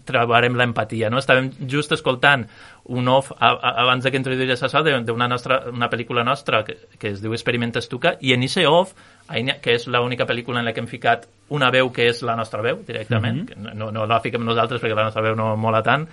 trobarem 0.08 0.56
l'empatia, 0.58 1.10
no? 1.10 1.22
Estàvem 1.22 1.52
just 1.70 1.94
escoltant 1.94 2.46
un 2.84 3.08
off 3.08 3.30
a, 3.38 3.52
a, 3.54 3.72
abans 3.84 4.04
de 4.04 4.12
que 4.12 4.20
introduïs 4.20 4.62
això 4.66 4.82
d'una 4.84 5.28
nostra, 5.30 5.62
una 5.72 5.88
pel·lícula 5.92 6.24
nostra 6.26 6.64
que, 6.66 6.76
que 6.98 7.14
es 7.14 7.22
diu 7.22 7.32
Experimenta 7.32 7.80
Estuca 7.80 8.16
i 8.20 8.34
en 8.34 8.44
ese 8.44 8.66
off, 8.68 8.92
que 9.30 9.78
és 9.78 9.86
l'única 9.88 10.26
pel·lícula 10.28 10.60
en 10.60 10.68
la 10.68 10.74
que 10.74 10.82
hem 10.84 10.90
ficat 10.90 11.28
una 11.54 11.70
veu 11.72 11.90
que 11.92 12.10
és 12.10 12.20
la 12.26 12.36
nostra 12.36 12.60
veu 12.62 12.82
directament, 12.86 13.44
mm 13.44 13.54
-hmm. 13.54 13.74
no, 13.74 13.90
no 13.90 14.06
la 14.06 14.20
fiquem 14.20 14.44
nosaltres 14.44 14.82
perquè 14.82 14.94
la 14.94 15.04
nostra 15.04 15.22
veu 15.22 15.36
no 15.36 15.56
mola 15.56 15.82
tant 15.82 16.08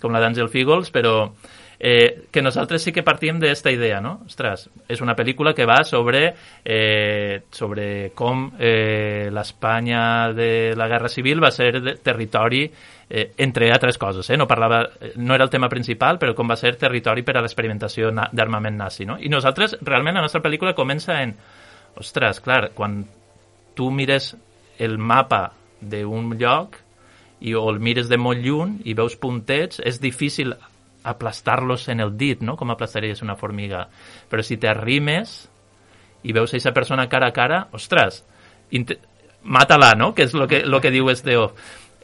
com 0.00 0.12
la 0.12 0.20
d'Àngel 0.20 0.48
Fígols, 0.48 0.90
però 0.92 1.32
eh, 1.78 2.26
que 2.30 2.42
nosaltres 2.42 2.82
sí 2.82 2.92
que 2.92 3.04
partim 3.04 3.40
d'esta 3.40 3.70
idea, 3.72 4.00
no? 4.00 4.20
Ostres, 4.26 4.66
és 4.88 5.00
una 5.04 5.16
pel·lícula 5.16 5.54
que 5.54 5.66
va 5.68 5.82
sobre, 5.84 6.34
eh, 6.64 7.42
sobre 7.50 8.12
com 8.14 8.48
eh, 8.58 9.28
l'Espanya 9.32 10.32
de 10.32 10.74
la 10.76 10.88
Guerra 10.88 11.10
Civil 11.12 11.42
va 11.42 11.50
ser 11.50 11.72
de 11.80 11.96
territori 11.96 12.64
eh, 13.08 13.32
entre 13.38 13.70
altres 13.72 13.98
coses, 13.98 14.28
eh? 14.30 14.36
no, 14.36 14.46
parlava, 14.46 14.82
no 15.16 15.34
era 15.34 15.44
el 15.44 15.50
tema 15.50 15.68
principal, 15.68 16.18
però 16.18 16.34
com 16.34 16.48
va 16.50 16.56
ser 16.56 16.76
territori 16.80 17.22
per 17.22 17.36
a 17.36 17.44
l'experimentació 17.44 18.10
d'armament 18.10 18.76
nazi. 18.80 19.06
No? 19.06 19.18
I 19.20 19.30
nosaltres, 19.32 19.78
realment, 19.82 20.16
la 20.16 20.26
nostra 20.26 20.42
pel·lícula 20.44 20.74
comença 20.74 21.20
en... 21.22 21.36
Ostres, 21.96 22.42
clar, 22.44 22.74
quan 22.76 23.06
tu 23.72 23.86
mires 23.88 24.34
el 24.78 24.98
mapa 24.98 25.54
d'un 25.80 26.34
lloc 26.36 26.76
i 27.40 27.54
o 27.56 27.62
el 27.70 27.78
mires 27.80 28.10
de 28.10 28.18
molt 28.20 28.42
lluny 28.44 28.82
i 28.84 28.92
veus 28.96 29.16
puntets, 29.16 29.80
és 29.80 30.00
difícil 30.02 30.52
aplastar-los 31.06 31.88
en 31.92 32.02
el 32.04 32.16
dit, 32.18 32.42
no? 32.42 32.56
com 32.56 32.72
aplastaries 32.74 33.22
una 33.22 33.36
formiga. 33.38 33.86
Però 34.30 34.44
si 34.44 34.58
t'arrimes 34.60 35.36
i 36.26 36.34
veus 36.34 36.50
a 36.50 36.56
aquesta 36.56 36.74
persona 36.74 37.08
cara 37.08 37.30
a 37.30 37.36
cara, 37.36 37.60
ostres, 37.76 38.24
mata-la, 39.42 39.94
no? 39.94 40.12
que 40.14 40.26
és 40.26 40.34
el 40.34 40.46
que, 40.50 40.64
lo 40.66 40.80
que 40.82 40.90
diu 40.90 41.10
Esteo. 41.10 41.52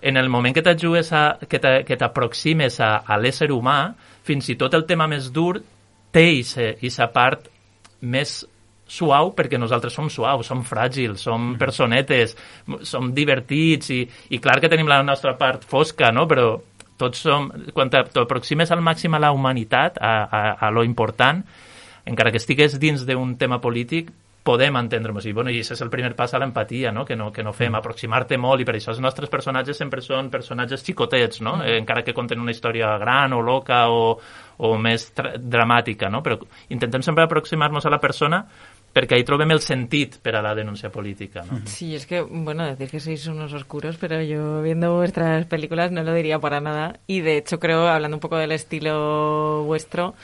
En 0.03 0.17
el 0.19 0.29
moment 0.31 0.55
que 0.55 0.65
t'ajudes 0.67 1.13
a, 1.15 1.39
que 1.47 1.97
t'aproximes 1.99 2.81
a, 2.83 2.95
a 3.07 3.19
l'ésser 3.19 3.51
humà, 3.55 3.93
fins 4.27 4.49
i 4.51 4.59
tot 4.59 4.75
el 4.75 4.87
tema 4.87 5.09
més 5.11 5.31
dur 5.35 5.61
té 6.13 6.27
aquesta 6.39 7.09
part 7.15 7.49
més 8.03 8.43
suau 8.93 9.31
perquè 9.33 9.57
nosaltres 9.57 9.95
som 9.97 10.11
suaus, 10.13 10.47
som 10.47 10.61
fràgils, 10.67 11.23
som 11.25 11.55
personetes, 11.59 12.35
som 12.89 13.13
divertits 13.15 13.93
i, 13.95 14.03
i 14.37 14.41
clar 14.43 14.59
que 14.61 14.69
tenim 14.73 14.91
la 14.91 15.01
nostra 15.07 15.33
part 15.39 15.65
fosca, 15.65 16.11
no? 16.13 16.27
però 16.29 16.59
tots 17.03 17.27
som, 17.27 17.51
quan 17.75 17.91
t'aproximes 17.93 18.71
al 18.71 18.83
màxim 18.85 19.15
a 19.15 19.23
la 19.23 19.33
humanitat, 19.35 19.99
a, 20.01 20.15
a, 20.25 20.43
a 20.69 20.71
lo 20.71 20.87
important, 20.87 21.43
encara 22.07 22.31
que 22.31 22.41
estigués 22.43 22.79
dins 22.83 23.07
d'un 23.07 23.37
tema 23.39 23.61
polític, 23.63 24.11
podem 24.43 24.77
entendre-nos. 24.77 25.27
I, 25.27 25.33
bueno, 25.33 25.51
I 25.51 25.61
això 25.63 25.77
és 25.77 25.83
el 25.85 25.91
primer 25.91 26.17
pas 26.19 26.33
a 26.35 26.41
l'empatia, 26.43 26.91
no? 26.93 27.05
Que, 27.07 27.15
no, 27.17 27.31
que 27.33 27.45
no 27.47 27.53
fem, 27.55 27.71
mm. 27.71 27.79
aproximar-te 27.79 28.39
molt, 28.43 28.63
i 28.63 28.67
per 28.67 28.75
això 28.75 28.91
els 28.91 29.03
nostres 29.03 29.31
personatges 29.31 29.79
sempre 29.79 30.03
són 30.03 30.31
personatges 30.33 30.83
xicotets, 30.83 31.41
no? 31.47 31.57
Mm. 31.61 31.69
Eh, 31.69 31.77
encara 31.83 32.03
que 32.03 32.15
conten 32.15 32.43
una 32.43 32.55
història 32.55 32.97
gran 32.99 33.37
o 33.37 33.41
loca 33.43 33.85
o, 33.91 34.17
o 34.59 34.73
més 34.83 35.13
dramàtica, 35.15 36.11
no? 36.11 36.25
Però 36.27 36.41
intentem 36.75 37.07
sempre 37.07 37.27
aproximar-nos 37.29 37.87
a 37.87 37.95
la 37.95 38.03
persona 38.03 38.43
perquè 38.93 39.17
ahí 39.17 39.25
trobem 39.25 39.51
el 39.55 39.61
sentit 39.65 40.19
per 40.21 40.37
a 40.37 40.43
la 40.45 40.55
denuncia 40.55 40.91
política. 40.93 41.45
¿no? 41.49 41.61
Sí, 41.65 41.95
es 41.95 42.07
que, 42.07 42.21
bueno, 42.21 42.67
decir 42.67 42.91
que 42.91 43.01
sois 43.01 43.27
unos 43.27 43.53
oscuros, 43.53 43.97
pero 43.97 44.23
yo 44.23 44.63
viendo 44.63 44.95
vuestras 44.95 45.47
películas 45.47 45.91
no 45.91 46.03
lo 46.03 46.15
diría 46.15 46.39
para 46.39 46.61
nada. 46.61 47.01
Y 47.07 47.21
de 47.21 47.39
hecho 47.39 47.59
creo, 47.59 47.89
hablando 47.89 48.17
un 48.17 48.21
poco 48.21 48.37
del 48.37 48.53
estilo 48.53 49.65
vuestro, 49.65 50.15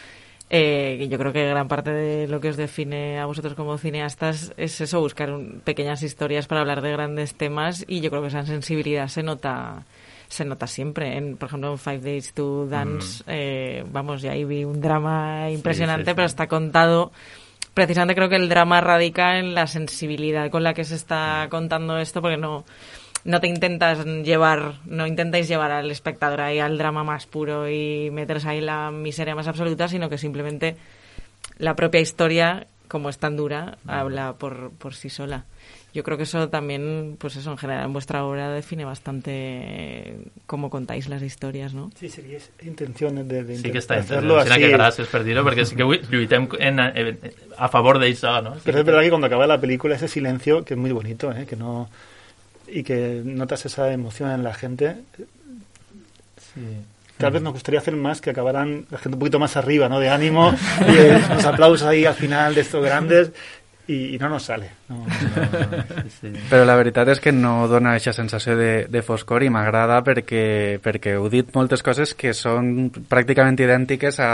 eh, 0.50 1.06
yo 1.10 1.18
creo 1.18 1.32
que 1.32 1.46
gran 1.46 1.68
parte 1.68 1.90
de 1.90 2.28
lo 2.28 2.40
que 2.40 2.50
os 2.50 2.56
define 2.56 3.18
a 3.18 3.26
vosotros 3.26 3.54
como 3.54 3.76
cineastas 3.78 4.52
es 4.56 4.80
eso, 4.80 5.00
buscar 5.00 5.30
un, 5.30 5.60
pequeñas 5.64 6.02
historias 6.02 6.46
para 6.46 6.62
hablar 6.62 6.80
de 6.80 6.92
grandes 6.92 7.34
temas 7.34 7.84
y 7.86 8.00
yo 8.00 8.10
creo 8.10 8.22
que 8.22 8.28
esa 8.28 8.44
sensibilidad 8.46 9.08
se 9.08 9.22
nota 9.22 9.84
se 10.28 10.44
nota 10.44 10.66
siempre. 10.66 11.16
En, 11.16 11.38
por 11.38 11.48
ejemplo, 11.48 11.72
en 11.72 11.78
Five 11.78 12.00
Days 12.00 12.34
to 12.34 12.66
Dance, 12.66 13.24
mm. 13.24 13.26
eh, 13.28 13.84
vamos, 13.90 14.20
ya 14.20 14.32
ahí 14.32 14.44
vi 14.44 14.62
un 14.64 14.78
drama 14.78 15.50
impresionante, 15.50 16.04
sí, 16.04 16.10
sí, 16.10 16.10
sí. 16.10 16.16
pero 16.16 16.26
está 16.26 16.46
contado 16.46 17.12
precisamente 17.78 18.16
creo 18.16 18.28
que 18.28 18.34
el 18.34 18.48
drama 18.48 18.80
radica 18.80 19.38
en 19.38 19.54
la 19.54 19.68
sensibilidad 19.68 20.50
con 20.50 20.64
la 20.64 20.74
que 20.74 20.82
se 20.82 20.96
está 20.96 21.46
contando 21.48 21.96
esto, 21.96 22.20
porque 22.20 22.36
no, 22.36 22.64
no 23.22 23.40
te 23.40 23.46
intentas 23.46 24.04
llevar, 24.04 24.80
no 24.84 25.06
intentáis 25.06 25.46
llevar 25.46 25.70
al 25.70 25.88
espectador 25.92 26.40
ahí 26.40 26.58
al 26.58 26.76
drama 26.76 27.04
más 27.04 27.26
puro 27.26 27.70
y 27.70 28.10
meterse 28.10 28.48
ahí 28.48 28.60
la 28.60 28.90
miseria 28.90 29.36
más 29.36 29.46
absoluta, 29.46 29.86
sino 29.86 30.08
que 30.08 30.18
simplemente 30.18 30.74
la 31.58 31.76
propia 31.76 32.00
historia, 32.00 32.66
como 32.88 33.10
es 33.10 33.18
tan 33.18 33.36
dura, 33.36 33.78
habla 33.86 34.32
por, 34.32 34.72
por 34.72 34.96
sí 34.96 35.08
sola. 35.08 35.44
Yo 35.94 36.04
creo 36.04 36.18
que 36.18 36.24
eso 36.24 36.48
también, 36.50 37.16
pues 37.18 37.36
eso 37.36 37.50
en 37.50 37.56
general 37.56 37.86
en 37.86 37.92
vuestra 37.94 38.22
obra 38.24 38.50
define 38.50 38.84
bastante 38.84 40.18
cómo 40.46 40.68
contáis 40.68 41.08
las 41.08 41.22
historias, 41.22 41.72
¿no? 41.72 41.90
Sí, 41.98 42.10
sería 42.10 42.38
intención 42.62 43.26
de, 43.26 43.42
de 43.42 43.56
Sí 43.56 43.72
que 43.72 43.80
està 43.80 43.96
hacerlo 43.96 44.36
así. 44.38 44.52
que 44.60 44.68
gràcies 44.68 45.08
per 45.08 45.24
dir-ho, 45.24 45.42
perquè 45.48 45.64
sí 45.64 45.78
que 45.80 45.88
lluitem 46.12 46.46
en, 46.60 46.78
en, 46.78 47.18
a 47.56 47.70
favor 47.72 47.98
d'això, 47.98 48.36
¿no? 48.44 48.54
Pero 48.64 48.78
es 48.80 48.84
verdad 48.84 49.00
que 49.00 49.08
cuando 49.08 49.26
acaba 49.26 49.46
la 49.46 49.58
película 49.58 49.96
ese 49.96 50.08
silencio, 50.08 50.62
que 50.62 50.74
es 50.74 50.80
muy 50.80 50.92
bonito, 50.92 51.32
¿eh? 51.32 51.46
Que 51.48 51.56
no... 51.56 51.88
Y 52.68 52.82
que 52.82 53.22
notas 53.24 53.64
esa 53.64 53.90
emoción 53.90 54.30
en 54.30 54.44
la 54.44 54.52
gente. 54.52 54.96
Sí. 56.36 56.84
Tal 57.16 57.32
vez 57.32 57.42
nos 57.42 57.54
gustaría 57.54 57.80
hacer 57.80 57.96
más, 57.96 58.20
que 58.20 58.30
acabaran 58.30 58.86
la 58.90 58.98
gente 58.98 59.16
un 59.16 59.20
poquito 59.20 59.40
más 59.40 59.56
arriba, 59.56 59.88
¿no? 59.88 59.98
De 59.98 60.08
ánimo, 60.08 60.54
y 60.86 61.34
los 61.34 61.44
aplausos 61.44 61.82
ahí 61.88 62.04
al 62.04 62.14
final 62.14 62.54
de 62.54 62.60
estos 62.60 62.84
grandes 62.84 63.32
i, 63.88 64.14
i 64.14 64.18
no 64.20 64.28
nos 64.28 64.44
sale. 64.44 64.68
No, 64.88 65.00
Però 66.50 66.64
la 66.68 66.76
veritat 66.76 67.08
és 67.08 67.20
que 67.24 67.32
no 67.32 67.66
dona 67.70 67.94
aquesta 67.96 68.12
sensació 68.20 68.54
de, 68.58 68.72
de 68.92 69.02
foscor 69.02 69.44
i 69.44 69.48
m'agrada 69.52 70.02
perquè, 70.04 70.76
perquè 70.84 71.14
heu 71.16 71.28
dit 71.32 71.48
moltes 71.56 71.82
coses 71.84 72.12
que 72.18 72.34
són 72.36 72.90
pràcticament 73.08 73.56
idèntiques 73.64 74.20
a, 74.20 74.30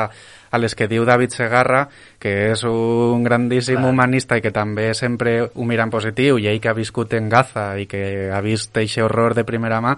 a 0.50 0.60
les 0.60 0.74
que 0.74 0.88
diu 0.90 1.06
David 1.06 1.36
Segarra, 1.38 1.84
que 2.18 2.34
és 2.50 2.64
un 2.66 3.22
grandíssim 3.26 3.78
Clar. 3.78 3.92
humanista 3.92 4.38
i 4.38 4.42
que 4.42 4.52
també 4.54 4.90
sempre 4.98 5.36
ho 5.46 5.68
mira 5.68 5.86
en 5.86 5.94
positiu, 5.94 6.40
i 6.42 6.50
ell 6.50 6.58
que 6.58 6.72
ha 6.72 6.76
viscut 6.76 7.14
en 7.14 7.30
Gaza 7.30 7.70
i 7.78 7.86
que 7.90 8.32
ha 8.34 8.42
vist 8.42 8.74
aquest 8.74 9.06
horror 9.06 9.38
de 9.38 9.46
primera 9.46 9.78
mà, 9.84 9.94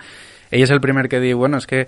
ell 0.50 0.68
és 0.68 0.74
el 0.74 0.84
primer 0.84 1.08
que 1.08 1.22
diu, 1.24 1.40
bueno, 1.40 1.64
és 1.64 1.66
que 1.66 1.86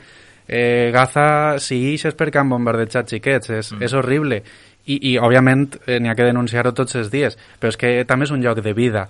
eh, 0.49 0.89
Gaza, 0.93 1.61
si 1.61 1.77
ix 1.93 2.09
és 2.09 2.17
perquè 2.17 2.41
han 2.41 2.49
bombardejat 2.49 3.13
xiquets, 3.13 3.53
és, 3.53 3.71
mm. 3.75 3.85
és 3.85 3.95
horrible. 3.95 4.41
I, 4.89 4.97
i 5.13 5.17
òbviament, 5.21 5.77
eh, 5.87 5.99
n'hi 6.01 6.09
ha 6.09 6.17
que 6.17 6.27
denunciar-ho 6.27 6.73
tots 6.73 6.97
els 6.97 7.11
dies, 7.13 7.37
però 7.61 7.73
és 7.73 7.77
que 7.81 7.93
també 8.09 8.29
és 8.29 8.33
un 8.33 8.43
lloc 8.45 8.63
de 8.65 8.73
vida. 8.73 9.09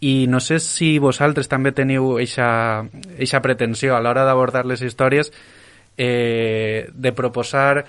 I 0.00 0.28
no 0.30 0.38
sé 0.38 0.60
si 0.62 0.96
vosaltres 1.02 1.50
també 1.50 1.72
teniu 1.74 2.20
eixa 2.22 3.42
pretensió 3.42 3.96
a 3.96 4.02
l'hora 4.02 4.22
d'abordar 4.24 4.62
les 4.66 4.82
històries 4.86 5.32
eh, 5.98 6.86
de 6.94 7.12
proposar 7.12 7.84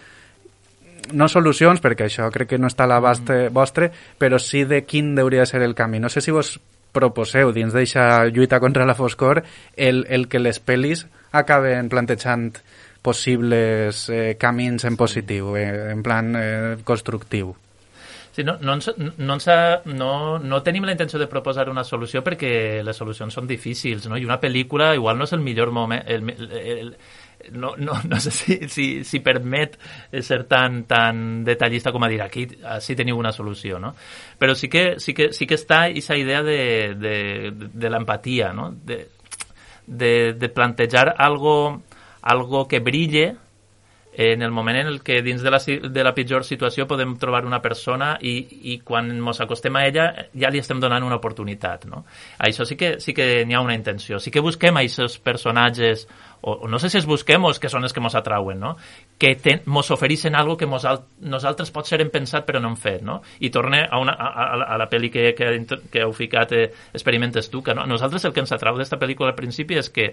no 1.13 1.27
solucions, 1.29 1.81
perquè 1.81 2.07
això 2.09 2.27
crec 2.33 2.53
que 2.53 2.59
no 2.61 2.69
està 2.69 2.85
a 2.85 2.91
l'abast 2.91 3.29
mm. 3.29 3.53
vostre, 3.53 3.91
però 4.17 4.41
sí 4.41 4.65
de 4.65 4.83
quin 4.85 5.13
hauria 5.19 5.45
de 5.45 5.49
ser 5.49 5.61
el 5.65 5.77
camí. 5.77 6.01
No 6.01 6.09
sé 6.09 6.21
si 6.21 6.33
vos 6.33 6.57
proposeu 6.91 7.53
dins 7.53 7.73
d'eixa 7.73 8.25
lluita 8.33 8.59
contra 8.59 8.85
la 8.85 8.97
foscor 8.97 9.43
el, 9.77 10.05
el 10.09 10.27
que 10.27 10.41
les 10.41 10.57
pel·lis 10.57 11.05
acaben 11.31 11.89
plantejant 11.89 12.55
possibles 13.01 14.07
eh, 14.09 14.35
camins 14.39 14.85
en 14.85 14.97
positiu, 14.99 15.55
eh, 15.57 15.91
en 15.93 16.03
plan 16.03 16.35
eh, 16.35 16.77
constructiu. 16.83 17.55
Sí, 18.31 18.43
no, 18.43 18.57
no, 18.61 18.75
ens, 18.77 18.91
no, 18.97 19.33
ens 19.33 19.47
ha, 19.49 19.81
no, 19.89 20.39
no 20.39 20.61
tenim 20.63 20.85
la 20.87 20.93
intenció 20.93 21.19
de 21.19 21.27
proposar 21.27 21.67
una 21.71 21.83
solució 21.83 22.21
perquè 22.23 22.83
les 22.85 22.99
solucions 23.01 23.33
són 23.33 23.49
difícils, 23.49 24.05
no? 24.07 24.19
I 24.19 24.27
una 24.27 24.39
pel·lícula 24.39 24.93
igual 24.95 25.17
no 25.17 25.27
és 25.27 25.33
el 25.35 25.43
millor 25.43 25.73
moment... 25.75 26.05
El, 26.05 26.29
el, 26.29 26.53
el, 26.59 26.93
no, 27.51 27.73
no, 27.77 27.93
no 28.03 28.19
sé 28.19 28.31
si, 28.31 28.57
si, 28.69 29.03
si 29.03 29.19
permet 29.23 29.77
ser 30.21 30.43
tan, 30.43 30.83
tan 30.83 31.43
detallista 31.47 31.91
com 31.95 32.03
a 32.03 32.09
dir 32.11 32.21
aquí 32.21 32.45
sí 32.83 32.95
teniu 32.99 33.17
una 33.17 33.31
solució, 33.31 33.79
no? 33.79 33.93
Però 34.39 34.55
sí 34.55 34.67
que, 34.69 34.99
sí 34.99 35.15
que, 35.15 35.31
sí 35.33 35.47
que 35.47 35.55
està 35.55 35.85
aquesta 35.87 36.17
idea 36.19 36.43
de, 36.43 36.59
de, 36.99 37.15
de 37.55 37.91
l'empatia, 37.91 38.51
no? 38.53 38.69
De, 38.71 39.05
de, 39.87 40.33
de 40.33 40.49
plantejar 40.49 41.15
algo, 41.17 41.81
algo 42.29 42.67
que 42.69 42.79
brille 42.79 43.35
en 44.21 44.41
el 44.41 44.51
moment 44.51 44.77
en 44.77 44.87
el 44.87 45.01
que 45.01 45.21
dins 45.21 45.41
de 45.41 45.51
la, 45.51 45.59
de 45.63 46.03
la 46.03 46.11
pitjor 46.11 46.43
situació 46.43 46.83
podem 46.89 47.13
trobar 47.21 47.45
una 47.47 47.61
persona 47.61 48.15
i, 48.19 48.33
i 48.73 48.79
quan 48.83 49.07
ens 49.13 49.39
acostem 49.39 49.77
a 49.77 49.85
ella 49.87 50.07
ja 50.33 50.49
li 50.51 50.59
estem 50.59 50.81
donant 50.81 51.05
una 51.05 51.19
oportunitat. 51.21 51.85
No? 51.87 52.01
Això 52.43 52.65
sí 52.67 52.75
que, 52.75 52.97
sí 52.99 53.13
que 53.15 53.45
n'hi 53.45 53.55
ha 53.55 53.61
una 53.63 53.77
intenció. 53.77 54.19
Sí 54.19 54.33
que 54.33 54.43
busquem 54.43 54.75
aquests 54.81 55.21
personatges, 55.23 56.07
o, 56.41 56.57
o 56.65 56.67
no 56.67 56.81
sé 56.83 56.89
si 56.89 56.99
els 56.99 57.07
busquem 57.07 57.45
o 57.45 57.53
que 57.53 57.71
són 57.71 57.87
els 57.87 57.95
que 57.95 58.03
ens 58.03 58.17
atrauen, 58.19 58.59
no? 58.59 58.73
que 59.21 59.35
ten, 59.39 59.61
mos 59.71 59.93
ofereixen 59.95 60.35
algo 60.35 60.57
que 60.57 60.67
mos 60.67 60.83
al, 60.89 61.03
nosaltres 61.21 61.71
pot 61.71 61.87
ser 61.87 62.01
hem 62.01 62.11
pensat 62.11 62.43
però 62.49 62.59
no 62.59 62.73
hem 62.73 62.79
fet. 62.81 63.05
No? 63.05 63.21
I 63.39 63.53
torne 63.53 63.85
a, 63.85 64.01
una, 64.01 64.17
a, 64.17 64.49
a, 64.49 64.59
a 64.73 64.81
la 64.81 64.89
pel·li 64.91 65.13
que, 65.13 65.31
que, 65.37 65.53
que 65.93 66.03
heu 66.03 66.11
ficat, 66.17 66.57
eh, 66.57 66.67
experimentes 66.91 67.47
tu, 67.53 67.63
que 67.63 67.77
no, 67.77 67.87
nosaltres 67.87 68.25
el 68.25 68.35
que 68.35 68.43
ens 68.43 68.57
atrau 68.57 68.75
d'esta 68.81 68.99
pel·lícula 68.99 69.31
al 69.31 69.39
principi 69.39 69.79
és 69.79 69.93
que 69.93 70.11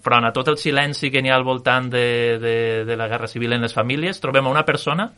front 0.00 0.26
a 0.26 0.32
tot 0.32 0.48
el 0.48 0.58
silenci 0.58 1.10
que 1.12 1.22
n'hi 1.22 1.30
ha 1.30 1.36
al 1.36 1.46
voltant 1.46 1.90
de, 1.92 2.38
de, 2.42 2.56
de 2.88 2.96
la 2.96 3.08
guerra 3.08 3.28
civil 3.28 3.52
en 3.52 3.62
les 3.62 3.74
famílies, 3.74 4.20
trobem 4.20 4.48
una 4.50 4.64
persona 4.64 5.12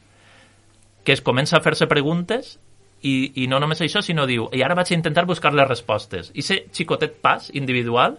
que 1.05 1.12
es 1.12 1.22
comença 1.22 1.59
a 1.59 1.62
fer-se 1.64 1.87
preguntes 1.87 2.59
i, 3.05 3.45
i 3.45 3.47
no 3.49 3.61
només 3.61 3.83
això, 3.85 4.01
sinó 4.03 4.25
diu 4.27 4.49
i 4.53 4.64
ara 4.64 4.77
vaig 4.77 4.93
a 4.93 4.97
intentar 4.97 5.27
buscar 5.29 5.53
les 5.55 5.68
respostes. 5.68 6.33
I 6.35 6.43
ser 6.43 6.64
xicotet 6.72 7.20
pas 7.20 7.51
individual 7.53 8.18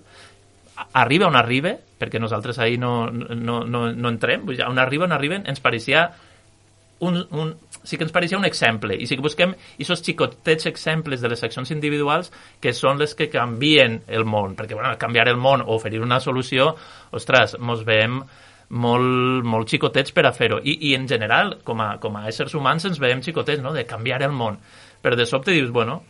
arriba 0.94 1.28
on 1.28 1.36
arriba, 1.40 1.76
perquè 2.00 2.20
nosaltres 2.20 2.60
ahir 2.60 2.80
no, 2.80 3.10
no, 3.10 3.64
no, 3.66 3.88
no 3.94 4.10
entrem, 4.12 4.46
on 4.68 4.80
arriba, 4.80 5.06
on 5.08 5.16
arriben, 5.16 5.46
ens 5.50 5.62
pareixia 5.64 6.10
un, 7.00 7.22
un, 7.32 7.56
sí 7.86 7.98
que 7.98 8.06
ens 8.06 8.14
pareixia 8.16 8.40
un 8.40 8.48
exemple. 8.48 8.96
I 8.98 9.08
que 9.08 9.24
busquem 9.24 9.54
aquests 9.56 10.06
xicotets 10.06 10.70
exemples 10.70 11.22
de 11.22 11.32
les 11.32 11.44
accions 11.44 11.72
individuals 11.72 12.32
que 12.62 12.74
són 12.74 13.00
les 13.02 13.16
que 13.16 13.30
canvien 13.30 14.02
el 14.08 14.26
món. 14.26 14.56
Perquè 14.58 14.76
bueno, 14.76 14.96
canviar 15.02 15.30
el 15.32 15.38
món 15.38 15.62
o 15.62 15.76
oferir 15.76 16.02
una 16.02 16.20
solució 16.20 16.74
ostres, 17.12 17.58
mos 17.60 17.86
veiem 17.86 18.22
molt, 18.70 19.46
molt 19.46 19.70
xicotets 19.70 20.12
per 20.12 20.26
a 20.26 20.34
fer-ho. 20.34 20.60
I, 20.64 20.80
i 20.90 20.96
en 20.98 21.08
general, 21.08 21.60
com 21.64 21.82
a, 21.82 21.96
com 22.02 22.18
a 22.18 22.26
éssers 22.32 22.58
humans 22.58 22.90
ens 22.90 23.00
veiem 23.00 23.24
xicotets, 23.24 23.64
no?, 23.64 23.74
de 23.74 23.86
canviar 23.86 24.24
el 24.26 24.34
món. 24.34 24.60
Però 25.02 25.16
de 25.16 25.30
sobte 25.30 25.54
dius, 25.54 25.72
bueno 25.72 26.02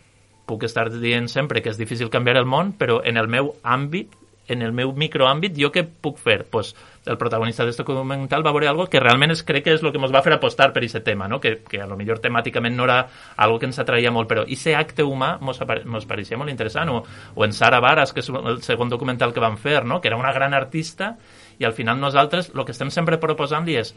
puc 0.46 0.62
estar 0.62 0.86
dient 0.94 1.26
sempre 1.28 1.60
que 1.62 1.72
és 1.72 1.78
difícil 1.78 2.10
canviar 2.12 2.38
el 2.38 2.46
món 2.46 2.72
però 2.78 3.00
en 3.04 3.18
el 3.18 3.26
meu 3.26 3.50
àmbit 3.66 4.14
en 4.48 4.62
el 4.62 4.72
meu 4.72 4.92
microàmbit, 4.94 5.56
jo 5.58 5.70
què 5.74 5.82
puc 5.84 6.18
fer? 6.22 6.44
Pues, 6.50 6.74
el 7.06 7.18
protagonista 7.18 7.64
d'aquest 7.64 7.82
documental 7.82 8.44
va 8.46 8.52
veure 8.54 8.68
algo 8.70 8.86
que 8.90 9.00
realment 9.02 9.34
es 9.34 9.42
crec 9.46 9.64
que 9.66 9.74
és 9.76 9.82
el 9.82 9.92
que 9.94 10.00
ens 10.02 10.14
va 10.14 10.22
fer 10.26 10.34
apostar 10.34 10.72
per 10.74 10.82
aquest 10.82 11.02
tema, 11.06 11.28
no? 11.30 11.40
que, 11.40 11.56
que 11.66 11.80
a 11.82 11.86
lo 11.86 11.96
millor 11.98 12.20
temàticament 12.22 12.76
no 12.76 12.86
era 12.86 12.98
algo 13.36 13.60
que 13.62 13.68
ens 13.70 13.78
atraïa 13.82 14.12
molt, 14.14 14.28
però 14.30 14.44
aquest 14.46 14.74
acte 14.74 15.06
humà 15.06 15.36
mos 15.40 16.06
pareixia 16.06 16.38
molt 16.38 16.50
interessant, 16.50 16.90
o, 16.90 17.02
o 17.34 17.46
en 17.46 17.54
Sara 17.54 17.80
Varas, 17.80 18.12
que 18.12 18.24
és 18.24 18.30
el 18.30 18.62
segon 18.66 18.90
documental 18.92 19.34
que 19.34 19.42
van 19.42 19.58
fer, 19.58 19.84
no? 19.84 20.00
que 20.00 20.10
era 20.10 20.18
una 20.18 20.34
gran 20.34 20.54
artista, 20.54 21.14
i 21.58 21.64
al 21.64 21.74
final 21.74 22.00
nosaltres 22.00 22.52
el 22.54 22.64
que 22.64 22.74
estem 22.74 22.90
sempre 22.92 23.20
proposant-li 23.22 23.78
és 23.80 23.94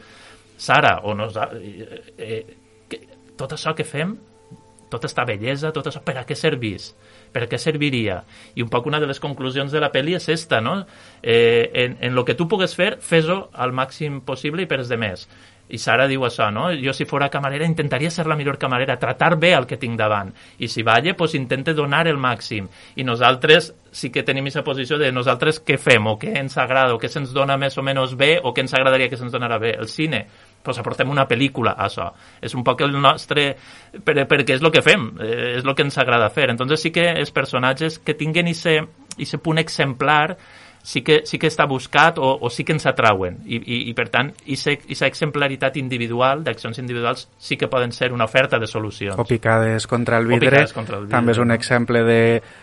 Sara, 0.60 0.98
o 1.04 1.14
nos, 1.14 1.36
eh, 1.36 2.02
eh, 2.18 2.42
que, 2.88 3.00
tot 3.40 3.54
això 3.56 3.74
que 3.74 3.86
fem 3.88 4.18
tota 4.90 5.06
aquesta 5.06 5.24
bellesa, 5.28 5.72
tot 5.72 5.88
això, 5.88 6.02
per 6.04 6.18
a 6.20 6.26
què 6.28 6.36
servís? 6.36 6.90
Per 7.32 7.44
a 7.44 7.48
què 7.48 7.58
serviria? 7.62 8.20
I 8.58 8.64
un 8.66 8.72
poc 8.72 8.90
una 8.90 9.00
de 9.00 9.08
les 9.08 9.22
conclusions 9.22 9.72
de 9.72 9.80
la 9.80 9.92
pel·li 9.94 10.16
és 10.18 10.28
esta, 10.28 10.60
no? 10.60 10.80
Eh, 11.22 11.70
en, 11.86 11.96
en 12.00 12.18
lo 12.18 12.26
que 12.26 12.34
tu 12.34 12.48
pugues 12.50 12.74
fer, 12.76 12.96
fes-ho 13.00 13.46
al 13.54 13.72
màxim 13.72 14.20
possible 14.26 14.66
i 14.66 14.70
per 14.70 14.82
de 14.84 14.98
més. 14.98 15.28
I 15.70 15.78
Sara 15.78 16.06
diu 16.10 16.24
això, 16.26 16.48
no? 16.50 16.68
Jo 16.82 16.92
si 16.96 17.06
fora 17.06 17.28
camarera 17.30 17.66
intentaria 17.68 18.10
ser 18.10 18.26
la 18.26 18.36
millor 18.36 18.58
camarera, 18.58 18.98
tratar 18.98 19.36
bé 19.38 19.52
el 19.54 19.68
que 19.70 19.78
tinc 19.78 19.98
davant. 19.98 20.32
I 20.58 20.68
si 20.68 20.82
balla, 20.82 21.14
pues 21.16 21.36
intente 21.38 21.74
donar 21.74 22.08
el 22.10 22.18
màxim. 22.18 22.66
I 22.96 23.06
nosaltres 23.06 23.70
sí 23.90 24.10
que 24.10 24.24
tenim 24.26 24.46
aquesta 24.46 24.64
posició 24.66 24.98
de 24.98 25.12
nosaltres 25.12 25.60
què 25.66 25.78
fem, 25.78 26.06
o 26.10 26.16
què 26.18 26.34
ens 26.40 26.58
agrada, 26.58 26.94
o 26.94 26.98
què 26.98 27.10
se'ns 27.10 27.34
dona 27.34 27.56
més 27.58 27.78
o 27.78 27.86
menys 27.86 28.16
bé, 28.18 28.32
o 28.42 28.54
què 28.54 28.64
ens 28.66 28.74
agradaria 28.74 29.08
que 29.10 29.18
se'ns 29.18 29.32
donara 29.34 29.58
bé. 29.62 29.76
El 29.78 29.88
cine, 29.88 30.24
pues 30.62 30.78
aportem 30.78 31.10
una 31.10 31.26
pel·lícula 31.28 31.74
a 31.76 31.88
això. 31.88 32.10
És 32.40 32.54
un 32.54 32.64
poc 32.64 32.82
el 32.86 32.96
nostre... 33.00 33.50
Per, 34.04 34.16
perquè 34.28 34.56
és 34.56 34.64
el 34.64 34.72
que 34.72 34.84
fem, 34.84 35.10
eh, 35.20 35.56
és 35.58 35.64
el 35.64 35.74
que 35.74 35.86
ens 35.86 35.98
agrada 35.98 36.30
fer. 36.30 36.50
Entonces 36.52 36.82
sí 36.82 36.92
que 36.94 37.10
els 37.10 37.32
personatges 37.34 37.98
que 37.98 38.14
tinguen 38.14 38.50
aquest 38.50 39.40
punt 39.42 39.58
exemplar 39.58 40.36
sí 40.82 41.02
que, 41.02 41.20
sí 41.24 41.38
que 41.38 41.48
està 41.50 41.66
buscat 41.68 42.18
o, 42.18 42.30
o 42.40 42.50
sí 42.50 42.64
que 42.64 42.72
ens 42.72 42.86
atrauen 42.88 43.38
i, 43.44 43.58
i, 43.58 43.78
i 43.90 43.94
per 43.96 44.08
tant, 44.12 44.30
aquesta 44.32 45.08
exemplaritat 45.10 45.76
individual, 45.80 46.44
d'accions 46.44 46.80
individuals 46.80 47.26
sí 47.38 47.58
que 47.60 47.68
poden 47.68 47.92
ser 47.92 48.12
una 48.12 48.24
oferta 48.24 48.58
de 48.58 48.66
solucions. 48.66 49.18
O 49.20 49.26
picades 49.28 49.86
contra 49.86 50.18
el 50.18 50.26
vidre, 50.26 50.64
contra 50.72 50.98
el 50.98 51.06
vidre 51.06 51.16
també 51.16 51.34
és 51.36 51.42
un 51.42 51.52
exemple 51.52 52.04
de 52.06 52.20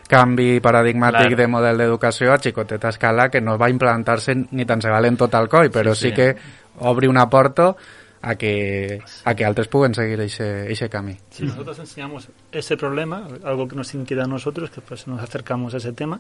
canvi 0.10 0.58
paradigmàtic 0.64 1.34
claro. 1.34 1.41
de 1.41 1.50
model 1.58 1.84
d'educació 1.84 2.34
a 2.34 2.39
xicoteta 2.41 2.89
escala 2.93 3.30
que 3.30 3.41
no 3.41 3.58
va 3.58 3.70
implantar-se 3.70 4.36
ni 4.52 4.66
tan 4.66 4.82
se 4.82 4.93
valen 4.93 5.18
tot 5.18 5.36
al 5.38 5.50
coi, 5.50 5.70
però 5.70 5.93
sí, 5.93 6.10
sí. 6.10 6.10
sí 6.10 6.16
que 6.16 6.66
obri 6.78 7.07
una 7.07 7.30
porta 7.30 7.75
a 8.21 8.36
que, 8.36 9.01
a 9.23 9.36
que 9.36 9.45
altres 9.45 9.67
puguen 9.67 9.93
seguir 9.93 10.19
ese 10.19 10.89
camí. 10.89 11.17
Si 11.30 11.45
nosotros 11.45 11.80
enseñamos 11.80 12.30
ese 12.51 12.75
problema, 12.78 13.28
algo 13.43 13.67
que 13.67 13.75
nos 13.75 13.93
inquieta 13.93 14.23
a 14.23 14.28
nosotros, 14.28 14.69
que 14.69 14.82
pues 14.82 15.07
nos 15.07 15.21
acercamos 15.21 15.73
a 15.73 15.78
ese 15.78 15.93
tema, 15.93 16.19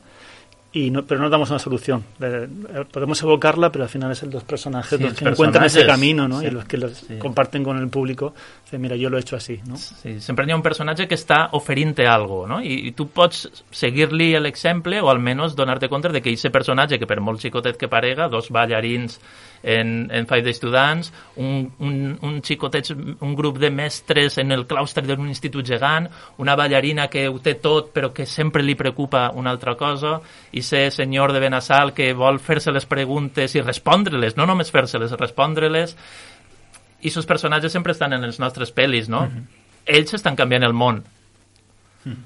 y 0.77 0.91
no, 0.91 1.03
pero 1.05 1.19
no 1.19 1.29
damos 1.29 1.49
una 1.49 1.59
solución. 1.59 2.03
Eh, 2.21 2.47
podemos 2.91 3.21
evocarla, 3.23 3.71
pero 3.71 3.85
al 3.85 3.89
final 3.89 4.11
es 4.11 4.21
el 4.21 4.29
dos 4.29 4.43
personajes 4.43 4.97
sí, 4.97 5.03
los 5.03 5.13
que 5.13 5.27
encuentran 5.27 5.65
ese 5.65 5.85
camino 5.85 6.27
¿no? 6.27 6.39
Sí, 6.39 6.47
y 6.47 6.49
los 6.51 6.65
que 6.65 6.77
los 6.77 6.93
sí. 6.93 7.17
comparten 7.17 7.63
con 7.63 7.77
el 7.77 7.89
público. 7.89 8.33
Dicen, 8.63 8.81
mira, 8.81 8.95
yo 8.95 9.09
lo 9.09 9.17
he 9.17 9.21
hecho 9.21 9.35
así. 9.35 9.59
¿no? 9.65 9.75
Sí, 9.77 10.21
sempre 10.21 10.45
hi 10.45 10.51
ha 10.51 10.55
un 10.55 10.63
personatge 10.63 11.07
que 11.07 11.17
està 11.17 11.47
oferint-te 11.57 12.05
algo, 12.07 12.43
no? 12.47 12.61
I, 12.61 12.89
i 12.89 12.93
tu 12.97 13.07
pots 13.09 13.47
seguir-li 13.73 14.29
l'exemple 14.39 15.01
o 15.01 15.09
almenys 15.09 15.55
donar-te 15.57 15.89
compte 15.89 16.11
de 16.13 16.21
que 16.21 16.35
aquest 16.35 16.53
personatge, 16.53 16.99
que 17.01 17.09
per 17.09 17.19
molt 17.23 17.41
xicotet 17.41 17.79
que 17.79 17.89
parega, 17.91 18.29
dos 18.29 18.51
ballarins 18.53 19.17
en, 19.63 20.09
en 20.11 20.27
Five 20.27 20.43
Days 20.43 20.59
to 20.59 20.69
Dance, 20.71 21.11
un, 21.35 21.71
un, 21.79 22.17
un 22.21 22.41
xicotet, 22.43 22.91
un 23.19 23.35
grup 23.35 23.57
de 23.57 23.71
mestres 23.71 24.37
en 24.37 24.51
el 24.51 24.65
claustre 24.67 25.05
d'un 25.07 25.27
institut 25.27 25.65
gegant, 25.65 26.09
una 26.37 26.55
ballarina 26.55 27.07
que 27.11 27.27
ho 27.27 27.39
té 27.43 27.57
tot 27.61 27.91
però 27.95 28.11
que 28.13 28.27
sempre 28.29 28.63
li 28.63 28.77
preocupa 28.77 29.31
una 29.35 29.51
altra 29.51 29.75
cosa, 29.75 30.17
i 30.51 30.61
ser 30.67 30.91
senyor 30.91 31.33
de 31.33 31.41
Benassal 31.43 31.93
que 31.95 32.11
vol 32.17 32.41
fer-se 32.43 32.73
les 32.75 32.85
preguntes 32.85 33.55
i 33.55 33.63
respondre-les, 33.63 34.35
no 34.37 34.45
només 34.49 34.71
fer-se-les, 34.73 35.15
respondre-les, 35.19 35.95
i 37.01 37.09
aquests 37.09 37.29
personatges 37.29 37.73
sempre 37.73 37.95
estan 37.95 38.13
en 38.17 38.25
les 38.25 38.39
nostres 38.43 38.73
pel·lis, 38.75 39.07
no? 39.07 39.25
Mm 39.25 39.33
-hmm. 39.33 39.65
Ells 39.97 40.13
estan 40.13 40.35
canviant 40.35 40.63
el 40.63 40.73
món. 40.73 41.03
Mm. 42.03 42.23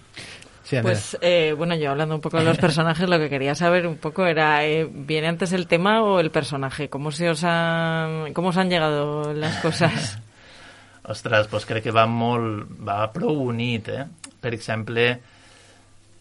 Sí, 0.64 0.78
pues 0.82 1.18
eh, 1.20 1.54
bueno, 1.58 1.76
yo 1.76 1.92
hablando 1.92 2.16
un 2.16 2.22
poco 2.22 2.38
de 2.38 2.46
los 2.46 2.58
personajes, 2.68 3.10
lo 3.10 3.20
que 3.20 3.30
quería 3.30 3.56
saber 3.56 3.86
un 3.86 3.98
poco 3.98 4.26
era, 4.26 4.66
eh, 4.66 4.88
¿viene 4.90 5.28
antes 5.28 5.52
el 5.52 5.68
tema 5.68 6.02
o 6.02 6.20
el 6.20 6.32
personaje? 6.32 6.88
¿Cómo 6.90 7.12
se 7.12 7.30
os 7.30 7.44
han, 7.44 8.34
cómo 8.34 8.50
os 8.50 8.58
han 8.58 8.70
llegado 8.70 9.34
las 9.34 9.58
cosas? 9.58 10.18
Ostres, 11.04 11.48
pues 11.48 11.66
crec 11.66 11.84
que 11.84 11.92
va 11.92 12.06
molt... 12.06 12.70
va 12.88 13.10
prou 13.12 13.34
unit, 13.50 13.88
eh? 13.90 14.06
per 14.40 14.54
exemple, 14.54 15.20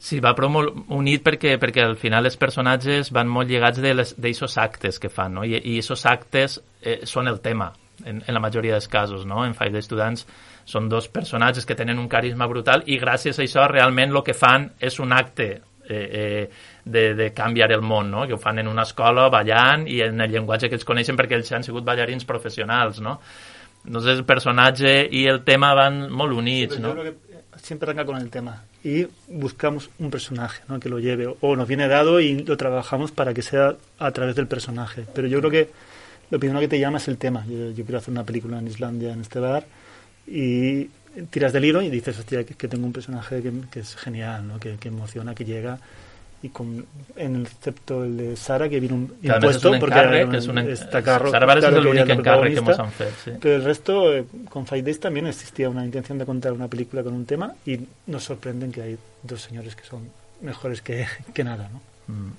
Sí, 0.00 0.16
va 0.24 0.32
prou 0.32 0.48
molt 0.48 0.86
unit 0.96 1.20
perquè, 1.20 1.58
perquè 1.60 1.82
al 1.84 1.98
final 2.00 2.24
els 2.24 2.38
personatges 2.40 3.10
van 3.12 3.28
molt 3.28 3.50
lligats 3.50 3.82
d'aixòs 4.16 4.56
actes 4.62 4.96
que 4.98 5.10
fan, 5.12 5.34
no? 5.36 5.44
I, 5.44 5.58
aquests 5.60 6.06
actes 6.08 6.56
eh, 6.80 7.02
són 7.04 7.28
el 7.28 7.42
tema, 7.44 7.68
en, 8.06 8.22
en 8.24 8.36
la 8.36 8.40
majoria 8.40 8.78
dels 8.78 8.88
casos, 8.88 9.26
no? 9.28 9.44
En 9.44 9.52
Five 9.58 9.74
Days 9.76 9.90
to 9.90 10.00
Dance 10.00 10.24
són 10.64 10.88
dos 10.88 11.10
personatges 11.12 11.68
que 11.68 11.76
tenen 11.76 12.00
un 12.00 12.08
carisma 12.08 12.48
brutal 12.48 12.86
i 12.86 12.96
gràcies 13.00 13.36
a 13.36 13.44
això 13.44 13.66
realment 13.68 14.14
el 14.14 14.24
que 14.24 14.36
fan 14.36 14.70
és 14.80 14.96
un 15.04 15.12
acte 15.12 15.50
eh, 15.52 15.60
eh, 15.92 16.50
de, 16.84 17.06
de 17.14 17.30
canviar 17.36 17.72
el 17.76 17.82
món, 17.82 18.10
no? 18.10 18.26
que 18.26 18.38
ho 18.38 18.40
fan 18.40 18.62
en 18.62 18.72
una 18.72 18.88
escola 18.88 19.28
ballant 19.28 19.84
i 19.84 20.00
en 20.06 20.20
el 20.20 20.32
llenguatge 20.32 20.70
que 20.70 20.78
ells 20.80 20.88
coneixen 20.88 21.18
perquè 21.18 21.36
ells 21.36 21.52
han 21.52 21.66
sigut 21.66 21.84
ballarins 21.84 22.24
professionals. 22.24 23.02
No? 23.04 23.18
Entonces 23.84 24.16
el 24.16 24.24
personatge 24.24 24.94
i 25.12 25.26
el 25.28 25.42
tema 25.44 25.74
van 25.74 26.06
molt 26.08 26.36
units. 26.36 26.78
Sí, 26.78 26.84
no? 26.84 26.94
Que 26.96 27.29
siempre 27.62 27.90
arranca 27.90 28.04
con 28.04 28.16
el 28.20 28.30
tema 28.30 28.64
y 28.82 29.06
buscamos 29.28 29.90
un 29.98 30.10
personaje 30.10 30.62
¿no? 30.68 30.80
que 30.80 30.88
lo 30.88 30.98
lleve 30.98 31.34
o 31.40 31.56
nos 31.56 31.68
viene 31.68 31.88
dado 31.88 32.20
y 32.20 32.44
lo 32.44 32.56
trabajamos 32.56 33.10
para 33.10 33.34
que 33.34 33.42
sea 33.42 33.76
a 33.98 34.10
través 34.12 34.36
del 34.36 34.46
personaje. 34.46 35.06
Pero 35.14 35.28
yo 35.28 35.38
creo 35.38 35.50
que 35.50 35.70
lo 36.30 36.38
primero 36.38 36.60
que 36.60 36.68
te 36.68 36.78
llama 36.78 36.98
es 36.98 37.08
el 37.08 37.18
tema. 37.18 37.44
Yo, 37.46 37.70
yo 37.70 37.84
quiero 37.84 37.98
hacer 37.98 38.12
una 38.12 38.24
película 38.24 38.58
en 38.58 38.66
Islandia, 38.66 39.12
en 39.12 39.20
este 39.20 39.40
bar, 39.40 39.64
y 40.26 40.88
tiras 41.30 41.52
del 41.52 41.64
hilo 41.64 41.82
y 41.82 41.90
dices, 41.90 42.18
hostia, 42.18 42.44
que, 42.44 42.54
que 42.54 42.68
tengo 42.68 42.86
un 42.86 42.92
personaje 42.92 43.42
que, 43.42 43.52
que 43.70 43.80
es 43.80 43.96
genial, 43.96 44.46
¿no? 44.46 44.60
que, 44.60 44.76
que 44.76 44.88
emociona, 44.88 45.34
que 45.34 45.44
llega. 45.44 45.78
Y 46.42 46.48
con, 46.48 46.86
en 47.16 47.36
el 47.36 47.42
excepto 47.42 48.02
el 48.04 48.16
de 48.16 48.36
Sara, 48.36 48.68
que 48.68 48.80
viene 48.80 48.94
un 48.94 49.08
Que 49.20 49.28
impuesto, 49.28 49.72
porque 49.78 49.94
encàrrec, 50.00 50.34
és 50.34 50.46
un 50.48 50.58
está 50.58 51.02
carro, 51.02 51.30
Sara 51.30 51.44
claro 51.44 51.60
que 51.60 51.90
es 51.90 52.06
la 52.08 52.14
encàrrec 52.14 52.16
que 52.16 52.22
protagonista. 52.22 52.62
mos 52.62 52.78
han 52.78 52.92
fet, 52.92 53.14
sí. 53.24 53.30
Pero 53.38 53.56
el 53.56 53.64
resto, 53.64 54.14
eh, 54.14 54.24
con 54.48 54.66
Five 54.66 54.82
Days 54.82 55.00
también 55.00 55.26
existía 55.26 55.68
una 55.68 55.84
intención 55.84 56.16
de 56.16 56.24
contar 56.24 56.52
una 56.52 56.68
película 56.68 57.02
con 57.02 57.12
un 57.12 57.26
tema 57.26 57.54
y 57.66 57.80
nos 58.06 58.24
sorprenden 58.24 58.72
que 58.72 58.80
hay 58.80 58.98
dos 59.22 59.42
señores 59.42 59.76
que 59.76 59.84
son 59.84 60.08
mejores 60.40 60.80
que, 60.80 61.06
que 61.34 61.44
nada, 61.44 61.68
¿no? 61.68 61.80
Mm. 62.14 62.32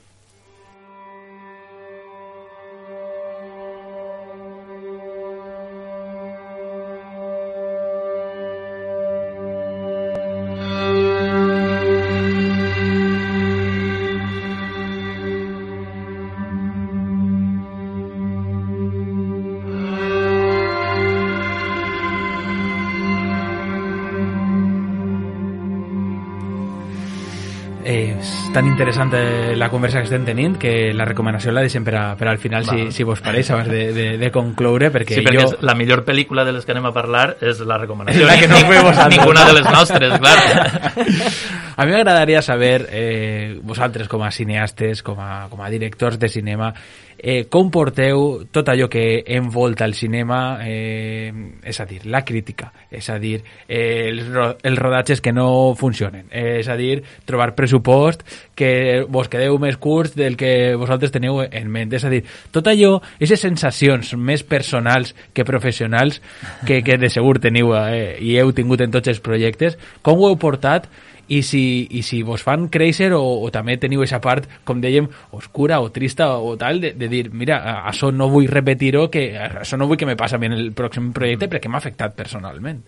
Tan 28.54 28.68
interessant 28.68 29.12
la 29.56 29.70
conversa 29.70 30.00
que 30.00 30.10
estem 30.10 30.26
tenint 30.28 30.58
que 30.60 30.92
la 30.94 31.06
recomanació 31.08 31.54
la 31.56 31.64
deixem 31.64 31.86
per, 31.88 31.96
a, 31.96 32.04
per 32.20 32.28
al 32.28 32.40
final, 32.42 32.66
si, 32.68 32.90
si 32.92 33.06
vos 33.08 33.22
pareix, 33.24 33.50
abans 33.52 33.70
de, 33.72 33.82
de, 33.96 34.06
de 34.20 34.32
concloure, 34.34 34.92
perquè, 34.92 35.20
Sí, 35.22 35.26
perquè 35.26 35.46
jo... 35.46 35.58
la 35.64 35.76
millor 35.80 36.04
pel·lícula 36.08 36.46
de 36.48 36.56
les 36.56 36.68
que 36.68 36.76
anem 36.76 36.90
a 36.90 36.94
parlar 36.96 37.38
és 37.42 37.62
la 37.68 37.80
recomanació. 37.82 38.28
La 38.28 38.38
que 38.40 38.50
no 38.52 38.60
fue 38.68 38.82
vosaltres. 38.90 39.18
Ninguna 39.18 39.46
de 39.48 39.58
les 39.60 39.72
nostres, 39.72 40.20
clar. 40.20 40.38
A 41.82 41.86
mi 41.88 41.94
m'agradaria 41.96 42.42
saber, 42.46 42.90
eh, 42.92 43.58
vosaltres 43.64 44.10
com 44.12 44.22
a 44.22 44.30
cineastes, 44.30 45.02
com 45.02 45.18
a, 45.24 45.48
com 45.50 45.64
a 45.64 45.70
directors 45.72 46.20
de 46.20 46.28
cinema, 46.30 46.74
eh, 47.22 47.46
com 47.50 47.70
porteu 47.70 48.48
tot 48.52 48.70
allò 48.72 48.88
que 48.90 49.24
envolta 49.38 49.86
el 49.86 49.94
cinema, 49.94 50.58
eh, 50.66 51.32
és 51.64 51.80
a 51.80 51.86
dir, 51.86 52.02
la 52.10 52.24
crítica, 52.26 52.72
és 52.90 53.10
a 53.14 53.20
dir, 53.22 53.44
eh, 53.68 54.10
els, 54.10 54.26
ro 54.34 54.48
els 54.58 54.80
rodatges 54.80 55.22
que 55.22 55.32
no 55.32 55.76
funcionen, 55.78 56.26
eh, 56.32 56.60
és 56.60 56.68
a 56.68 56.76
dir, 56.76 57.04
trobar 57.26 57.54
pressupost 57.56 58.26
que 58.58 59.06
vos 59.08 59.30
quedeu 59.30 59.60
més 59.62 59.78
curts 59.78 60.16
del 60.18 60.36
que 60.36 60.74
vosaltres 60.76 61.14
teniu 61.14 61.44
en 61.46 61.70
ment, 61.70 61.94
és 61.94 62.06
a 62.06 62.10
dir, 62.10 62.24
tot 62.52 62.68
allò, 62.68 62.98
aquestes 63.16 63.46
sensacions 63.46 64.16
més 64.18 64.42
personals 64.42 65.14
que 65.34 65.46
professionals 65.46 66.22
que, 66.66 66.82
que 66.82 66.98
de 66.98 67.14
segur 67.14 67.38
teniu 67.40 67.76
eh, 67.78 68.18
i 68.18 68.36
heu 68.42 68.50
tingut 68.58 68.82
en 68.82 68.98
tots 68.98 69.14
els 69.14 69.22
projectes, 69.22 69.78
com 70.02 70.18
ho 70.18 70.32
heu 70.32 70.42
portat 70.42 70.90
i 71.28 71.42
si, 71.44 71.88
i 71.92 72.02
si 72.04 72.22
vos 72.24 72.44
fan 72.44 72.68
créixer 72.74 73.12
o, 73.18 73.22
o 73.22 73.52
també 73.54 73.78
teniu 73.82 74.02
aquesta 74.02 74.22
part, 74.24 74.48
com 74.68 74.82
dèiem, 74.84 75.10
oscura 75.38 75.82
o 75.82 75.92
trista 75.94 76.32
o 76.38 76.56
tal, 76.60 76.82
de, 76.84 76.94
de 76.98 77.12
dir, 77.12 77.28
mira, 77.32 77.62
això 77.90 78.12
no 78.12 78.30
vull 78.32 78.50
repetir-ho, 78.52 79.08
que 79.12 79.30
això 79.38 79.80
no 79.80 79.88
vull 79.90 80.00
que 80.00 80.10
me 80.10 80.18
passi 80.20 80.40
en 80.42 80.58
el 80.58 80.74
pròxim 80.78 81.12
projecte 81.16 81.50
perquè 81.52 81.72
m'ha 81.72 81.82
afectat 81.84 82.18
personalment. 82.18 82.82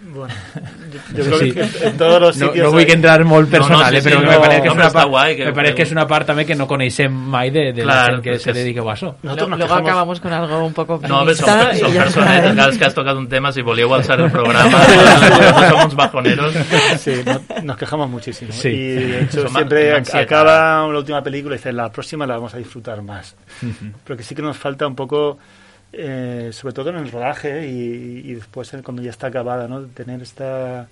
Bueno, 0.00 0.32
yo, 0.92 1.16
yo 1.16 1.22
Eso 1.22 1.30
creo 1.30 1.38
sí. 1.40 1.52
que 1.52 1.86
en 1.88 1.96
todos 1.98 2.20
los 2.20 2.36
No, 2.38 2.46
sitios 2.46 2.64
no 2.64 2.70
vull 2.70 2.80
hay- 2.80 2.86
que 2.86 2.92
entrar 2.92 3.24
molt 3.24 3.50
personal, 3.50 3.80
No, 3.80 3.84
no, 3.84 3.90
sí, 3.90 3.96
eh, 3.96 4.02
però 4.10 4.20
sí, 4.20 4.26
me 4.26 4.32
no, 4.34 4.40
pareix 4.40 4.62
que 4.62 4.68
home, 4.70 4.80
una 4.80 4.90
part, 4.90 5.08
guai 5.08 5.36
que- 5.36 5.44
me 5.44 5.52
pareix 5.52 5.74
que 5.74 5.82
és 5.82 5.92
una 5.92 6.06
part 6.06 6.26
també 6.26 6.46
que 6.46 6.54
no 6.54 6.66
coneixem 6.68 7.12
mai 7.12 7.50
de, 7.50 7.72
de 7.72 7.84
la 7.84 7.92
Clar, 7.92 8.10
gent 8.12 8.22
que 8.22 8.32
és 8.34 8.42
se 8.42 8.52
dedica 8.52 8.80
a 8.80 8.94
això. 8.94 9.14
Nosotros 9.22 9.48
nos 9.50 9.58
Luego 9.58 9.74
quejamos- 9.74 9.88
acabamos 9.88 10.20
con 10.20 10.32
algo 10.32 10.64
un 10.64 10.72
poco 10.72 11.00
No, 11.06 11.20
ya 11.20 11.26
personetes, 11.26 11.82
está. 11.82 12.24
cada 12.54 12.66
vez 12.66 12.78
que 12.78 12.84
has 12.84 12.94
tocat 12.94 13.16
un 13.16 13.28
tema, 13.28 13.52
si 13.52 13.60
volíeu 13.62 13.92
alçar 13.92 14.20
el 14.20 14.30
programa, 14.30 14.70
nosotros 14.70 15.68
som 15.68 15.84
uns 15.84 15.94
bajoneros. 15.94 16.54
Sí, 16.98 17.12
no- 17.26 17.40
nos 17.64 17.76
quejamos 17.76 18.08
muchísimo. 18.08 18.52
Sí. 18.52 18.68
Y 18.68 18.94
de 18.94 19.22
hecho 19.24 19.42
Son 19.42 19.50
siempre 19.52 19.94
ansiedad. 19.96 20.22
acaba 20.22 20.86
la 20.88 20.98
última 20.98 21.22
película 21.22 21.56
y 21.56 21.58
dice, 21.58 21.72
la 21.72 21.90
próxima 21.90 22.26
la 22.26 22.34
vamos 22.34 22.54
a 22.54 22.58
disfrutar 22.58 23.02
más. 23.02 23.36
Pero 24.04 24.16
que 24.16 24.22
sí 24.22 24.34
que 24.34 24.42
nos 24.42 24.56
falta 24.56 24.86
un 24.86 24.94
poco, 24.94 25.38
eh, 25.92 26.50
sobre 26.52 26.74
todo 26.74 26.90
en 26.90 26.96
el 26.96 27.10
rodaje 27.10 27.66
y, 27.68 28.22
y 28.30 28.34
después 28.34 28.70
cuando 28.84 29.02
ya 29.02 29.10
está 29.10 29.28
acabada, 29.28 29.68
¿no? 29.68 29.82
Tener 29.86 30.22
esta, 30.22 30.88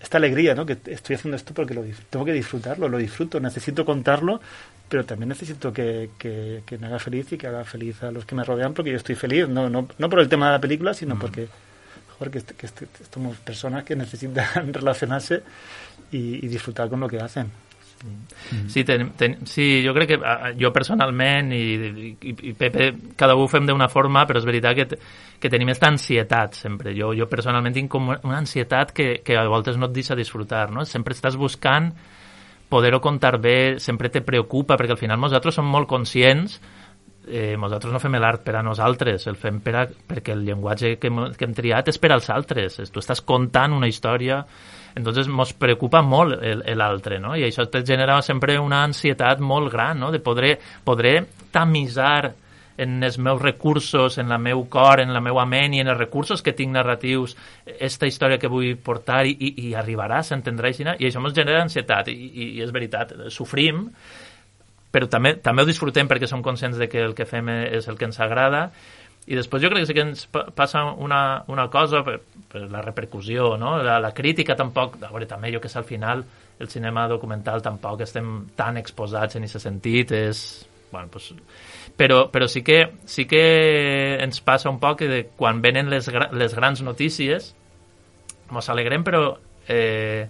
esta 0.00 0.18
alegría, 0.18 0.54
¿no? 0.54 0.66
Que 0.66 0.78
estoy 0.86 1.16
haciendo 1.16 1.36
esto 1.36 1.54
porque 1.54 1.74
lo, 1.74 1.84
tengo 2.10 2.24
que 2.24 2.32
disfrutarlo, 2.32 2.88
lo 2.88 2.98
disfruto, 2.98 3.40
necesito 3.40 3.84
contarlo, 3.84 4.40
pero 4.88 5.04
también 5.04 5.28
necesito 5.30 5.72
que, 5.72 6.10
que- 6.18 6.62
que 6.66 6.78
me 6.78 6.86
haga 6.88 6.98
feliz 6.98 7.32
y 7.32 7.38
que 7.38 7.46
haga 7.46 7.64
feliz 7.64 8.02
a 8.02 8.10
los 8.12 8.24
que 8.26 8.34
me 8.34 8.44
rodean 8.44 8.74
porque 8.74 8.90
yo 8.90 8.96
estoy 8.98 9.14
feliz, 9.16 9.48
no, 9.48 9.70
no, 9.70 9.88
no 9.98 10.10
por 10.10 10.20
el 10.20 10.28
tema 10.28 10.46
de 10.46 10.52
la 10.52 10.60
película, 10.60 10.94
sino 10.94 11.18
porque 11.18 11.48
joder, 12.18 12.32
que, 12.32 12.42
que 12.56 12.68
somos 13.12 13.36
personas 13.38 13.84
que 13.84 13.96
necesitan 13.96 14.72
relacionarse 14.72 15.42
y, 16.12 16.44
y 16.44 16.48
disfrutar 16.48 16.88
con 16.88 17.00
lo 17.00 17.08
que 17.08 17.20
hacen. 17.20 17.48
Sí, 18.68 18.82
ten, 18.84 19.10
ten, 19.16 19.36
sí, 19.46 19.82
jo 19.86 19.92
crec 19.94 20.08
que 20.14 20.18
jo 20.60 20.72
personalment 20.74 21.52
i, 21.54 21.62
i, 22.20 22.34
i 22.50 22.52
Pepe, 22.58 22.90
cada 23.16 23.36
un 23.38 23.48
fem 23.48 23.66
d'una 23.68 23.88
forma, 23.88 24.24
però 24.26 24.40
és 24.42 24.46
veritat 24.48 24.74
que, 24.76 24.98
que 25.40 25.50
tenim 25.52 25.70
aquesta 25.70 25.88
ansietat 25.92 26.58
sempre. 26.58 26.92
Jo, 26.98 27.12
jo 27.16 27.28
personalment 27.30 27.74
tinc 27.74 27.90
com 27.92 28.10
una 28.14 28.38
ansietat 28.40 28.92
que, 28.92 29.20
que 29.24 29.36
a 29.38 29.46
voltes 29.48 29.78
no 29.78 29.86
et 29.86 29.94
deixa 29.96 30.16
disfrutar, 30.18 30.70
no? 30.74 30.84
Sempre 30.84 31.14
estàs 31.14 31.36
buscant 31.38 31.92
poder-ho 32.72 33.00
contar 33.04 33.36
bé, 33.40 33.78
sempre 33.78 34.08
te 34.08 34.22
preocupa, 34.24 34.76
perquè 34.80 34.94
al 34.96 35.00
final 35.00 35.20
nosaltres 35.20 35.54
som 35.58 35.66
molt 35.68 35.86
conscients 35.90 36.58
eh, 37.28 37.54
nosaltres 37.60 37.92
no 37.92 38.00
fem 38.02 38.16
l'art 38.18 38.42
per 38.42 38.56
a 38.58 38.62
nosaltres, 38.66 39.26
el 39.30 39.36
fem 39.36 39.60
per 39.62 39.74
a, 39.76 39.82
perquè 39.86 40.32
el 40.34 40.40
llenguatge 40.46 40.96
que, 40.98 41.10
hem- 41.12 41.34
que 41.36 41.44
hem 41.46 41.52
triat 41.54 41.92
és 41.92 41.98
per 42.02 42.10
als 42.16 42.30
altres. 42.32 42.80
Tu 42.90 42.98
estàs 43.02 43.20
contant 43.22 43.76
una 43.76 43.86
història, 43.92 44.40
entonces 44.94 45.28
mos 45.28 45.52
preocupa 45.52 46.02
molt 46.02 46.40
l'altre, 46.76 47.18
no? 47.20 47.34
I 47.36 47.46
això 47.48 47.68
te 47.70 47.84
genera 47.86 48.20
sempre 48.22 48.58
una 48.60 48.82
ansietat 48.84 49.40
molt 49.40 49.72
gran, 49.72 50.00
no? 50.00 50.10
De 50.12 50.20
poder, 50.20 50.58
poder 50.84 51.26
tamisar 51.50 52.32
en 52.82 53.02
els 53.04 53.18
meus 53.18 53.40
recursos, 53.40 54.16
en 54.18 54.28
la 54.28 54.38
meu 54.38 54.64
cor, 54.68 55.00
en 55.00 55.12
la 55.12 55.20
meva 55.20 55.44
ment 55.46 55.74
i 55.76 55.82
en 55.82 55.92
els 55.92 55.98
recursos 55.98 56.42
que 56.42 56.54
tinc 56.56 56.72
narratius, 56.74 57.36
esta 57.78 58.08
història 58.08 58.40
que 58.40 58.50
vull 58.50 58.74
portar 58.80 59.24
i, 59.28 59.36
i, 59.36 59.52
i 59.68 59.74
arribarà, 59.78 60.22
s'entendrà 60.24 60.72
així, 60.72 60.86
i 60.86 61.08
això 61.08 61.22
ens 61.22 61.36
genera 61.36 61.62
ansietat, 61.62 62.08
i, 62.08 62.16
i, 62.32 62.50
i 62.56 62.64
és 62.64 62.72
veritat, 62.74 63.14
sofrim, 63.34 63.86
però 64.92 65.08
també, 65.08 65.36
també 65.40 65.64
ho 65.64 65.68
disfrutem 65.68 66.08
perquè 66.08 66.28
som 66.28 66.42
conscients 66.44 66.80
de 66.80 66.88
que 66.92 67.00
el 67.00 67.14
que 67.16 67.28
fem 67.28 67.48
és 67.52 67.88
el 67.88 67.96
que 67.96 68.08
ens 68.08 68.20
agrada 68.20 68.66
i 69.26 69.36
després 69.38 69.62
jo 69.62 69.70
crec 69.70 69.84
que 69.84 69.90
sí 69.90 69.94
que 69.94 70.04
ens 70.04 70.24
pa- 70.26 70.48
passa 70.54 70.82
una, 70.98 71.44
una 71.52 71.68
cosa 71.70 72.02
per, 72.06 72.18
per 72.50 72.64
la 72.70 72.82
repercussió, 72.82 73.56
no? 73.56 73.76
la, 73.82 74.00
la 74.02 74.12
crítica 74.14 74.56
tampoc, 74.58 74.98
a 75.02 75.12
veure, 75.12 75.28
també 75.30 75.52
jo 75.54 75.60
que 75.62 75.70
sé, 75.70 75.78
al 75.78 75.86
final 75.86 76.24
el 76.58 76.68
cinema 76.68 77.06
documental 77.10 77.62
tampoc 77.62 78.02
estem 78.02 78.48
tan 78.58 78.78
exposats 78.82 79.38
en 79.38 79.48
aquest 79.48 79.66
sentit, 79.66 80.12
és... 80.12 80.44
Bueno, 80.92 81.08
pues, 81.08 81.30
però, 81.96 82.26
però 82.28 82.44
sí, 82.52 82.60
que, 82.60 82.82
sí 83.08 83.24
que 83.24 84.18
ens 84.20 84.42
passa 84.44 84.68
un 84.68 84.76
poc 84.76 84.98
que 85.00 85.08
de, 85.08 85.20
quan 85.38 85.62
venen 85.64 85.88
les, 85.88 86.10
les 86.36 86.52
grans 86.52 86.82
notícies 86.84 87.54
mos 88.52 88.68
alegrem, 88.68 89.00
però 89.02 89.38
eh, 89.72 90.28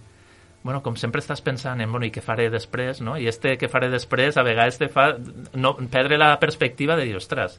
bueno, 0.63 0.79
com 0.83 0.95
sempre 0.95 1.19
estàs 1.19 1.43
pensant 1.43 1.83
en, 1.83 1.91
bueno, 1.91 2.07
i 2.07 2.13
què 2.15 2.23
faré 2.23 2.47
després, 2.51 3.01
no? 3.03 3.17
I 3.19 3.27
este 3.27 3.57
què 3.59 3.67
faré 3.69 3.91
després 3.91 4.39
a 4.39 4.47
vegades 4.47 4.79
te 4.79 4.87
fa 4.93 5.09
no, 5.59 5.75
perdre 5.91 6.21
la 6.21 6.37
perspectiva 6.39 6.95
de 6.97 7.09
dir, 7.09 7.17
ostres, 7.19 7.59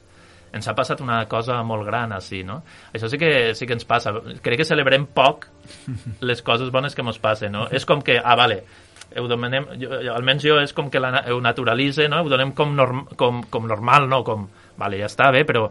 ens 0.54 0.68
ha 0.70 0.76
passat 0.78 1.02
una 1.02 1.24
cosa 1.30 1.58
molt 1.66 1.86
gran 1.88 2.14
així, 2.14 2.44
no? 2.46 2.60
Això 2.94 3.10
sí 3.10 3.18
que, 3.22 3.32
sí 3.58 3.68
que 3.68 3.74
ens 3.78 3.88
passa. 3.90 4.14
Crec 4.44 4.62
que 4.62 4.68
celebrem 4.70 5.08
poc 5.10 5.48
les 6.30 6.44
coses 6.46 6.72
bones 6.74 6.96
que 6.96 7.06
ens 7.06 7.20
passen, 7.22 7.54
no? 7.56 7.68
És 7.74 7.88
com 7.90 8.04
que, 8.06 8.20
ah, 8.22 8.36
vale, 8.40 8.62
ho 9.18 9.28
donem, 9.30 9.68
jo, 9.82 9.90
jo, 9.98 10.14
almenys 10.14 10.46
jo 10.46 10.60
és 10.62 10.74
com 10.78 10.90
que 10.94 11.02
la, 11.02 11.26
ho 11.34 11.42
naturalitze, 11.42 12.08
no? 12.10 12.24
Ho 12.24 12.32
donem 12.32 12.54
com, 12.58 12.74
norm, 12.78 13.06
com, 13.20 13.44
com 13.50 13.68
normal, 13.70 14.08
no? 14.10 14.24
Com, 14.26 14.48
vale, 14.80 15.02
ja 15.02 15.10
està 15.10 15.32
bé, 15.34 15.44
però 15.50 15.68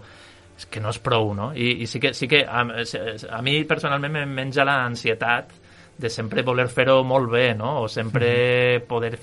és 0.59 0.69
que 0.71 0.83
no 0.83 0.93
és 0.93 1.01
prou, 1.03 1.33
no? 1.35 1.53
I, 1.55 1.83
i 1.83 1.91
sí 1.91 2.03
que, 2.03 2.13
sí 2.15 2.29
que 2.31 2.43
a, 2.45 2.63
a 2.63 3.43
mi 3.43 3.63
personalment 3.69 4.19
me 4.19 4.27
menja 4.29 4.67
l'ansietat 4.69 5.55
de 6.03 6.11
sempre 6.11 6.43
voler 6.43 6.69
fer-ho 6.73 7.03
molt 7.07 7.31
bé, 7.31 7.53
no? 7.55 7.83
O 7.85 7.89
sempre 7.91 8.81
poder 8.89 9.17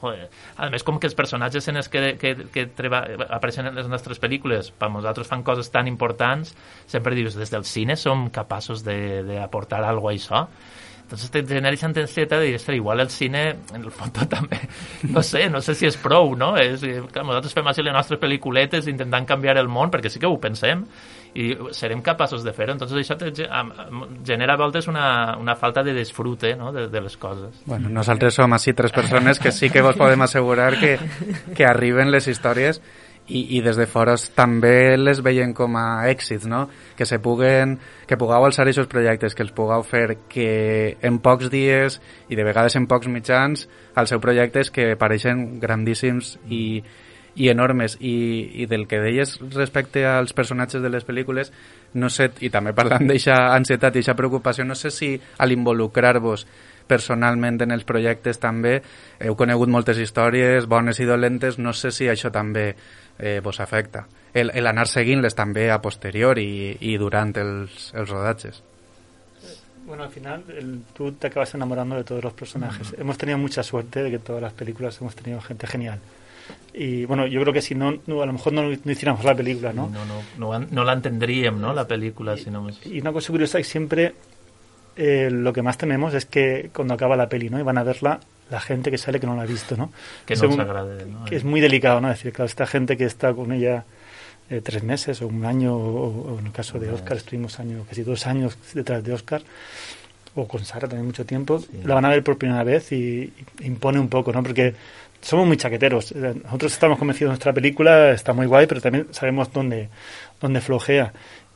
joder. 0.00 0.28
A 0.56 0.70
més, 0.72 0.84
com 0.86 1.00
que 1.00 1.08
els 1.10 1.16
personatges 1.18 1.68
en 1.68 1.80
els 1.80 1.90
que, 1.92 2.14
que, 2.20 2.34
que 2.52 2.66
treba, 2.78 3.02
apareixen 3.28 3.70
en 3.70 3.78
les 3.78 3.90
nostres 3.90 4.20
pel·lícules, 4.22 4.72
per 4.76 4.90
nosaltres 4.92 5.28
fan 5.30 5.44
coses 5.46 5.70
tan 5.74 5.88
importants, 5.90 6.54
sempre 6.86 7.16
dius, 7.18 7.38
des 7.38 7.52
del 7.52 7.64
cine 7.68 7.96
som 7.96 8.28
capaços 8.30 8.84
d'aportar 8.86 9.84
alguna 9.84 10.12
a 10.12 10.16
això. 10.16 10.46
Entonces 11.06 11.30
te 11.30 11.44
genera 11.46 11.70
esa 11.70 11.86
ansietat 11.86 12.40
de 12.40 12.46
dir, 12.46 12.74
igual 12.74 12.98
el 12.98 13.10
cine, 13.10 13.42
en 13.72 13.84
el 13.84 13.92
fons 13.94 14.10
també, 14.28 14.58
no 15.06 15.22
sé, 15.22 15.48
no 15.48 15.60
sé 15.62 15.76
si 15.78 15.86
és 15.86 15.96
prou, 16.02 16.34
no? 16.34 16.56
És, 16.58 16.82
que 16.82 17.22
nosaltres 17.22 17.54
fem 17.54 17.68
així 17.70 17.84
les 17.86 17.94
nostres 17.94 18.18
pel·lículetes 18.18 18.88
intentant 18.90 19.28
canviar 19.28 19.54
el 19.62 19.70
món, 19.70 19.92
perquè 19.94 20.10
sí 20.10 20.18
que 20.18 20.26
ho 20.26 20.40
pensem, 20.42 20.82
i 21.36 21.46
serem 21.76 22.00
capaços 22.00 22.44
de 22.44 22.52
fer-ho. 22.56 22.72
Entonces 22.76 23.02
això 23.02 23.16
te, 23.20 23.30
genera 24.24 24.54
a 24.56 24.60
voltes 24.60 24.88
una, 24.88 25.36
una 25.36 25.56
falta 25.56 25.82
de 25.84 25.92
disfrute 25.94 26.54
no? 26.56 26.72
de, 26.72 26.88
de 26.88 27.00
les 27.04 27.16
coses. 27.20 27.62
Bueno, 27.66 27.92
nosaltres 27.92 28.38
som 28.40 28.56
així 28.56 28.72
tres 28.76 28.94
persones 28.96 29.40
que 29.42 29.52
sí 29.52 29.68
que 29.70 29.84
vos 29.84 29.98
podem 30.00 30.24
assegurar 30.24 30.78
que, 30.80 30.96
que 31.56 31.68
arriben 31.68 32.10
les 32.14 32.28
històries 32.32 32.80
i, 33.26 33.42
i 33.58 33.60
des 33.60 33.76
de 33.76 33.86
fora 33.90 34.14
també 34.36 34.96
les 34.96 35.20
veien 35.24 35.52
com 35.56 35.76
a 35.76 36.06
èxits, 36.08 36.46
no? 36.48 36.66
Que 36.96 37.06
se 37.08 37.18
puguen, 37.22 37.76
que 38.06 38.16
pugueu 38.16 38.46
alçar 38.46 38.64
aquests 38.64 38.88
projectes, 38.90 39.34
que 39.34 39.44
els 39.44 39.52
pugueu 39.52 39.82
fer 39.86 40.18
que 40.30 40.96
en 41.02 41.18
pocs 41.24 41.50
dies 41.52 41.98
i 42.30 42.38
de 42.38 42.46
vegades 42.46 42.78
en 42.78 42.86
pocs 42.86 43.10
mitjans 43.10 43.66
els 43.96 44.12
seus 44.12 44.22
projectes 44.22 44.70
que 44.70 44.94
pareixen 44.96 45.58
grandíssims 45.60 46.36
i, 46.46 46.84
i 47.36 47.50
enormes 47.52 47.98
i, 48.00 48.62
i 48.62 48.66
del 48.66 48.86
que 48.88 49.00
deies 49.02 49.36
respecte 49.54 50.06
als 50.08 50.32
personatges 50.36 50.82
de 50.82 50.90
les 50.92 51.04
pel·lícules 51.06 51.52
no 51.94 52.10
sé, 52.12 52.30
i 52.40 52.50
també 52.50 52.72
parlant 52.76 53.06
d'aquesta 53.08 53.54
ansietat 53.54 53.96
i 53.96 54.00
aquesta 54.00 54.16
preocupació, 54.18 54.64
no 54.64 54.74
sé 54.74 54.90
si 54.90 55.14
a 55.16 55.46
l'involucrar-vos 55.46 56.46
personalment 56.86 57.58
en 57.64 57.74
els 57.74 57.84
projectes 57.84 58.38
també 58.38 58.78
heu 59.18 59.34
conegut 59.36 59.72
moltes 59.72 59.98
històries 59.98 60.68
bones 60.70 61.00
i 61.02 61.08
dolentes, 61.08 61.58
no 61.58 61.74
sé 61.74 61.90
si 61.90 62.08
això 62.08 62.30
també 62.32 62.70
eh, 63.18 63.40
vos 63.42 63.60
afecta 63.60 64.06
el, 64.32 64.52
el 64.54 64.66
anar 64.66 64.86
seguint-les 64.88 65.34
també 65.34 65.70
a 65.70 65.80
posterior 65.82 66.38
i, 66.38 66.76
i 66.80 66.96
durant 67.00 67.34
els, 67.42 67.90
els 67.94 68.10
rodatges 68.10 68.62
Bueno, 69.86 70.02
al 70.02 70.10
final 70.10 70.42
el, 70.48 70.82
tú 70.92 71.12
te 71.12 71.28
acabas 71.28 71.54
enamorando 71.54 71.94
de 71.94 72.02
todos 72.02 72.22
los 72.22 72.32
personajes. 72.32 72.90
Mm. 72.90 73.02
Hemos 73.02 73.18
tenido 73.18 73.38
mucha 73.38 73.62
suerte 73.62 74.02
de 74.02 74.10
que 74.10 74.18
todas 74.18 74.42
las 74.42 74.52
películas 74.52 75.00
hemos 75.00 75.14
tenido 75.14 75.40
gente 75.40 75.64
genial. 75.68 76.00
Y 76.74 77.06
bueno, 77.06 77.26
yo 77.26 77.40
creo 77.40 77.52
que 77.52 77.62
si 77.62 77.74
no, 77.74 77.98
no 78.06 78.22
a 78.22 78.26
lo 78.26 78.32
mejor 78.34 78.52
no, 78.52 78.62
no 78.62 78.92
hiciéramos 78.92 79.24
la 79.24 79.34
película, 79.34 79.72
¿no? 79.72 79.88
No, 79.88 80.04
no, 80.04 80.58
no, 80.58 80.66
no 80.70 80.84
la 80.84 80.92
entenderíamos, 80.92 81.60
¿no? 81.60 81.72
La 81.72 81.86
película, 81.86 82.36
si 82.36 82.50
no... 82.50 82.66
Y 82.84 83.00
una 83.00 83.12
cosa 83.12 83.32
curiosa 83.32 83.58
es 83.58 83.66
que 83.66 83.72
siempre 83.72 84.14
eh, 84.96 85.28
lo 85.30 85.52
que 85.52 85.62
más 85.62 85.78
tememos 85.78 86.14
es 86.14 86.26
que 86.26 86.70
cuando 86.74 86.94
acaba 86.94 87.16
la 87.16 87.28
peli, 87.28 87.50
¿no? 87.50 87.58
Y 87.58 87.62
van 87.62 87.78
a 87.78 87.82
verla 87.82 88.20
la 88.50 88.60
gente 88.60 88.90
que 88.90 88.98
sale 88.98 89.20
que 89.20 89.26
no 89.26 89.36
la 89.36 89.42
ha 89.42 89.46
visto, 89.46 89.76
¿no? 89.76 89.92
Que 90.24 90.36
no 90.36 90.52
se 90.52 90.60
agrade, 90.60 91.06
¿no? 91.06 91.24
Que 91.24 91.36
es 91.36 91.44
muy 91.44 91.60
delicado, 91.60 92.00
¿no? 92.00 92.10
Es 92.10 92.18
decir, 92.18 92.32
claro, 92.32 92.46
esta 92.46 92.66
gente 92.66 92.96
que 92.96 93.04
está 93.04 93.34
con 93.34 93.52
ella 93.52 93.84
eh, 94.48 94.60
tres 94.62 94.82
meses 94.82 95.20
o 95.22 95.26
un 95.26 95.44
año, 95.44 95.74
o, 95.74 96.34
o 96.34 96.38
en 96.38 96.46
el 96.46 96.52
caso 96.52 96.78
de 96.78 96.90
Oscar 96.90 97.16
estuvimos 97.16 97.58
años, 97.58 97.86
casi 97.88 98.02
dos 98.02 98.26
años 98.26 98.56
detrás 98.72 99.02
de 99.02 99.12
Oscar, 99.12 99.42
o 100.34 100.46
con 100.46 100.64
Sara 100.64 100.86
también 100.86 101.06
mucho 101.06 101.26
tiempo, 101.26 101.58
sí. 101.58 101.68
la 101.84 101.94
van 101.94 102.04
a 102.04 102.10
ver 102.10 102.22
por 102.22 102.38
primera 102.38 102.62
vez 102.62 102.92
y, 102.92 103.32
y 103.60 103.66
impone 103.66 103.98
un 103.98 104.08
poco, 104.08 104.32
¿no? 104.32 104.42
Porque 104.42 104.74
somos 105.26 105.46
muy 105.46 105.56
chaqueteros. 105.56 106.14
Nosotros 106.14 106.72
estamos 106.72 106.98
convencidos 106.98 107.30
de 107.30 107.32
nuestra 107.32 107.52
película, 107.52 108.12
está 108.12 108.32
muy 108.32 108.46
guay, 108.46 108.68
pero 108.68 108.80
también 108.80 109.08
sabemos 109.10 109.52
dónde, 109.52 109.88
dónde 110.40 110.60
flojea. 110.60 111.12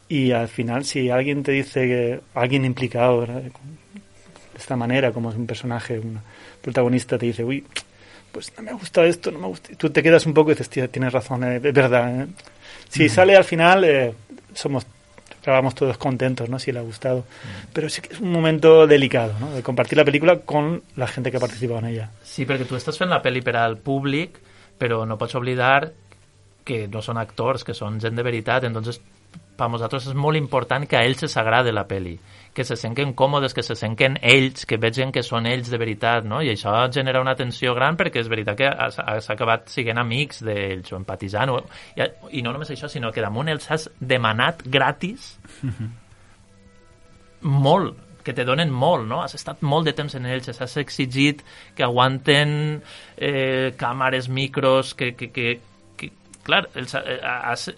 Y 0.09 0.33
al 0.33 0.49
final, 0.49 0.85
si 0.85 1.09
alguien 1.09 1.45
te 1.45 1.53
dice 1.53 1.87
que 1.87 2.21
alguien 2.35 2.65
implicado 2.65 3.21
¿verdad? 3.21 3.43
de 3.43 3.53
esta 4.59 4.75
manera, 4.75 5.13
como 5.13 5.31
es 5.31 5.37
un 5.37 5.47
personaje, 5.47 6.01
un 6.01 6.19
protagonista, 6.61 7.17
te 7.17 7.27
dice, 7.27 7.45
uy, 7.45 7.65
pues 8.33 8.53
no 8.57 8.65
me 8.65 8.73
gusta 8.73 9.05
esto, 9.05 9.31
no 9.31 9.39
me 9.39 9.47
gusta. 9.47 9.73
Tú 9.77 9.89
te 9.89 10.03
quedas 10.03 10.27
un 10.27 10.35
poco 10.35 10.51
y 10.51 10.55
dices, 10.57 10.91
tienes 10.91 11.13
razón, 11.13 11.45
eh, 11.45 11.61
es 11.63 11.63
verdad. 11.73 12.23
¿eh? 12.23 12.27
Si 12.89 13.05
mm. 13.05 13.09
sale 13.09 13.37
al 13.37 13.45
final, 13.45 13.85
eh, 13.85 14.13
somos 14.53 14.85
acabamos 15.41 15.75
todos 15.75 15.97
contentos, 15.99 16.49
¿no? 16.49 16.59
Si 16.59 16.73
le 16.73 16.79
ha 16.79 16.83
gustado. 16.83 17.25
Pero 17.73 17.89
sí 17.89 18.01
que 18.03 18.15
es 18.15 18.21
un 18.21 18.33
momento 18.33 18.87
delicado, 18.87 19.35
¿no? 19.41 19.51
De 19.53 19.63
compartir 19.63 19.99
la 19.99 20.05
película 20.05 20.41
con 20.41 20.83
la 20.97 21.07
gente 21.07 21.31
que 21.31 21.39
ha 21.39 21.41
participado 21.41 21.81
en 21.81 21.87
ella. 21.87 22.11
Sí, 22.25 22.47
perquè 22.47 22.67
tu 22.69 22.77
estàs 22.79 22.99
fent 23.01 23.11
la 23.11 23.23
pel·li 23.25 23.43
per 23.45 23.57
al 23.59 23.79
públic, 23.81 24.39
però 24.79 25.03
no 25.09 25.19
pots 25.19 25.35
oblidar 25.41 25.91
que 26.65 26.87
no 26.89 27.03
són 27.03 27.19
actors, 27.19 27.65
que 27.65 27.75
són 27.75 27.99
gent 28.01 28.17
de 28.17 28.25
veritat, 28.25 28.65
entonces 28.69 29.01
per 29.57 29.69
nosaltres 29.69 30.07
és 30.09 30.17
molt 30.17 30.39
important 30.39 30.87
que 30.89 30.97
a 30.97 31.05
ells 31.05 31.25
els 31.27 31.37
agrade 31.41 31.73
la 31.73 31.87
pel·li, 31.89 32.15
que 32.55 32.65
se 32.65 32.77
senten 32.77 33.13
còmodes, 33.15 33.55
que 33.55 33.63
se 33.63 33.77
senten 33.79 34.19
ells, 34.23 34.67
que 34.67 34.79
vegin 34.81 35.13
que 35.15 35.23
són 35.23 35.47
ells 35.47 35.71
de 35.71 35.79
veritat, 35.79 36.27
no? 36.27 36.41
I 36.43 36.51
això 36.55 36.75
genera 36.93 37.23
una 37.23 37.37
tensió 37.39 37.75
gran 37.79 37.99
perquè 38.01 38.25
és 38.25 38.31
veritat 38.31 38.59
que 38.59 38.71
s'ha 38.97 39.35
acabat 39.37 39.71
siguent 39.71 40.01
amics 40.03 40.43
d'ells 40.47 40.91
o 40.93 40.99
empatitzant, 40.99 41.55
o, 41.55 41.63
i, 41.95 42.07
i 42.41 42.43
no 42.43 42.55
només 42.55 42.73
això, 42.75 42.91
sinó 42.91 43.13
que 43.15 43.23
damunt 43.25 43.53
els 43.53 43.71
has 43.71 43.89
demanat 44.01 44.65
gratis 44.67 45.37
molt, 47.67 47.99
que 48.25 48.35
te 48.35 48.45
donen 48.45 48.71
molt, 48.71 49.07
no? 49.09 49.23
Has 49.23 49.35
estat 49.39 49.63
molt 49.63 49.89
de 49.89 49.95
temps 49.97 50.15
en 50.19 50.27
ells, 50.29 50.51
has 50.51 50.77
exigit 50.83 51.45
que 51.77 51.87
aguanten 51.87 52.53
eh, 53.17 53.73
càmeres, 53.81 54.29
micros, 54.29 54.95
que, 54.95 55.15
que, 55.17 55.31
que, 55.33 55.61
que 55.97 56.11
clar, 56.45 56.67
els, 56.75 56.95
eh, 56.99 57.21
has, 57.23 57.71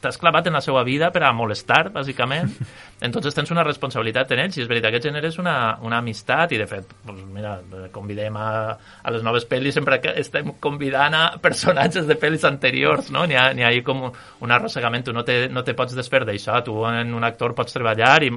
t'has 0.00 0.16
clavat 0.18 0.46
en 0.48 0.56
la 0.56 0.62
seva 0.64 0.82
vida 0.86 1.10
per 1.12 1.22
a 1.26 1.32
molestar, 1.36 1.90
bàsicament. 1.92 2.50
Entonces 3.06 3.36
tens 3.36 3.50
una 3.52 3.64
responsabilitat 3.64 4.32
en 4.34 4.42
ells 4.44 4.58
i 4.58 4.64
és 4.64 4.68
veritat 4.68 4.94
que 4.94 5.02
generes 5.04 5.38
una, 5.40 5.54
una 5.86 6.00
amistat 6.00 6.52
i 6.52 6.60
de 6.60 6.66
fet, 6.68 6.90
pues, 7.06 7.20
mira, 7.32 7.54
convidem 7.92 8.36
a, 8.36 8.50
a 8.76 9.14
les 9.14 9.24
noves 9.24 9.46
pel·lis 9.48 9.76
sempre 9.76 10.00
que 10.02 10.12
estem 10.20 10.52
convidant 10.60 11.16
a 11.16 11.24
personatges 11.40 12.08
de 12.08 12.18
pel·lis 12.20 12.44
anteriors, 12.48 13.08
no? 13.14 13.24
N'hi 13.28 13.38
ha, 13.40 13.50
ha 13.52 13.72
com 13.86 14.06
un 14.08 14.52
arrossegament, 14.56 15.06
tu 15.08 15.16
no 15.16 15.24
te, 15.24 15.42
no 15.52 15.64
te 15.64 15.76
pots 15.78 15.96
desfer 15.96 16.24
d'això, 16.28 16.60
tu 16.64 16.76
en 16.88 17.14
un 17.16 17.24
actor 17.24 17.56
pots 17.56 17.76
treballar 17.76 18.14
i, 18.26 18.32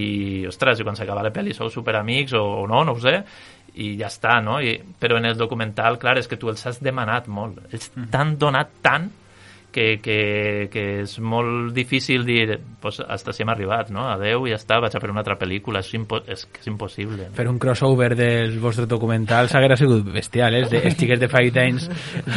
i 0.00 0.06
ostres, 0.48 0.80
i 0.80 0.86
quan 0.86 0.96
s'acaba 0.96 1.24
la 1.26 1.32
pel·li 1.34 1.56
sou 1.56 1.72
superamics 1.72 2.36
o, 2.38 2.44
o 2.62 2.68
no, 2.70 2.84
no 2.88 2.96
ho 2.96 3.02
sé, 3.02 3.18
i 3.80 3.94
ja 4.00 4.08
està, 4.10 4.40
no? 4.44 4.58
I, 4.60 4.76
però 5.00 5.20
en 5.20 5.28
el 5.28 5.38
documental, 5.38 5.98
clar, 6.00 6.18
és 6.20 6.28
que 6.28 6.38
tu 6.40 6.50
els 6.50 6.64
has 6.66 6.80
demanat 6.82 7.28
molt. 7.30 7.60
Ells 7.70 7.92
t'han 8.10 8.36
donat 8.40 8.80
tant 8.84 9.10
que, 9.72 10.00
que, 10.02 10.68
que 10.72 10.84
és 11.04 11.16
molt 11.22 11.72
difícil 11.76 12.24
dir 12.26 12.58
pues, 12.80 13.00
hasta 13.00 13.32
si 13.32 13.44
hem 13.44 13.52
arribat, 13.52 13.90
no? 13.94 14.06
Adeu, 14.10 14.46
ja 14.50 14.58
està, 14.58 14.80
vaig 14.82 14.94
a 14.96 15.02
fer 15.02 15.12
una 15.12 15.22
altra 15.24 15.38
pel·lícula, 15.40 15.84
és, 15.84 15.92
impo 15.96 16.20
és 16.26 16.46
és 16.60 16.68
impossible. 16.70 17.28
No? 17.28 17.36
Fer 17.36 17.48
un 17.50 17.58
crossover 17.62 18.12
dels 18.18 18.56
vostres 18.62 18.88
documentals 18.90 19.54
haguera 19.54 19.78
sigut 19.80 20.06
bestial, 20.12 20.56
eh? 20.58 20.66
Els 20.80 20.98
xiques 20.98 21.20
de 21.20 21.28
Five 21.30 21.54
Days, 21.54 21.88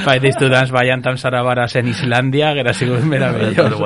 Five 0.03 0.21
Days 0.23 0.39
to 0.39 0.49
Dance 0.51 0.73
ballant 0.73 1.05
amb 1.11 1.21
Sara 1.21 1.43
Baras 1.45 1.75
en 1.79 1.89
Islàndia, 1.91 2.51
haguera 2.51 2.73
sigut 2.77 3.03
meravellós. 3.07 3.79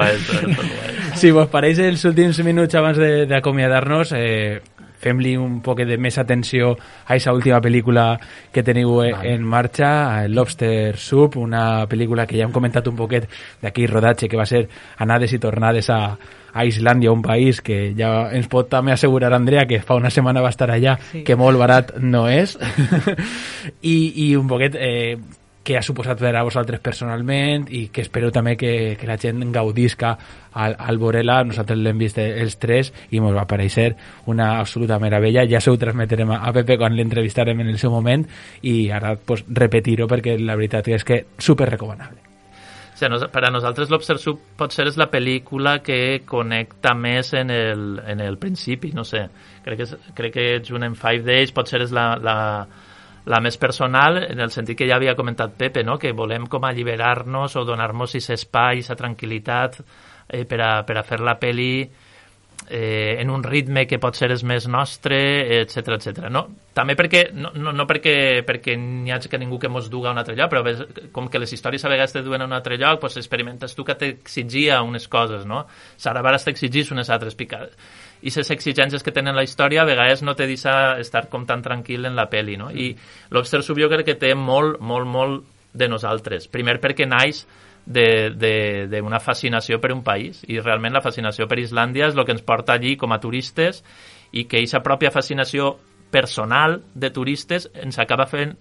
Si 1.17 1.31
vos 1.33 1.47
pareix 1.49 1.79
els 1.81 2.03
últims 2.05 2.37
minuts 2.45 2.75
abans 2.77 2.99
d'acomiadar-nos, 3.29 4.11
eh, 4.13 4.59
fem-li 5.01 5.35
un 5.37 5.59
poc 5.65 5.83
de 5.87 5.97
més 6.01 6.17
atenció 6.17 6.71
a 6.73 7.13
aquesta 7.13 7.33
última 7.35 7.61
pel·lícula 7.63 8.07
que 8.53 8.63
teniu 8.63 8.97
vale. 8.97 9.33
en 9.33 9.45
marxa, 9.45 10.27
Lobster 10.27 10.97
Soup, 10.97 11.37
una 11.37 11.85
pel·lícula 11.89 12.25
que 12.27 12.37
ja 12.37 12.47
hem 12.47 12.55
comentat 12.55 12.87
un 12.87 12.97
poquet 12.97 13.29
d'aquí 13.61 13.87
rodatge, 13.87 14.29
que 14.29 14.37
va 14.39 14.45
ser 14.45 14.67
anades 15.03 15.33
i 15.33 15.39
tornades 15.39 15.89
a, 15.89 16.01
a 16.53 16.65
Islàndia, 16.65 17.13
un 17.13 17.21
país 17.21 17.61
que 17.61 17.93
ja 17.97 18.29
ens 18.33 18.49
pot 18.51 18.69
també 18.69 18.93
assegurar 18.93 19.33
Andrea 19.33 19.67
que 19.69 19.81
fa 19.85 19.97
una 19.99 20.11
setmana 20.13 20.41
va 20.41 20.53
estar 20.53 20.69
allà, 20.71 20.97
sí. 21.11 21.23
que 21.23 21.37
molt 21.37 21.59
barat 21.61 21.97
no 22.01 22.27
és, 22.29 22.57
I, 23.81 23.97
i 24.27 24.31
un 24.35 24.47
poquet 24.49 24.75
eh, 24.79 25.17
que 25.67 25.75
ha 25.75 25.83
suposat 25.83 26.21
per 26.23 26.31
a 26.39 26.45
vosaltres 26.47 26.79
personalment 26.79 27.65
i 27.75 27.89
que 27.91 28.05
espero 28.05 28.29
també 28.31 28.53
que, 28.55 28.71
que 28.95 29.07
la 29.09 29.17
gent 29.19 29.41
gaudisca 29.51 30.13
al, 30.53 30.77
al 30.79 30.99
veure-la. 31.01 31.41
Nosaltres 31.49 31.81
l'hem 31.81 31.99
vist 31.99 32.21
els 32.23 32.55
tres 32.61 32.93
i 33.11 33.19
ens 33.19 33.35
va 33.35 33.43
pareixer 33.49 33.89
una 34.31 34.53
absoluta 34.61 34.99
meravella. 35.03 35.43
Ja 35.51 35.59
se 35.59 35.73
ho 35.73 35.79
transmetrem 35.81 36.31
a 36.37 36.53
Pepe 36.55 36.79
quan 36.79 36.95
l'entrevistarem 36.95 37.65
en 37.65 37.73
el 37.73 37.81
seu 37.83 37.91
moment 37.91 38.23
i 38.63 38.87
ara 38.95 39.17
pues, 39.19 39.43
repetir-ho 39.49 40.07
perquè 40.07 40.37
la 40.39 40.55
veritat 40.55 40.87
és 40.95 41.03
que 41.03 41.19
super 41.37 41.67
recomanable. 41.73 42.23
O 42.95 42.97
sigui, 42.97 43.27
per 43.29 43.43
a 43.45 43.51
nosaltres 43.53 43.91
l'Obser 43.91 44.15
Sub 44.23 44.39
pot 44.57 44.71
ser 44.73 44.87
és 44.87 44.95
la 44.97 45.11
pel·lícula 45.11 45.81
que 45.85 46.23
connecta 46.25 46.95
més 46.97 47.35
en 47.37 47.51
el, 47.53 47.87
en 48.07 48.23
el 48.23 48.39
principi, 48.41 48.95
no 48.95 49.03
sé. 49.05 49.27
Crec 49.67 49.83
que, 49.83 50.03
crec 50.15 50.33
que 50.33 50.45
junt 50.65 50.87
en 50.87 50.95
Five 50.95 51.27
Days 51.27 51.51
pot 51.53 51.67
ser 51.69 51.83
és 51.83 51.93
la, 51.93 52.13
la, 52.17 52.37
la 53.27 53.41
més 53.43 53.57
personal, 53.59 54.21
en 54.23 54.39
el 54.39 54.51
sentit 54.55 54.77
que 54.79 54.87
ja 54.87 54.95
havia 54.95 55.15
comentat 55.15 55.55
Pepe, 55.59 55.83
no? 55.83 55.97
que 55.99 56.13
volem 56.15 56.47
com 56.47 56.63
alliberar-nos 56.63 57.57
o 57.59 57.65
donar-nos 57.67 58.15
aquest 58.15 58.37
espai, 58.37 58.79
aquesta 58.79 58.95
tranquil·litat 59.03 59.81
eh, 59.83 60.45
per, 60.47 60.61
a, 60.63 60.71
per 60.87 60.97
a 60.99 61.03
fer 61.03 61.19
la 61.19 61.35
peli 61.39 61.71
eh, 62.69 63.17
en 63.19 63.29
un 63.29 63.43
ritme 63.43 63.85
que 63.87 63.99
pot 63.99 64.15
ser 64.15 64.31
és 64.31 64.43
més 64.47 64.69
nostre, 64.71 65.19
etc 65.59 65.97
etc. 65.97 66.31
No? 66.31 66.45
També 66.77 66.95
perquè, 66.99 67.27
no, 67.35 67.51
no, 67.55 67.75
no 67.75 67.87
perquè, 67.89 68.45
perquè 68.47 68.77
n'hi 68.79 69.11
hagi 69.11 69.31
que 69.31 69.39
ningú 69.41 69.59
que 69.59 69.71
mos 69.71 69.91
duga 69.91 70.09
a 70.11 70.15
un 70.15 70.23
altre 70.23 70.35
lloc, 70.39 70.51
però 70.53 70.63
ves, 70.63 70.83
com 71.11 71.27
que 71.27 71.43
les 71.43 71.51
històries 71.53 71.83
a 71.83 71.91
vegades 71.91 72.15
te 72.15 72.23
duen 72.23 72.43
a 72.43 72.49
un 72.49 72.55
altre 72.55 72.79
lloc, 72.79 73.01
pues 73.03 73.19
experimentes 73.19 73.75
tu 73.75 73.83
que 73.87 73.99
t'exigia 73.99 74.81
unes 74.87 75.07
coses, 75.11 75.45
no? 75.45 75.65
Sara 75.97 76.23
Baras 76.23 76.47
t'exigís 76.47 76.95
unes 76.95 77.11
altres 77.11 77.35
picades 77.35 77.75
i 78.21 78.33
les 78.33 78.51
exigències 78.51 79.03
que 79.03 79.13
tenen 79.13 79.35
la 79.35 79.43
història 79.45 79.83
a 79.83 79.87
vegades 79.89 80.23
no 80.23 80.35
te 80.35 80.47
deixa 80.47 80.97
estar 81.01 81.27
com 81.29 81.45
tan 81.45 81.61
tranquil 81.61 82.05
en 82.05 82.15
la 82.15 82.29
peli, 82.29 82.57
no? 82.57 82.71
I 82.71 82.93
l'Obster 83.31 83.61
Sub 83.63 83.79
jo 83.79 83.89
crec 83.91 84.05
que 84.11 84.19
té 84.19 84.33
molt, 84.35 84.79
molt, 84.79 85.07
molt 85.07 85.45
de 85.77 85.87
nosaltres. 85.87 86.47
Primer 86.49 86.79
perquè 86.81 87.07
naix 87.07 87.45
d'una 87.87 89.19
fascinació 89.23 89.79
per 89.79 89.93
un 89.93 90.01
país 90.03 90.41
i 90.51 90.59
realment 90.59 90.97
la 90.97 91.03
fascinació 91.03 91.47
per 91.47 91.61
Islàndia 91.61 92.09
és 92.09 92.17
el 92.17 92.25
que 92.27 92.35
ens 92.35 92.43
porta 92.43 92.75
allí 92.75 92.97
com 92.99 93.13
a 93.15 93.21
turistes 93.23 93.79
i 94.33 94.43
que 94.43 94.59
aquesta 94.59 94.83
pròpia 94.83 95.13
fascinació 95.13 95.77
personal 96.11 96.81
de 96.95 97.11
turistes 97.15 97.69
ens 97.73 97.99
acaba 97.99 98.27
fent 98.27 98.57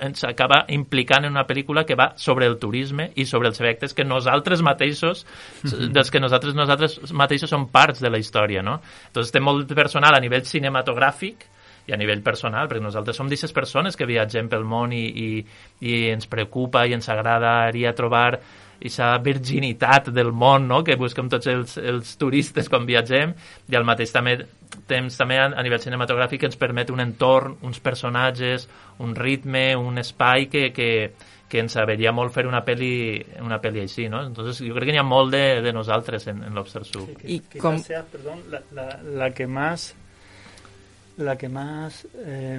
ens 0.00 0.24
acaba 0.28 0.62
implicant 0.74 1.26
en 1.26 1.32
una 1.34 1.46
pel·lícula 1.48 1.86
que 1.88 1.96
va 1.98 2.12
sobre 2.16 2.46
el 2.46 2.58
turisme 2.62 3.10
i 3.16 3.26
sobre 3.28 3.48
els 3.50 3.60
efectes 3.60 3.94
que 3.94 4.04
nosaltres 4.04 4.62
mateixos, 4.62 5.24
dels 5.96 6.12
que 6.12 6.20
nosaltres 6.20 6.56
nosaltres 6.58 6.98
mateixos 7.12 7.50
som 7.50 7.68
parts 7.72 8.02
de 8.02 8.10
la 8.12 8.20
història, 8.20 8.62
no? 8.62 8.80
Entonces 9.08 9.32
té 9.32 9.40
molt 9.40 9.72
personal 9.74 10.16
a 10.16 10.22
nivell 10.22 10.46
cinematogràfic 10.48 11.48
i 11.86 11.92
a 11.94 11.98
nivell 11.98 12.22
personal, 12.22 12.68
perquè 12.70 12.82
nosaltres 12.82 13.16
som 13.18 13.26
d'aquestes 13.26 13.54
persones 13.56 13.96
que 13.98 14.06
viatgem 14.06 14.48
pel 14.50 14.66
món 14.68 14.92
i, 14.94 15.02
i, 15.02 15.30
i 15.88 15.96
ens 16.12 16.28
preocupa 16.30 16.84
i 16.86 16.94
ens 16.94 17.08
agradaria 17.10 17.94
trobar 17.98 18.38
aquesta 18.82 19.12
virginitat 19.22 20.10
del 20.12 20.32
món 20.34 20.66
no? 20.68 20.82
que 20.84 20.98
busquem 20.98 21.30
tots 21.30 21.48
els, 21.50 21.76
els 21.78 22.16
turistes 22.18 22.68
quan 22.68 22.86
viatgem 22.88 23.32
i 23.70 23.78
al 23.78 23.86
mateix 23.88 24.12
també 24.12 24.36
temps 24.88 25.16
també 25.16 25.38
a, 25.38 25.48
a 25.54 25.62
nivell 25.62 25.82
cinematogràfic 25.82 26.48
ens 26.48 26.58
permet 26.58 26.90
un 26.90 27.00
entorn, 27.04 27.58
uns 27.62 27.78
personatges, 27.80 28.66
un 29.04 29.14
ritme, 29.14 29.70
un 29.76 30.00
espai 30.00 30.48
que, 30.50 30.70
que, 30.74 30.90
que 31.48 31.60
ens 31.60 31.76
sabria 31.76 32.12
molt 32.16 32.32
fer 32.34 32.46
una 32.48 32.62
pel·li, 32.64 33.20
una 33.44 33.60
pel·li 33.62 33.82
així, 33.84 34.08
no? 34.08 34.22
Entonces, 34.24 34.62
jo 34.64 34.72
crec 34.74 34.88
que 34.88 34.96
n'hi 34.96 35.02
ha 35.02 35.06
molt 35.06 35.34
de, 35.34 35.60
de 35.64 35.74
nosaltres 35.76 36.26
en, 36.32 36.40
en 36.48 36.56
l'Obster 36.56 36.86
Sub. 36.88 37.10
Sí, 37.10 37.18
que, 37.20 37.58
I 37.58 37.60
com... 37.60 37.76
Sea, 37.84 38.00
perdón, 38.08 38.40
la, 38.50 38.62
la, 38.72 38.88
la 39.20 39.30
que 39.36 39.46
más 39.46 39.92
la 41.18 41.36
que 41.36 41.48
más 41.48 42.06
eh, 42.24 42.58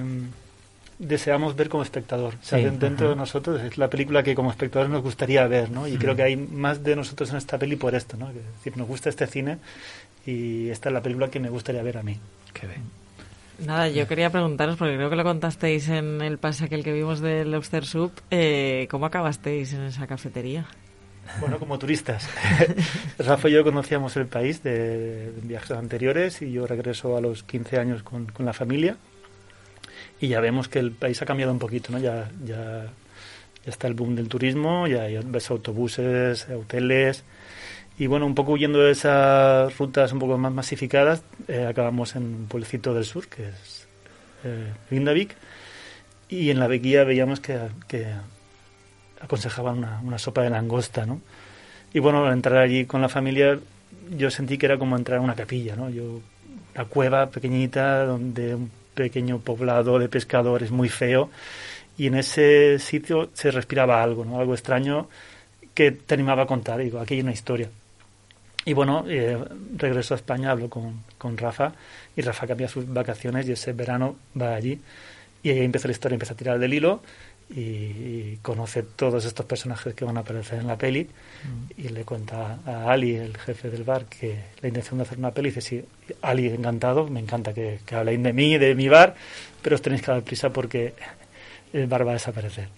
deseamos 0.98 1.56
ver 1.56 1.68
como 1.68 1.82
espectador. 1.82 2.34
O 2.34 2.44
sea, 2.44 2.58
Sí, 2.58 2.76
dentro 2.78 3.10
de 3.10 3.16
nosotros 3.16 3.60
es 3.62 3.78
la 3.78 3.88
película 3.90 4.22
que 4.22 4.34
como 4.34 4.50
espectadores 4.50 4.90
nos 4.90 5.02
gustaría 5.02 5.46
ver, 5.46 5.70
¿no? 5.70 5.86
Y 5.88 5.96
creo 5.96 6.14
que 6.14 6.22
hay 6.22 6.36
más 6.36 6.82
de 6.82 6.96
nosotros 6.96 7.30
en 7.30 7.36
esta 7.36 7.58
peli 7.58 7.76
por 7.76 7.94
esto, 7.94 8.16
¿no? 8.16 8.28
Es 8.30 8.36
decir, 8.36 8.76
nos 8.76 8.86
gusta 8.86 9.08
este 9.08 9.26
cine 9.26 9.58
y 10.26 10.68
esta 10.70 10.88
es 10.88 10.92
la 10.92 11.02
película 11.02 11.28
que 11.28 11.40
me 11.40 11.48
gustaría 11.50 11.82
ver 11.82 11.98
a 11.98 12.02
mí. 12.02 12.18
Qué 12.52 12.66
bien. 12.66 12.82
Nada, 13.58 13.88
yo 13.88 14.08
quería 14.08 14.30
preguntaros, 14.30 14.76
porque 14.76 14.96
creo 14.96 15.10
que 15.10 15.16
lo 15.16 15.22
contasteis 15.22 15.88
en 15.88 16.20
el 16.22 16.38
pase 16.38 16.64
aquel 16.64 16.82
que 16.82 16.92
vimos 16.92 17.20
del 17.20 17.52
Lobster 17.52 17.84
Soup, 17.84 18.12
eh, 18.30 18.88
¿cómo 18.90 19.06
acabasteis 19.06 19.72
en 19.74 19.82
esa 19.82 20.06
cafetería? 20.08 20.66
Bueno, 21.40 21.58
como 21.58 21.78
turistas. 21.78 22.28
Rafa 23.18 23.48
y 23.48 23.52
yo 23.52 23.64
conocíamos 23.64 24.16
el 24.16 24.26
país 24.26 24.62
de, 24.62 25.30
de 25.30 25.40
viajes 25.42 25.70
anteriores 25.70 26.42
y 26.42 26.52
yo 26.52 26.66
regreso 26.66 27.16
a 27.16 27.20
los 27.20 27.44
15 27.44 27.78
años 27.78 28.02
con, 28.02 28.26
con 28.26 28.44
la 28.44 28.52
familia 28.52 28.96
y 30.24 30.28
ya 30.28 30.40
vemos 30.40 30.68
que 30.68 30.78
el 30.78 30.92
país 30.92 31.20
ha 31.20 31.26
cambiado 31.26 31.52
un 31.52 31.58
poquito, 31.58 31.92
¿no? 31.92 31.98
Ya, 31.98 32.30
ya, 32.44 32.86
está 33.66 33.86
el 33.86 33.94
boom 33.94 34.14
del 34.16 34.28
turismo, 34.28 34.86
ya, 34.86 35.06
ves 35.24 35.50
autobuses, 35.50 36.48
hoteles 36.48 37.24
y 37.98 38.06
bueno, 38.06 38.26
un 38.26 38.34
poco 38.34 38.52
huyendo 38.52 38.80
de 38.80 38.90
esas 38.90 39.76
rutas 39.78 40.12
un 40.12 40.18
poco 40.18 40.36
más 40.36 40.52
masificadas, 40.52 41.22
eh, 41.46 41.66
acabamos 41.68 42.16
en 42.16 42.24
un 42.24 42.46
pueblecito 42.46 42.92
del 42.92 43.04
sur, 43.04 43.28
que 43.28 43.48
es 43.48 43.86
eh, 44.44 44.72
y 46.28 46.50
en 46.50 46.58
la 46.58 46.68
guía 46.68 47.04
veíamos 47.04 47.40
que, 47.40 47.58
que 47.86 48.06
aconsejaban 49.20 49.78
una, 49.78 50.00
una 50.02 50.18
sopa 50.18 50.42
de 50.42 50.50
langosta, 50.50 51.06
¿no? 51.06 51.20
Y 51.92 52.00
bueno, 52.00 52.26
al 52.26 52.32
entrar 52.32 52.58
allí 52.58 52.86
con 52.86 53.00
la 53.00 53.08
familia, 53.08 53.58
yo 54.10 54.30
sentí 54.30 54.58
que 54.58 54.66
era 54.66 54.78
como 54.78 54.96
entrar 54.96 55.18
a 55.18 55.22
una 55.22 55.36
capilla, 55.36 55.76
¿no? 55.76 55.90
Yo, 55.90 56.20
una 56.74 56.84
cueva 56.86 57.30
pequeñita 57.30 58.04
donde 58.04 58.56
pequeño 58.94 59.38
poblado 59.38 59.98
de 59.98 60.08
pescadores 60.08 60.70
muy 60.70 60.88
feo 60.88 61.30
y 61.96 62.06
en 62.06 62.16
ese 62.16 62.78
sitio 62.78 63.30
se 63.34 63.50
respiraba 63.50 64.02
algo, 64.02 64.24
¿no? 64.24 64.40
Algo 64.40 64.54
extraño 64.54 65.08
que 65.74 65.92
te 65.92 66.14
animaba 66.14 66.44
a 66.44 66.46
contar. 66.46 66.80
Digo, 66.80 67.00
aquí 67.00 67.14
hay 67.14 67.20
una 67.20 67.32
historia. 67.32 67.68
Y 68.64 68.72
bueno, 68.72 69.04
eh, 69.08 69.38
regreso 69.76 70.14
a 70.14 70.16
España, 70.16 70.50
hablo 70.50 70.70
con, 70.70 71.02
con 71.18 71.36
Rafa 71.36 71.72
y 72.16 72.22
Rafa 72.22 72.46
cambia 72.46 72.68
sus 72.68 72.90
vacaciones 72.90 73.46
y 73.48 73.52
ese 73.52 73.72
verano 73.72 74.16
va 74.40 74.54
allí 74.54 74.80
y 75.42 75.50
ahí 75.50 75.60
empieza 75.60 75.86
la 75.86 75.92
historia, 75.92 76.14
empieza 76.14 76.32
a 76.32 76.36
tirar 76.36 76.58
del 76.58 76.72
hilo 76.72 77.02
y, 77.50 77.60
y 77.60 78.38
conoce 78.42 78.82
todos 78.82 79.24
estos 79.24 79.46
personajes 79.46 79.94
que 79.94 80.04
van 80.04 80.16
a 80.16 80.20
aparecer 80.20 80.60
en 80.60 80.66
la 80.66 80.76
peli 80.76 81.08
y 81.76 81.88
le 81.88 82.04
cuenta 82.04 82.58
a 82.66 82.90
Ali, 82.90 83.16
el 83.16 83.36
jefe 83.36 83.70
del 83.70 83.84
bar, 83.84 84.06
que 84.06 84.38
la 84.60 84.68
intención 84.68 84.98
de 84.98 85.02
hacer 85.04 85.18
una 85.18 85.30
peli. 85.30 85.50
Dice, 85.50 85.60
sí, 85.60 85.84
Ali, 86.22 86.48
encantado, 86.48 87.06
me 87.08 87.20
encanta 87.20 87.52
que, 87.52 87.80
que 87.84 87.94
habléis 87.94 88.22
de 88.22 88.32
mí, 88.32 88.58
de 88.58 88.74
mi 88.74 88.88
bar, 88.88 89.14
pero 89.62 89.76
os 89.76 89.82
tenéis 89.82 90.02
que 90.02 90.10
dar 90.10 90.22
prisa 90.22 90.50
porque 90.50 90.94
el 91.72 91.86
bar 91.86 92.06
va 92.06 92.12
a 92.12 92.14
desaparecer. 92.14 92.68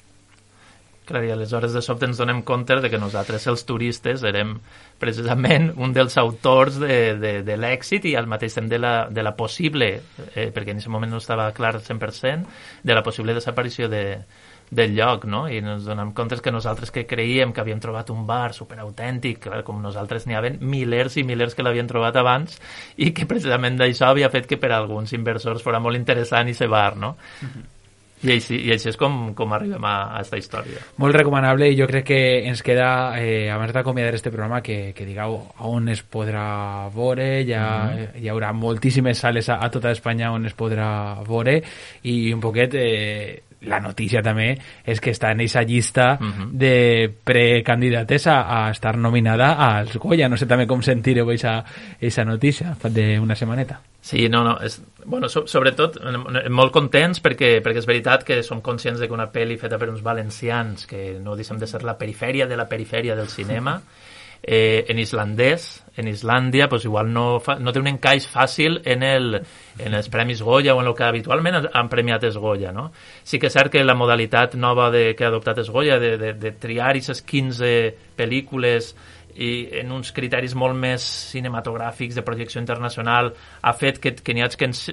Clar, 1.06 1.22
i 1.22 1.30
aleshores 1.30 1.70
de 1.70 1.80
sobte 1.86 2.08
ens 2.08 2.18
donem 2.18 2.40
compte 2.42 2.74
de 2.82 2.88
que 2.90 2.98
nosaltres, 2.98 3.44
els 3.46 3.62
turistes, 3.62 4.24
érem 4.26 4.56
precisament 4.98 5.68
un 5.78 5.92
dels 5.94 6.16
autors 6.18 6.80
de, 6.82 6.96
de, 7.22 7.30
de 7.46 7.56
l'èxit 7.60 8.08
i 8.10 8.16
al 8.18 8.26
mateix 8.26 8.56
temps 8.58 8.72
de 8.72 8.80
la, 8.82 8.94
de 9.06 9.22
la 9.22 9.36
possible, 9.38 9.92
eh, 10.34 10.48
perquè 10.50 10.74
en 10.74 10.82
aquest 10.82 10.90
moment 10.90 11.14
no 11.14 11.22
estava 11.22 11.46
clar 11.54 11.76
al 11.76 11.84
100%, 11.86 12.50
de 12.82 12.98
la 12.98 13.04
possible 13.06 13.38
desaparició 13.38 13.86
de, 13.92 14.02
del 14.70 14.96
lloc, 14.96 15.24
no? 15.30 15.44
I 15.48 15.60
ens 15.62 15.84
donem 15.86 16.12
compte 16.12 16.40
que 16.42 16.50
nosaltres 16.52 16.90
que 16.90 17.06
creíem 17.06 17.52
que 17.52 17.60
havíem 17.62 17.80
trobat 17.80 18.10
un 18.10 18.26
bar 18.26 18.52
superautèntic, 18.54 19.38
clar, 19.46 19.62
com 19.64 19.78
nosaltres 19.82 20.26
n'hi 20.26 20.34
havien 20.34 20.58
milers 20.60 21.16
i 21.16 21.24
milers 21.24 21.54
que 21.54 21.62
l'havien 21.62 21.86
trobat 21.86 22.16
abans 22.16 22.58
i 22.96 23.12
que 23.14 23.26
precisament 23.26 23.78
d'això 23.78 24.10
havia 24.10 24.30
fet 24.30 24.46
que 24.46 24.58
per 24.58 24.72
a 24.72 24.78
alguns 24.82 25.12
inversors 25.12 25.62
fora 25.62 25.80
molt 25.80 25.96
interessant 25.96 26.48
i 26.50 26.56
bar, 26.66 26.96
no? 26.96 27.16
I 28.24 28.30
així, 28.32 28.56
I 28.64 28.72
així 28.72 28.88
és 28.88 28.96
com, 28.96 29.34
com 29.36 29.52
arribem 29.52 29.84
a, 29.84 30.16
a 30.16 30.20
esta 30.24 30.38
història. 30.40 30.80
Molt 30.96 31.14
recomanable 31.14 31.68
i 31.68 31.76
jo 31.76 31.86
crec 31.86 32.06
que 32.08 32.20
ens 32.48 32.62
queda, 32.64 33.12
eh, 33.20 33.50
abans 33.52 33.74
d'acomiadar 33.76 34.16
este 34.16 34.32
programa, 34.32 34.62
que, 34.64 34.94
que 34.96 35.04
digueu 35.04 35.36
on 35.68 35.90
es 35.92 36.00
podrà 36.02 36.88
veure, 36.94 37.42
hi, 37.44 37.52
ha, 37.52 37.66
Mhm. 37.86 38.22
hi 38.24 38.28
haurà 38.32 38.52
moltíssimes 38.56 39.18
sales 39.18 39.50
a, 39.52 39.60
a 39.62 39.70
tota 39.70 39.92
Espanya 39.92 40.32
on 40.32 40.46
es 40.46 40.56
podrà 40.56 41.22
veure 41.28 41.62
i 42.08 42.32
un 42.32 42.40
poquet 42.40 42.74
eh, 42.74 43.42
la 43.66 43.80
notícia 43.80 44.22
també 44.22 44.56
és 44.86 45.00
que 45.00 45.10
està 45.12 45.32
en 45.32 45.40
aquesta 45.40 45.62
llista 45.62 46.06
Mhm. 46.20 46.50
de 46.52 47.10
precandidates 47.24 48.26
a, 48.26 48.66
a 48.66 48.70
estar 48.70 48.96
nominada 48.96 49.52
als 49.52 49.96
Goya. 49.98 50.28
No 50.28 50.36
sé 50.36 50.46
també 50.46 50.66
com 50.66 50.82
sentireu 50.82 51.28
aquesta 51.28 52.24
notícia 52.24 52.76
d'una 52.82 53.34
setmaneta. 53.34 53.80
Sí, 54.00 54.28
no, 54.28 54.44
no, 54.44 54.58
és, 54.62 54.80
bueno, 55.04 55.28
so, 55.28 55.46
sobretot 55.50 55.98
molt 56.50 56.72
contents 56.72 57.18
perquè, 57.22 57.60
perquè 57.60 57.78
és 57.82 57.86
veritat 57.86 58.22
que 58.22 58.42
som 58.46 58.60
conscients 58.62 59.00
de 59.00 59.08
que 59.08 59.14
una 59.14 59.32
pel·li 59.32 59.58
feta 59.58 59.78
per 59.78 59.88
uns 59.90 60.02
valencians 60.02 60.86
que 60.86 61.18
no 61.20 61.34
deixem 61.34 61.58
de 61.58 61.66
ser 61.66 61.82
la 61.82 61.96
perifèria 61.98 62.46
de 62.46 62.56
la 62.56 62.68
perifèria 62.68 63.16
del 63.16 63.26
cinema 63.28 63.80
eh, 64.42 64.84
en 64.88 64.98
islandès, 65.00 65.82
en 65.96 66.08
Islàndia, 66.08 66.68
pues 66.68 66.84
igual 66.84 67.12
no, 67.12 67.40
fa, 67.40 67.56
no 67.58 67.72
té 67.72 67.80
un 67.80 67.88
encaix 67.88 68.26
fàcil 68.28 68.80
en, 68.84 69.02
el, 69.06 69.40
en 69.80 69.96
els 69.96 70.10
Premis 70.12 70.42
Goya 70.44 70.74
o 70.76 70.82
en 70.82 70.90
el 70.90 70.94
que 70.96 71.06
habitualment 71.08 71.58
han 71.72 71.90
premiat 71.92 72.26
els 72.28 72.36
Goya, 72.36 72.72
no? 72.76 72.90
Sí 73.24 73.40
que 73.40 73.48
és 73.48 73.56
cert 73.56 73.72
que 73.72 73.84
la 73.84 73.96
modalitat 73.96 74.58
nova 74.60 74.90
de, 74.94 75.08
que 75.16 75.24
ha 75.24 75.32
adoptat 75.32 75.62
els 75.64 75.72
Goya 75.72 75.98
de, 76.02 76.16
de, 76.20 76.32
de 76.36 76.52
triar 76.60 76.92
aquestes 76.92 77.24
15 77.24 77.72
pel·lícules 78.16 78.92
i 79.36 79.50
en 79.80 79.92
uns 79.92 80.12
criteris 80.16 80.54
molt 80.56 80.76
més 80.80 81.04
cinematogràfics 81.32 82.16
de 82.16 82.24
projecció 82.24 82.60
internacional 82.60 83.34
ha 83.60 83.74
fet 83.76 84.00
que, 84.00 84.14
que 84.16 84.36
n'hi 84.36 84.44
hagi 84.44 84.60
que 84.60 84.68
ens, 84.68 84.86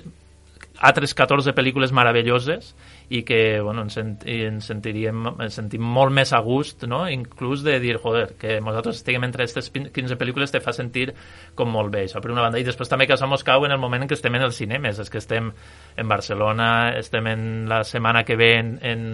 altres 0.83 1.13
14 1.15 1.53
pel·lícules 1.55 1.93
meravelloses 1.95 2.73
i 3.09 3.23
que 3.27 3.59
bueno, 3.61 3.83
ens, 3.83 3.97
sent, 3.97 4.13
i 4.29 4.39
ens, 4.47 4.67
sentiríem, 4.71 5.25
ens 5.43 5.59
sentim 5.59 5.83
molt 5.83 6.13
més 6.15 6.33
a 6.33 6.39
gust 6.45 6.85
no? 6.89 7.03
inclús 7.11 7.63
de 7.65 7.77
dir, 7.83 7.97
joder, 8.01 8.33
que 8.39 8.59
nosaltres 8.63 9.01
estiguem 9.01 9.27
entre 9.27 9.43
aquestes 9.43 9.69
15 9.73 10.17
pel·lícules 10.19 10.53
te 10.53 10.61
fa 10.63 10.73
sentir 10.75 11.09
com 11.55 11.71
molt 11.71 11.93
bé, 11.93 12.05
això 12.07 12.21
per 12.23 12.31
una 12.33 12.45
banda 12.45 12.61
i 12.61 12.67
després 12.67 12.89
també 12.89 13.07
que 13.07 13.17
això 13.17 13.29
mos 13.29 13.45
cau 13.45 13.67
en 13.67 13.75
el 13.75 13.81
moment 13.81 14.05
en 14.05 14.11
què 14.11 14.17
estem 14.17 14.35
en 14.39 14.47
els 14.47 14.59
cinemes 14.59 15.01
és 15.03 15.11
que 15.11 15.21
estem 15.21 15.51
en 15.97 16.11
Barcelona 16.11 16.69
estem 16.99 17.27
en 17.31 17.47
la 17.69 17.83
setmana 17.87 18.23
que 18.23 18.37
ve 18.39 18.53
en, 18.59 18.75
en 18.81 19.07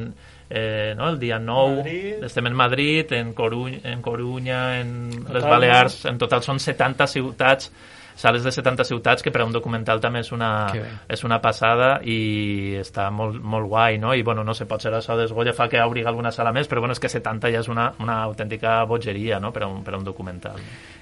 eh, 0.49 0.93
no? 0.97 1.09
el 1.09 1.19
dia 1.19 1.39
9 1.39 1.77
Madrid. 1.77 2.23
estem 2.23 2.47
en 2.47 2.55
Madrid, 2.55 3.13
en 3.13 3.33
Corunya, 3.33 3.79
en, 3.83 4.01
Corunya, 4.01 4.79
en 4.81 5.09
les 5.11 5.43
Palma. 5.43 5.49
Balears 5.49 6.03
en 6.09 6.17
total 6.17 6.43
són 6.45 6.59
70 6.59 7.07
ciutats 7.07 7.71
sales 8.19 8.43
de 8.43 8.51
70 8.51 8.83
ciutats, 8.83 9.23
que 9.23 9.31
per 9.31 9.41
a 9.41 9.47
un 9.47 9.55
documental 9.55 10.01
també 10.03 10.19
és 10.25 10.33
una, 10.35 10.51
Que 10.73 10.83
és 11.15 11.23
una 11.23 11.39
passada 11.39 12.01
i 12.03 12.75
està 12.81 13.07
molt, 13.15 13.39
molt 13.39 13.69
guai, 13.71 13.97
no? 13.97 14.13
I, 14.13 14.23
bueno, 14.27 14.43
no 14.43 14.53
sé, 14.53 14.67
potser 14.67 14.91
això 14.93 15.15
d'Esgolla 15.15 15.55
fa 15.55 15.69
que 15.71 15.79
obri 15.81 16.03
alguna 16.03 16.31
sala 16.35 16.51
més, 16.51 16.67
però, 16.67 16.83
bueno, 16.83 16.97
és 16.97 16.99
que 16.99 17.09
70 17.09 17.53
ja 17.53 17.63
és 17.63 17.69
una, 17.71 17.89
una 18.03 18.21
autèntica 18.27 18.83
bogeria, 18.89 19.39
no?, 19.39 19.53
per 19.55 19.63
a 19.63 19.69
un, 19.71 19.83
per 19.83 19.95
a 19.95 20.01
un 20.01 20.03
documental. 20.03 20.59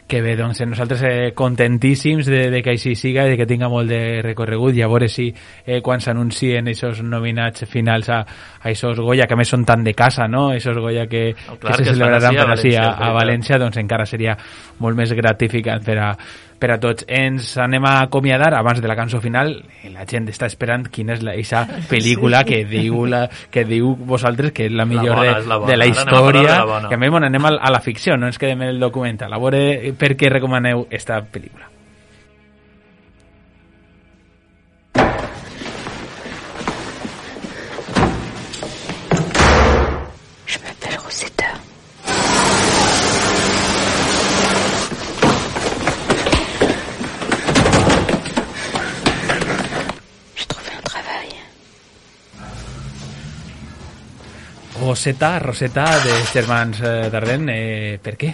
que 0.08 0.22
bé, 0.24 0.38
doncs 0.40 0.62
nosaltres 0.64 1.02
eh, 1.04 1.32
contentíssims 1.36 2.30
de, 2.32 2.46
de 2.54 2.62
que 2.64 2.78
així 2.78 2.94
siga 2.96 3.26
i 3.28 3.34
de 3.34 3.36
que 3.42 3.48
tinga 3.50 3.68
molt 3.68 3.90
de 3.92 4.22
recorregut 4.24 4.78
i 4.78 4.86
a 4.86 4.88
veure 4.88 5.10
si 5.12 5.26
eh, 5.66 5.82
quan 5.84 6.00
s'anuncien 6.00 6.70
aquests 6.72 7.02
nominats 7.04 7.66
finals 7.68 8.08
a, 8.14 8.22
a 8.22 8.70
aquests 8.70 9.02
Goya, 9.04 9.28
que 9.28 9.36
a 9.36 9.42
més 9.42 9.52
són 9.52 9.66
tan 9.68 9.84
de 9.84 9.92
casa, 9.98 10.30
no? 10.32 10.48
Aquests 10.54 10.80
Goya 10.80 11.10
que, 11.12 11.34
Oh, 11.50 11.54
que 11.54 11.60
clar, 11.60 11.76
se 11.76 11.84
que 11.84 11.90
es 11.92 11.98
fan 11.98 12.00
celebraran 12.00 12.38
a 12.38 12.44
per 12.44 12.54
així 12.54 12.72
a, 12.76 12.82
València, 12.82 13.08
a. 13.08 13.14
València, 13.16 13.60
doncs 13.62 13.78
encara 13.82 14.06
seria 14.08 14.38
molt 14.84 14.98
més 14.98 15.14
gratificant 15.16 15.84
per 15.86 15.98
a, 16.00 16.10
per 16.60 16.72
a 16.74 16.80
tots. 16.82 17.06
Ens 17.08 17.54
anem 17.62 17.86
a 17.86 18.02
acomiadar 18.02 18.54
abans 18.58 18.82
de 18.82 18.88
la 18.90 18.96
cançó 18.98 19.22
final. 19.22 19.54
La 19.94 20.06
gent 20.10 20.28
està 20.32 20.50
esperant 20.50 20.88
quina 20.92 21.14
és 21.18 21.24
la, 21.26 21.36
eixa 21.38 21.66
pel·lícula 21.90 22.44
que 22.48 22.64
diu, 22.66 23.06
la, 23.06 23.26
que 23.54 23.64
diu 23.66 23.96
vosaltres 23.96 24.52
que 24.52 24.68
és 24.68 24.76
la 24.76 24.86
millor 24.90 25.16
bona, 25.16 25.32
de, 25.32 25.40
és 25.40 25.48
la 25.48 25.58
bona. 25.62 25.72
de 25.72 25.78
la 25.78 25.86
Ara 25.86 26.02
anem 26.02 26.14
a 26.14 26.18
història. 26.18 26.58
la 26.58 26.66
bona. 26.66 26.90
Que 26.90 26.96
a 26.96 26.98
més, 26.98 27.12
bueno, 27.12 27.28
anem 27.28 27.46
a, 27.46 27.56
a 27.62 27.72
la 27.72 27.82
ficció, 27.82 28.18
no 28.18 28.28
ens 28.28 28.38
quedem 28.42 28.62
en 28.62 28.76
el 28.76 28.80
documental. 28.80 29.34
A 29.34 29.40
veure 29.42 29.94
per 29.98 30.16
què 30.18 30.30
recomaneu 30.34 30.88
esta 30.90 31.22
pel·lícula. 31.22 31.70
Rosetta, 54.88 55.38
Rosetta, 55.40 55.84
dels 56.00 56.30
germans 56.32 56.78
eh, 56.80 57.10
Dardenne, 57.12 57.56
eh, 57.60 57.96
per 58.00 58.14
què 58.16 58.30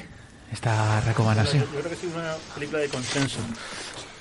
esta 0.54 1.02
recomanació? 1.02 1.64
Yo 1.64 1.80
creo 1.80 1.90
que 1.90 1.96
es 1.96 2.04
una 2.04 2.36
película 2.54 2.80
de 2.80 2.90
consenso. 2.90 3.40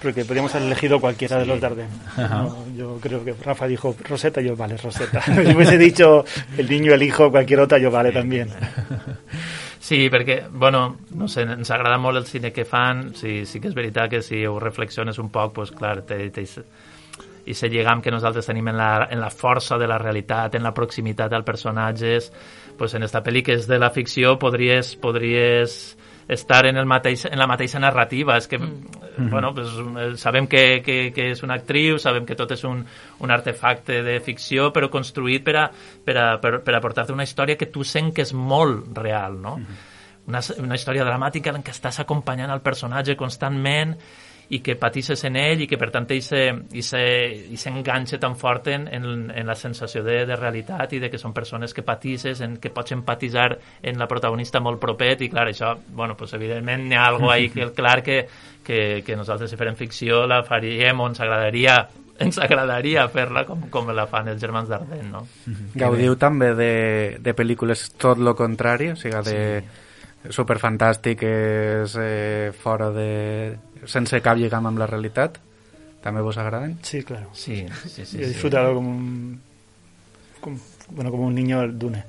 Porque 0.00 0.24
podríamos 0.24 0.54
haber 0.54 0.66
elegido 0.66 0.98
cualquiera 0.98 1.36
de 1.38 1.44
los 1.44 1.60
Darden. 1.60 1.88
No, 2.16 2.66
yo 2.74 2.98
creo 3.02 3.22
que 3.22 3.34
Rafa 3.34 3.68
dijo 3.68 3.94
Rosetta, 4.08 4.40
yo 4.40 4.56
vale, 4.56 4.78
Rosetta. 4.78 5.20
si 5.24 5.54
hubiese 5.54 5.76
dicho 5.76 6.24
el 6.56 6.70
niño, 6.70 6.94
el 6.94 7.02
hijo, 7.02 7.30
cualquier 7.30 7.60
otra, 7.60 7.78
yo 7.78 7.90
vale 7.90 8.12
también. 8.12 8.48
Sí, 9.82 10.08
perquè, 10.08 10.44
bueno, 10.48 10.96
no 11.10 11.26
sé, 11.26 11.42
ens 11.42 11.72
agrada 11.74 11.96
molt 11.98 12.20
el 12.20 12.26
cine 12.28 12.52
que 12.54 12.62
fan, 12.64 13.16
sí, 13.18 13.40
sí 13.50 13.58
que 13.58 13.66
és 13.66 13.74
veritat 13.74 14.12
que 14.12 14.20
si 14.22 14.44
ho 14.46 14.60
reflexiones 14.62 15.18
un 15.18 15.26
poc, 15.34 15.50
pues, 15.56 15.72
clar, 15.74 16.04
té, 16.06 16.28
té, 16.30 16.44
i 17.46 17.54
se 17.54 17.68
lligam 17.68 18.02
que 18.02 18.12
nosaltres 18.14 18.46
tenim 18.46 18.68
en 18.70 18.78
la, 18.78 19.08
en 19.10 19.20
la 19.20 19.30
força 19.30 19.78
de 19.78 19.88
la 19.90 19.98
realitat, 19.98 20.54
en 20.54 20.62
la 20.62 20.74
proximitat 20.74 21.32
als 21.32 21.46
personatges, 21.46 22.30
pues 22.78 22.94
en 22.94 23.02
esta 23.02 23.22
pel·li 23.22 23.42
que 23.42 23.58
és 23.58 23.66
de 23.68 23.78
la 23.82 23.90
ficció 23.90 24.36
podries, 24.38 24.94
podries 25.02 25.96
estar 26.28 26.66
en, 26.66 26.76
el 26.76 26.86
mateix, 26.86 27.26
en 27.26 27.38
la 27.38 27.46
mateixa 27.46 27.80
narrativa. 27.82 28.36
És 28.38 28.48
que, 28.48 28.58
mm. 28.58 29.30
bueno, 29.30 29.52
pues, 29.54 29.68
eh, 29.68 30.16
sabem 30.16 30.46
que, 30.46 30.82
que, 30.84 31.12
que 31.14 31.30
és 31.32 31.42
una 31.42 31.58
actriu, 31.60 31.98
sabem 31.98 32.26
que 32.28 32.36
tot 32.38 32.54
és 32.54 32.64
un, 32.68 32.84
un 33.20 33.34
artefacte 33.34 34.02
de 34.06 34.18
ficció, 34.24 34.70
però 34.72 34.90
construït 34.90 35.44
per 35.46 35.56
a, 35.58 35.68
per 36.04 36.16
a, 36.18 36.26
per, 36.42 36.58
per 36.64 36.76
a 36.76 36.82
portar-te 36.84 37.14
una 37.14 37.26
història 37.26 37.58
que 37.58 37.70
tu 37.72 37.84
sent 37.84 38.12
que 38.14 38.26
és 38.26 38.34
molt 38.34 38.92
real, 38.98 39.40
no? 39.42 39.58
Una, 40.30 40.38
una 40.62 40.76
història 40.78 41.02
dramàtica 41.02 41.50
en 41.50 41.64
què 41.66 41.72
estàs 41.74 41.98
acompanyant 41.98 42.52
el 42.54 42.62
personatge 42.62 43.16
constantment 43.18 43.96
i 44.50 44.60
que 44.60 44.76
patisses 44.76 45.22
en 45.24 45.36
ell 45.40 45.62
i 45.64 45.68
que 45.70 45.78
per 45.80 45.90
tant 45.94 46.08
ell 46.10 46.22
se, 46.24 46.42
i 46.74 46.82
se, 46.84 47.02
i 47.54 47.56
s'enganxa 47.56 48.18
tan 48.20 48.36
fort 48.36 48.68
en, 48.72 48.88
en, 48.90 49.06
en 49.30 49.46
la 49.46 49.56
sensació 49.56 50.02
de, 50.04 50.22
de 50.28 50.36
realitat 50.36 50.92
i 50.92 51.00
de 51.02 51.10
que 51.12 51.20
són 51.20 51.32
persones 51.32 51.72
que 51.72 51.84
patisses, 51.86 52.42
en 52.44 52.58
que 52.60 52.72
pots 52.74 52.92
empatitzar 52.92 53.48
en 53.82 53.98
la 53.98 54.08
protagonista 54.10 54.60
molt 54.60 54.80
propet 54.82 55.22
i 55.22 55.30
clar, 55.32 55.48
això, 55.48 55.74
bueno, 55.94 56.16
pues 56.18 56.34
evidentment 56.34 56.90
hi 56.90 56.98
ha 56.98 57.06
alguna 57.08 57.34
ahí 57.38 57.48
que 57.50 57.70
clar 57.72 58.02
que, 58.02 58.26
que, 58.64 59.02
que 59.06 59.16
nosaltres 59.16 59.50
si 59.50 59.60
farem 59.60 59.78
ficció 59.78 60.26
la 60.26 60.42
faríem 60.44 61.00
o 61.00 61.08
ens 61.08 61.20
agradaria 61.22 61.80
ens 62.22 62.38
agradaria 62.38 63.06
fer-la 63.10 63.44
com, 63.48 63.64
com 63.72 63.88
la 63.94 64.06
fan 64.10 64.28
els 64.32 64.40
germans 64.40 64.68
Dardenne, 64.70 65.08
no? 65.10 65.24
Gaudiu 65.78 66.16
també 66.20 66.52
de, 66.58 66.74
de 67.22 67.34
pel·lícules 67.34 67.88
tot 68.00 68.20
lo 68.20 68.36
contrari, 68.38 68.92
o 68.92 68.98
sigui, 69.00 69.22
de 69.26 70.30
superfantàstiques 70.30 71.96
eh, 71.98 72.52
fora 72.54 72.90
de... 72.94 73.10
sense 73.86 74.20
cap 74.22 74.36
lligam 74.36 74.66
amb 74.66 74.78
la 74.78 74.86
realitat? 74.86 75.38
També 76.02 76.20
vos 76.20 76.36
agraden? 76.38 76.78
Sí, 76.82 77.02
claro. 77.04 77.28
Sí, 77.32 77.64
sí, 77.86 78.04
sí. 78.04 78.16
Yo 78.18 78.22
he 78.22 78.26
sí. 78.26 78.32
disfrutado 78.32 78.74
como 78.74 78.90
un, 78.90 79.40
como- 80.40 80.58
bueno, 80.90 81.10
como 81.10 81.26
un 81.26 81.34
niño 81.34 81.60
del 81.60 81.78
Dune. 81.78 82.04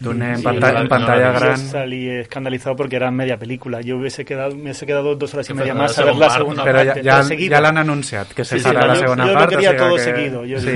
Dune 0.00 0.30
en, 0.30 0.36
Sí, 0.38 0.42
panta- 0.44 0.72
no, 0.72 0.80
en 0.80 0.88
pantalla 0.88 1.26
no, 1.28 1.32
Yo 1.34 1.40
gran. 1.40 1.58
salí 1.58 2.08
escandalizado 2.08 2.74
porque 2.74 2.96
era 2.96 3.10
media 3.10 3.36
película. 3.36 3.82
Yo 3.82 3.98
hubiese 3.98 4.24
quedado, 4.24 4.56
me 4.56 4.62
hubiese 4.62 4.86
quedado 4.86 5.14
dos 5.14 5.34
horas 5.34 5.48
y 5.50 5.54
media 5.54 5.74
más 5.74 5.94
la 5.96 6.02
a 6.02 6.06
ver 6.06 6.16
la 6.16 6.30
segunda 6.30 6.64
segunda 6.64 6.64
parte, 6.64 6.70
Però 6.72 6.84
ja, 6.88 6.94
parte, 6.94 7.08
ja, 7.10 7.14
todo 7.16 7.24
seguido. 7.28 7.54
ja 7.54 7.60
l'han 7.60 7.78
anunciat, 7.78 8.28
que 8.32 8.44
se 8.44 8.56
Sí, 8.58 8.64
sí, 8.64 8.68
farà 8.70 8.80
no, 8.80 8.86
la 8.86 8.94
jo- 8.94 9.00
segona 9.00 9.24
jo 9.26 9.28
lo 9.32 9.38
part. 9.38 9.50
quería 9.50 9.68
o 9.68 9.72
sigui 9.72 9.78
todo 9.84 9.96
que... 9.96 10.02
seguido, 10.02 10.40
jo 10.48 10.58
sí. 10.58 10.72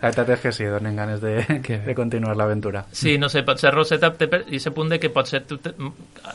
La 0.00 0.08
veritat 0.08 0.28
és 0.30 0.40
que 0.40 0.52
sí, 0.52 0.64
donen 0.64 0.94
ganes 0.96 1.20
de, 1.20 1.34
de 1.86 1.94
continuar 1.96 2.36
l'aventura. 2.36 2.84
Sí, 2.92 3.18
no 3.18 3.28
sé, 3.28 3.42
potser 3.42 3.74
Rosetta 3.74 4.12
té 4.14 4.28
per- 4.28 4.44
i 4.46 4.56
aquest 4.56 4.70
punt 4.74 4.88
de 4.94 5.00
que 5.00 5.10
potser 5.10 5.42
tu 5.44 5.58
te, 5.58 5.74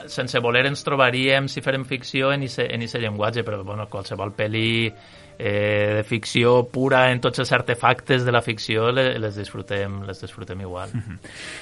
sense 0.07 0.39
voler 0.43 0.65
ens 0.67 0.83
trobaríem 0.83 1.47
si 1.47 1.61
farem 1.61 1.85
ficció 1.85 2.33
en 2.33 2.43
ese, 2.43 2.67
en 2.73 2.81
ese 2.81 2.99
llenguatge, 2.99 3.43
però 3.47 3.63
bueno, 3.63 3.87
qualsevol 3.87 4.35
pel·li 4.35 4.91
eh, 5.39 5.93
de 5.97 6.03
ficció 6.03 6.67
pura 6.71 7.11
en 7.11 7.19
tots 7.21 7.39
els 7.39 7.51
artefactes 7.51 8.25
de 8.25 8.31
la 8.31 8.41
ficció 8.41 8.91
le- 8.91 9.17
les 9.19 9.35
disfrutem, 9.35 10.01
les 10.07 10.21
disfrutem 10.21 10.61
igual. 10.61 10.89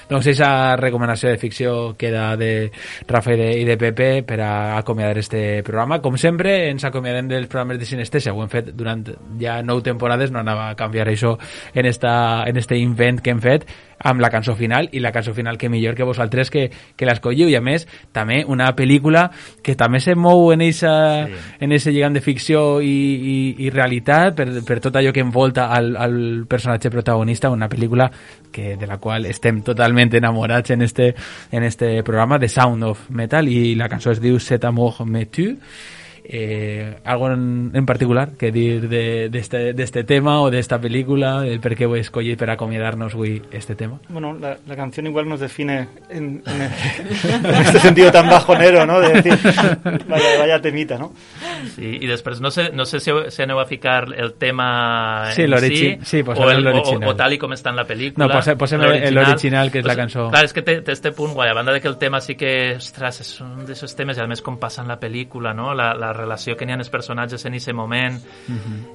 Doncs 0.08 0.26
aquesta 0.26 0.76
recomanació 0.76 1.30
de 1.30 1.38
ficció 1.38 1.94
queda 1.98 2.36
de 2.36 2.70
Rafa 3.08 3.34
i 3.34 3.36
de, 3.36 3.48
i 3.60 3.64
de 3.64 3.76
Pepe 3.78 4.22
per 4.22 4.40
a 4.40 4.78
acomiadar 4.78 5.18
este 5.18 5.62
programa. 5.62 6.00
Com 6.02 6.16
sempre, 6.16 6.68
ens 6.70 6.84
acomiadem 6.84 7.28
dels 7.28 7.46
programes 7.48 7.78
de 7.78 7.86
Sinestesia. 7.86 8.32
Ho 8.34 8.42
hem 8.42 8.50
fet 8.52 8.72
durant 8.76 9.04
ja 9.40 9.60
nou 9.62 9.80
temporades, 9.82 10.30
no 10.30 10.40
anava 10.40 10.70
a 10.70 10.76
canviar 10.76 11.08
això 11.08 11.36
en, 11.74 11.86
esta, 11.86 12.44
en 12.46 12.56
este 12.56 12.76
invent 12.78 13.20
que 13.22 13.30
hem 13.30 13.40
fet 13.40 13.66
amb 14.02 14.20
la 14.20 14.30
cançó 14.30 14.54
final 14.58 14.88
i 14.92 15.00
la 15.00 15.12
cançó 15.12 15.34
final 15.34 15.58
que 15.58 15.68
millor 15.68 15.94
que 15.94 16.02
vosaltres 16.04 16.50
que, 16.50 16.70
que 16.96 17.06
l'escolliu 17.06 17.48
i 17.48 17.56
a 17.56 17.60
més 17.62 17.86
també 18.12 18.42
una 18.46 18.70
pel·lícula 18.76 19.28
que 19.62 19.74
també 19.78 20.00
se 20.00 20.14
mou 20.14 20.52
en 20.52 20.60
eixa, 20.60 20.92
Sí. 21.26 21.34
en 21.60 21.72
ese 21.72 21.92
lligam 21.92 22.12
de 22.12 22.20
ficció 22.20 22.80
i, 22.82 22.86
i, 22.86 23.36
i 23.66 23.70
realitat 23.70 24.34
per, 24.36 24.48
per 24.66 24.80
tot 24.80 24.96
allò 24.96 25.12
que 25.12 25.20
envolta 25.22 25.68
al, 25.72 25.96
al 25.96 26.44
personatge 26.48 26.90
protagonista 26.90 27.50
una 27.50 27.68
pel·lícula 27.68 28.10
que, 28.52 28.76
de 28.76 28.86
la 28.86 28.98
qual 28.98 29.26
estem 29.26 29.62
totalment 29.62 30.14
enamorats 30.14 30.70
en 30.70 30.82
este, 30.82 31.14
en 31.50 31.62
este 31.64 32.02
programa 32.02 32.38
The 32.38 32.48
Sound 32.48 32.84
of 32.84 33.08
Metal 33.10 33.48
i 33.48 33.74
la 33.74 33.88
cançó 33.88 34.10
es 34.12 34.20
diu 34.20 34.38
Cet 34.40 34.64
amour 34.64 35.06
me 35.06 35.26
tue 35.26 35.56
eh, 36.24 36.98
algo 37.04 37.30
en, 37.30 37.70
en 37.74 37.86
particular 37.86 38.30
que 38.38 38.52
dir 38.52 38.88
de, 38.88 39.28
de, 39.28 39.38
este, 39.38 39.72
de 39.72 39.82
este 39.82 40.04
tema 40.04 40.40
o 40.40 40.50
de 40.50 40.58
esta 40.58 40.80
película, 40.80 41.46
el 41.46 41.60
per 41.60 41.74
què 41.76 41.86
ho 41.88 41.96
escollit 41.96 42.38
per 42.38 42.50
acomiadar-nos 42.50 43.14
avui 43.14 43.42
este 43.52 43.74
tema? 43.74 43.98
Bueno, 44.08 44.32
la, 44.38 44.56
la 44.66 44.76
canción 44.76 45.06
igual 45.06 45.28
nos 45.28 45.40
define 45.40 45.88
en, 46.10 46.42
en- 46.46 46.62
en 47.44 47.54
este 47.54 47.80
sentido 47.80 48.10
tan 48.12 48.28
bajonero, 48.28 48.86
¿no? 48.86 49.00
De 49.00 49.20
decir, 49.20 49.38
vaya, 50.08 50.38
vaya 50.38 50.60
temita, 50.60 50.98
¿no? 50.98 51.12
Sí, 51.76 51.98
i 52.02 52.06
després 52.10 52.40
no 52.42 52.50
sé, 52.50 52.70
no 52.74 52.84
sé 52.84 52.98
si, 53.00 53.10
si 53.30 53.42
aneu 53.42 53.60
a 53.60 53.66
ficar 53.66 54.08
el 54.16 54.34
tema 54.34 55.30
Sí, 55.34 55.42
en 55.42 55.50
l'origi- 55.52 55.98
sí, 56.02 56.22
sí, 56.22 56.24
o, 56.26 56.50
el, 56.50 56.66
o, 56.66 56.82
o 57.06 57.14
tal 57.16 57.32
i 57.34 57.38
com 57.38 57.52
està 57.54 57.70
en 57.70 57.78
la 57.78 57.84
pel·lícula. 57.86 58.26
No, 58.26 58.30
posem- 58.32 58.56
posem 58.58 58.82
el- 58.82 59.14
l'original, 59.14 59.70
que 59.70 59.78
és 59.82 59.86
la 59.86 59.94
cançó. 59.98 60.28
Clar, 60.30 60.44
és 60.44 60.52
que 60.52 60.62
té, 60.66 60.80
té 60.82 60.92
este 60.92 61.12
punt 61.14 61.34
guai, 61.34 61.50
a 61.50 61.54
banda 61.54 61.72
de 61.72 61.80
que 61.80 61.88
el 61.88 61.98
tema 61.98 62.20
sí 62.20 62.34
que, 62.34 62.74
ostres, 62.76 63.20
és 63.22 63.30
un 63.44 63.62
d'aquests 63.66 63.94
temes, 63.96 64.18
i 64.18 64.24
a 64.24 64.26
més 64.30 64.42
com 64.42 64.58
passa 64.58 64.82
en 64.82 64.88
la 64.90 64.98
pel·lícula, 65.00 65.54
no? 65.54 65.72
la, 65.74 65.92
la 65.94 66.11
relació 66.12 66.56
que 66.56 66.66
n'hi 66.66 66.72
ha 66.72 66.76
els 66.76 66.90
personatges 66.90 67.44
en 67.46 67.54
aquest 67.54 67.72
moment, 67.74 68.18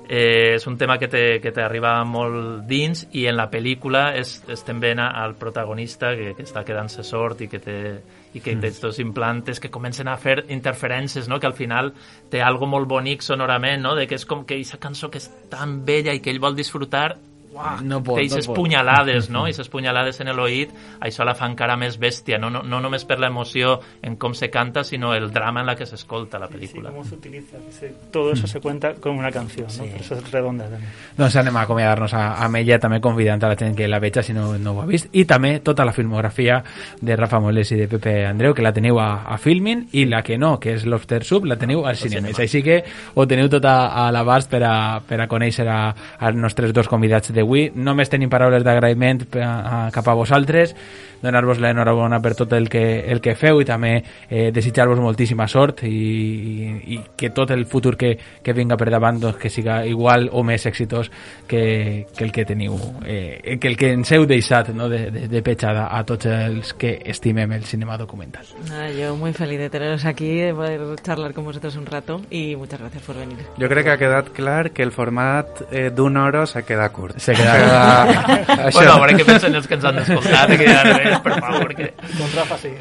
eh, 0.09 0.55
és 0.55 0.67
un 0.67 0.77
tema 0.77 0.97
que 0.97 1.07
te- 1.07 1.39
que 1.41 1.51
t'arriba 1.51 2.03
molt 2.05 2.65
dins 2.67 3.07
i 3.11 3.25
en 3.27 3.35
la 3.37 3.49
pel·lícula 3.51 4.13
és, 4.15 4.43
veient 4.79 4.99
a- 4.99 5.09
al 5.23 5.35
protagonista 5.35 6.15
que, 6.15 6.33
que 6.35 6.43
està 6.43 6.63
quedant-se 6.63 7.03
sort 7.03 7.41
i 7.41 7.47
que 7.47 7.59
té 7.59 8.01
i 8.33 8.39
que 8.41 8.55
té 8.61 8.67
estos 8.67 8.99
implantes 8.99 9.59
que 9.59 9.69
comencen 9.71 10.07
a 10.07 10.17
fer 10.17 10.45
interferències, 10.49 11.27
no? 11.27 11.39
que 11.39 11.47
al 11.47 11.53
final 11.53 11.93
té 12.29 12.41
algo 12.41 12.67
molt 12.67 12.87
bonic 12.87 13.21
sonorament, 13.21 13.81
no? 13.81 13.95
de 13.95 14.05
que 14.05 14.15
és 14.15 14.25
com 14.25 14.45
que 14.45 14.55
aquesta 14.55 14.77
cançó 14.77 15.09
que 15.09 15.17
és 15.17 15.31
tan 15.49 15.83
bella 15.85 16.13
i 16.13 16.19
que 16.19 16.29
ell 16.29 16.39
vol 16.39 16.55
disfrutar 16.55 17.15
uah, 17.53 17.81
No 17.81 18.01
pot, 18.03 18.15
té 18.17 18.21
no 18.21 18.25
aquestes 18.27 18.47
pot. 18.47 18.55
punyalades, 18.55 19.29
no? 19.29 19.43
Aquestes 19.43 19.69
punyalades 19.69 20.19
en 20.21 20.27
l'oït, 20.35 20.69
això 21.01 21.25
la 21.25 21.33
fa 21.35 21.45
encara 21.47 21.75
més 21.77 21.97
bèstia, 21.99 22.37
no, 22.37 22.49
no, 22.49 22.61
no 22.63 22.79
només 22.81 23.05
per 23.05 23.19
l'emoció 23.19 23.79
en 24.01 24.15
com 24.17 24.33
se 24.33 24.49
canta, 24.49 24.83
sinó 24.83 25.13
el 25.15 25.31
drama 25.31 25.61
en 25.61 25.67
la 25.67 25.75
que 25.75 25.85
s'escolta 25.85 26.37
la 26.39 26.47
Sí, 26.47 26.53
pel·lícula. 26.53 26.89
cómo 26.91 27.03
se 27.03 27.15
utiliza. 27.15 27.57
que 27.57 27.71
se- 27.71 27.93
todo 28.11 28.31
eso 28.33 28.47
se 28.47 28.59
cuenta 28.61 28.93
con 28.95 29.17
una 29.17 29.31
canción, 29.31 29.67
¿no? 29.77 29.85
Por 29.85 30.01
eso 30.01 30.15
es 30.15 30.31
redonda 30.31 30.65
también. 30.69 30.91
Doncs 31.17 31.35
anem 31.35 31.55
a 31.57 31.61
acomiadar-nos 31.61 32.13
a, 32.13 32.43
amb 32.43 32.55
ella, 32.57 32.79
també 32.79 32.99
convidant 33.01 33.43
a 33.43 33.47
la 33.49 33.55
gent 33.55 33.75
que 33.75 33.87
la 33.87 33.99
veja 33.99 34.21
si 34.23 34.33
no, 34.33 34.57
no 34.57 34.71
ho 34.73 34.81
ha 34.81 34.85
vist, 34.85 35.07
i 35.13 35.25
també 35.25 35.59
tota 35.59 35.83
la 35.85 35.93
filmografia 35.93 36.63
de 37.01 37.15
Rafa 37.15 37.39
Molés 37.39 37.71
i 37.71 37.75
de 37.77 37.87
Pepe 37.87 38.25
Andreu, 38.25 38.53
que 38.53 38.61
la 38.61 38.73
teniu 38.73 38.99
a, 38.99 39.23
a 39.25 39.37
Filmin, 39.37 39.87
i 39.93 40.05
la 40.05 40.21
que 40.21 40.37
no, 40.37 40.59
que 40.59 40.73
és 40.73 40.85
l'Obster 40.85 41.23
Sub, 41.23 41.45
la 41.45 41.55
teniu 41.57 41.85
al 41.85 41.95
cinema. 41.95 42.27
Així 42.37 42.61
que 42.63 42.83
ho 43.15 43.25
teniu 43.27 43.49
tot 43.49 43.65
a, 43.65 44.05
a 44.07 44.11
l'abast 44.11 44.49
per, 44.51 44.63
a, 44.63 44.99
per 45.01 45.19
a 45.21 45.27
conèixer 45.27 45.67
a, 45.67 45.93
als 46.19 46.35
nostres 46.35 46.73
dos 46.73 46.87
convidats 46.87 47.31
d'avui. 47.47 47.71
Només 47.75 48.09
tenim 48.11 48.29
paraules 48.29 48.63
d'agraïment 48.67 49.23
a- 49.39 49.87
a- 49.87 49.91
cap 49.95 50.07
a 50.07 50.13
vosaltres. 50.19 50.75
Donar-vos 51.21 51.59
l'enhorabona 51.63 52.19
per 52.23 52.33
tot 52.37 52.53
el 52.53 52.69
que, 52.69 52.83
el 53.11 53.21
que 53.21 53.35
feu 53.35 53.61
i 53.61 53.67
també 53.67 53.93
eh, 54.29 54.49
desitjar-vos 54.53 54.99
moltíssima 55.01 55.47
sort 55.47 55.83
i, 55.87 55.91
i, 55.91 56.67
i 56.95 56.99
que 57.17 57.31
tot 57.35 57.51
el 57.51 57.65
futur 57.65 57.95
que, 57.97 58.13
que 58.43 58.53
vinga 58.53 58.77
per 58.77 58.89
davant 58.93 59.19
doncs, 59.21 59.39
que 59.41 59.51
siga 59.53 59.81
igual 59.85 60.29
o 60.31 60.43
més 60.47 60.65
exitós 60.69 61.11
que, 61.47 62.07
que 62.15 62.23
el 62.25 62.31
que 62.31 62.45
teniu 62.45 62.77
eh, 63.05 63.57
que 63.61 63.71
el 63.71 63.77
que 63.77 63.91
ens 63.95 64.11
heu 64.15 64.27
deixat 64.29 64.73
no, 64.75 64.89
de, 64.89 65.07
de, 65.11 65.27
de 65.31 65.41
petjada 65.45 65.87
a 65.91 66.03
tots 66.07 66.29
els 66.31 66.73
que 66.77 66.97
estimem 67.05 67.51
el 67.53 67.65
cinema 67.65 67.97
documental. 67.97 68.45
Nada, 68.67 68.89
yo 68.91 69.15
muy 69.15 69.33
feliz 69.33 69.59
de 69.59 69.69
teneros 69.69 70.05
aquí, 70.05 70.35
de 70.35 70.53
poder 70.53 70.81
charlar 71.01 71.33
con 71.33 71.45
vosotros 71.45 71.75
un 71.75 71.85
rato 71.85 72.21
y 72.29 72.55
muchas 72.55 72.79
gracias 72.79 73.03
por 73.03 73.15
venir. 73.17 73.37
Jo 73.59 73.69
crec 73.69 73.85
que 73.85 73.91
ha 73.91 73.97
quedat 73.97 74.29
clar 74.29 74.71
que 74.71 74.83
el 74.83 74.91
format 74.91 75.47
eh, 75.71 75.89
d'un 75.93 76.17
hora 76.17 76.45
se 76.45 76.63
queda 76.63 76.89
curt. 76.89 77.17
Se 77.19 77.33
queda... 77.33 78.03
Això. 78.67 78.79
Bueno, 78.79 78.93
a 78.93 78.99
veure 79.03 79.17
què 79.17 79.25
pensen 79.27 79.55
els 79.55 79.67
que 79.67 79.77
ens 79.77 79.85
han 79.87 79.99
d'escoltar, 80.01 80.47
que 80.57 80.67
ja 80.67 80.83
per 81.23 81.39
favor. 81.39 81.75
Que... 81.75 81.93
Con 82.17 82.31
Rafa 82.35 82.57
sí. 82.57 82.71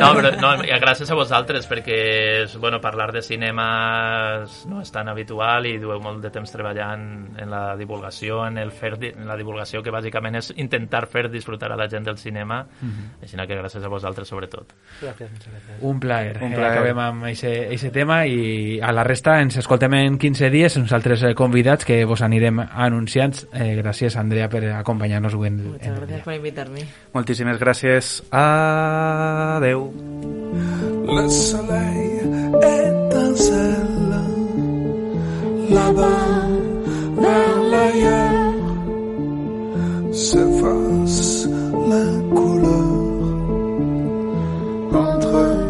No, 0.00 0.12
però 0.16 0.30
no, 0.40 0.52
i 0.64 0.70
gràcies 0.80 1.10
a 1.10 1.14
vosaltres, 1.18 1.66
perquè 1.70 1.98
és, 2.44 2.56
bueno, 2.60 2.80
parlar 2.80 3.10
de 3.12 3.22
cinema 3.22 4.44
no 4.68 4.80
és 4.82 4.90
tan 4.92 5.08
habitual 5.08 5.66
i 5.66 5.76
dueu 5.80 6.00
molt 6.02 6.22
de 6.22 6.30
temps 6.34 6.50
treballant 6.52 7.04
en 7.40 7.50
la 7.50 7.76
divulgació, 7.76 8.44
en, 8.46 8.58
el 8.58 8.70
fer, 8.72 8.94
en 9.12 9.26
la 9.28 9.36
divulgació 9.36 9.82
que 9.82 9.92
bàsicament 9.94 10.36
és 10.40 10.52
intentar 10.56 11.06
fer 11.10 11.28
disfrutar 11.30 11.72
a 11.72 11.76
la 11.76 11.88
gent 11.88 12.04
del 12.06 12.18
cinema, 12.18 12.66
Mhm. 12.80 13.22
així 13.22 13.36
que 13.40 13.56
gràcies 13.56 13.84
a 13.84 13.88
vosaltres 13.88 14.28
sobretot. 14.28 14.72
Muchas 15.00 15.16
gracias. 15.18 15.78
Un 15.80 15.98
plaer. 16.00 16.38
Un 16.42 16.52
Eh, 16.52 16.56
plaer. 16.56 16.72
acabem 16.72 16.98
amb 16.98 17.24
aquest 17.24 17.92
tema 17.92 18.26
i 18.26 18.78
a 18.80 18.92
la 18.92 19.02
resta 19.04 19.40
ens 19.40 19.56
escoltem 19.56 19.94
en 19.94 20.18
15 20.18 20.50
dies 20.50 20.76
uns 20.76 20.92
altres 20.92 21.22
eh, 21.22 21.34
convidats 21.34 21.84
que 21.84 22.04
vos 22.04 22.20
anirem 22.22 22.60
anunciant. 22.60 23.34
Eh, 23.52 23.76
gràcies, 23.82 24.16
Andrea, 24.16 24.48
per 24.48 24.64
acompanyar-nos 24.72 25.34
avui 25.34 25.48
en, 25.48 25.56
Muchas 25.72 25.86
en 25.86 25.92
el 25.94 25.98
gracias 26.00 26.16
dia. 26.18 26.24
por 26.24 26.34
invitarme. 26.34 26.80
Moltíssimes 27.12 27.39
gràcies. 27.44 28.22
Adeu. 28.30 29.90
Le 31.06 31.28
soleil 31.28 32.20
étincelle 32.60 34.14
là-bas 35.70 36.48
vers 37.16 37.60
l'ailleurs 37.72 38.54
s'efface 40.12 41.48
la 41.88 42.06
couleur 42.34 42.90
entre 44.92 45.69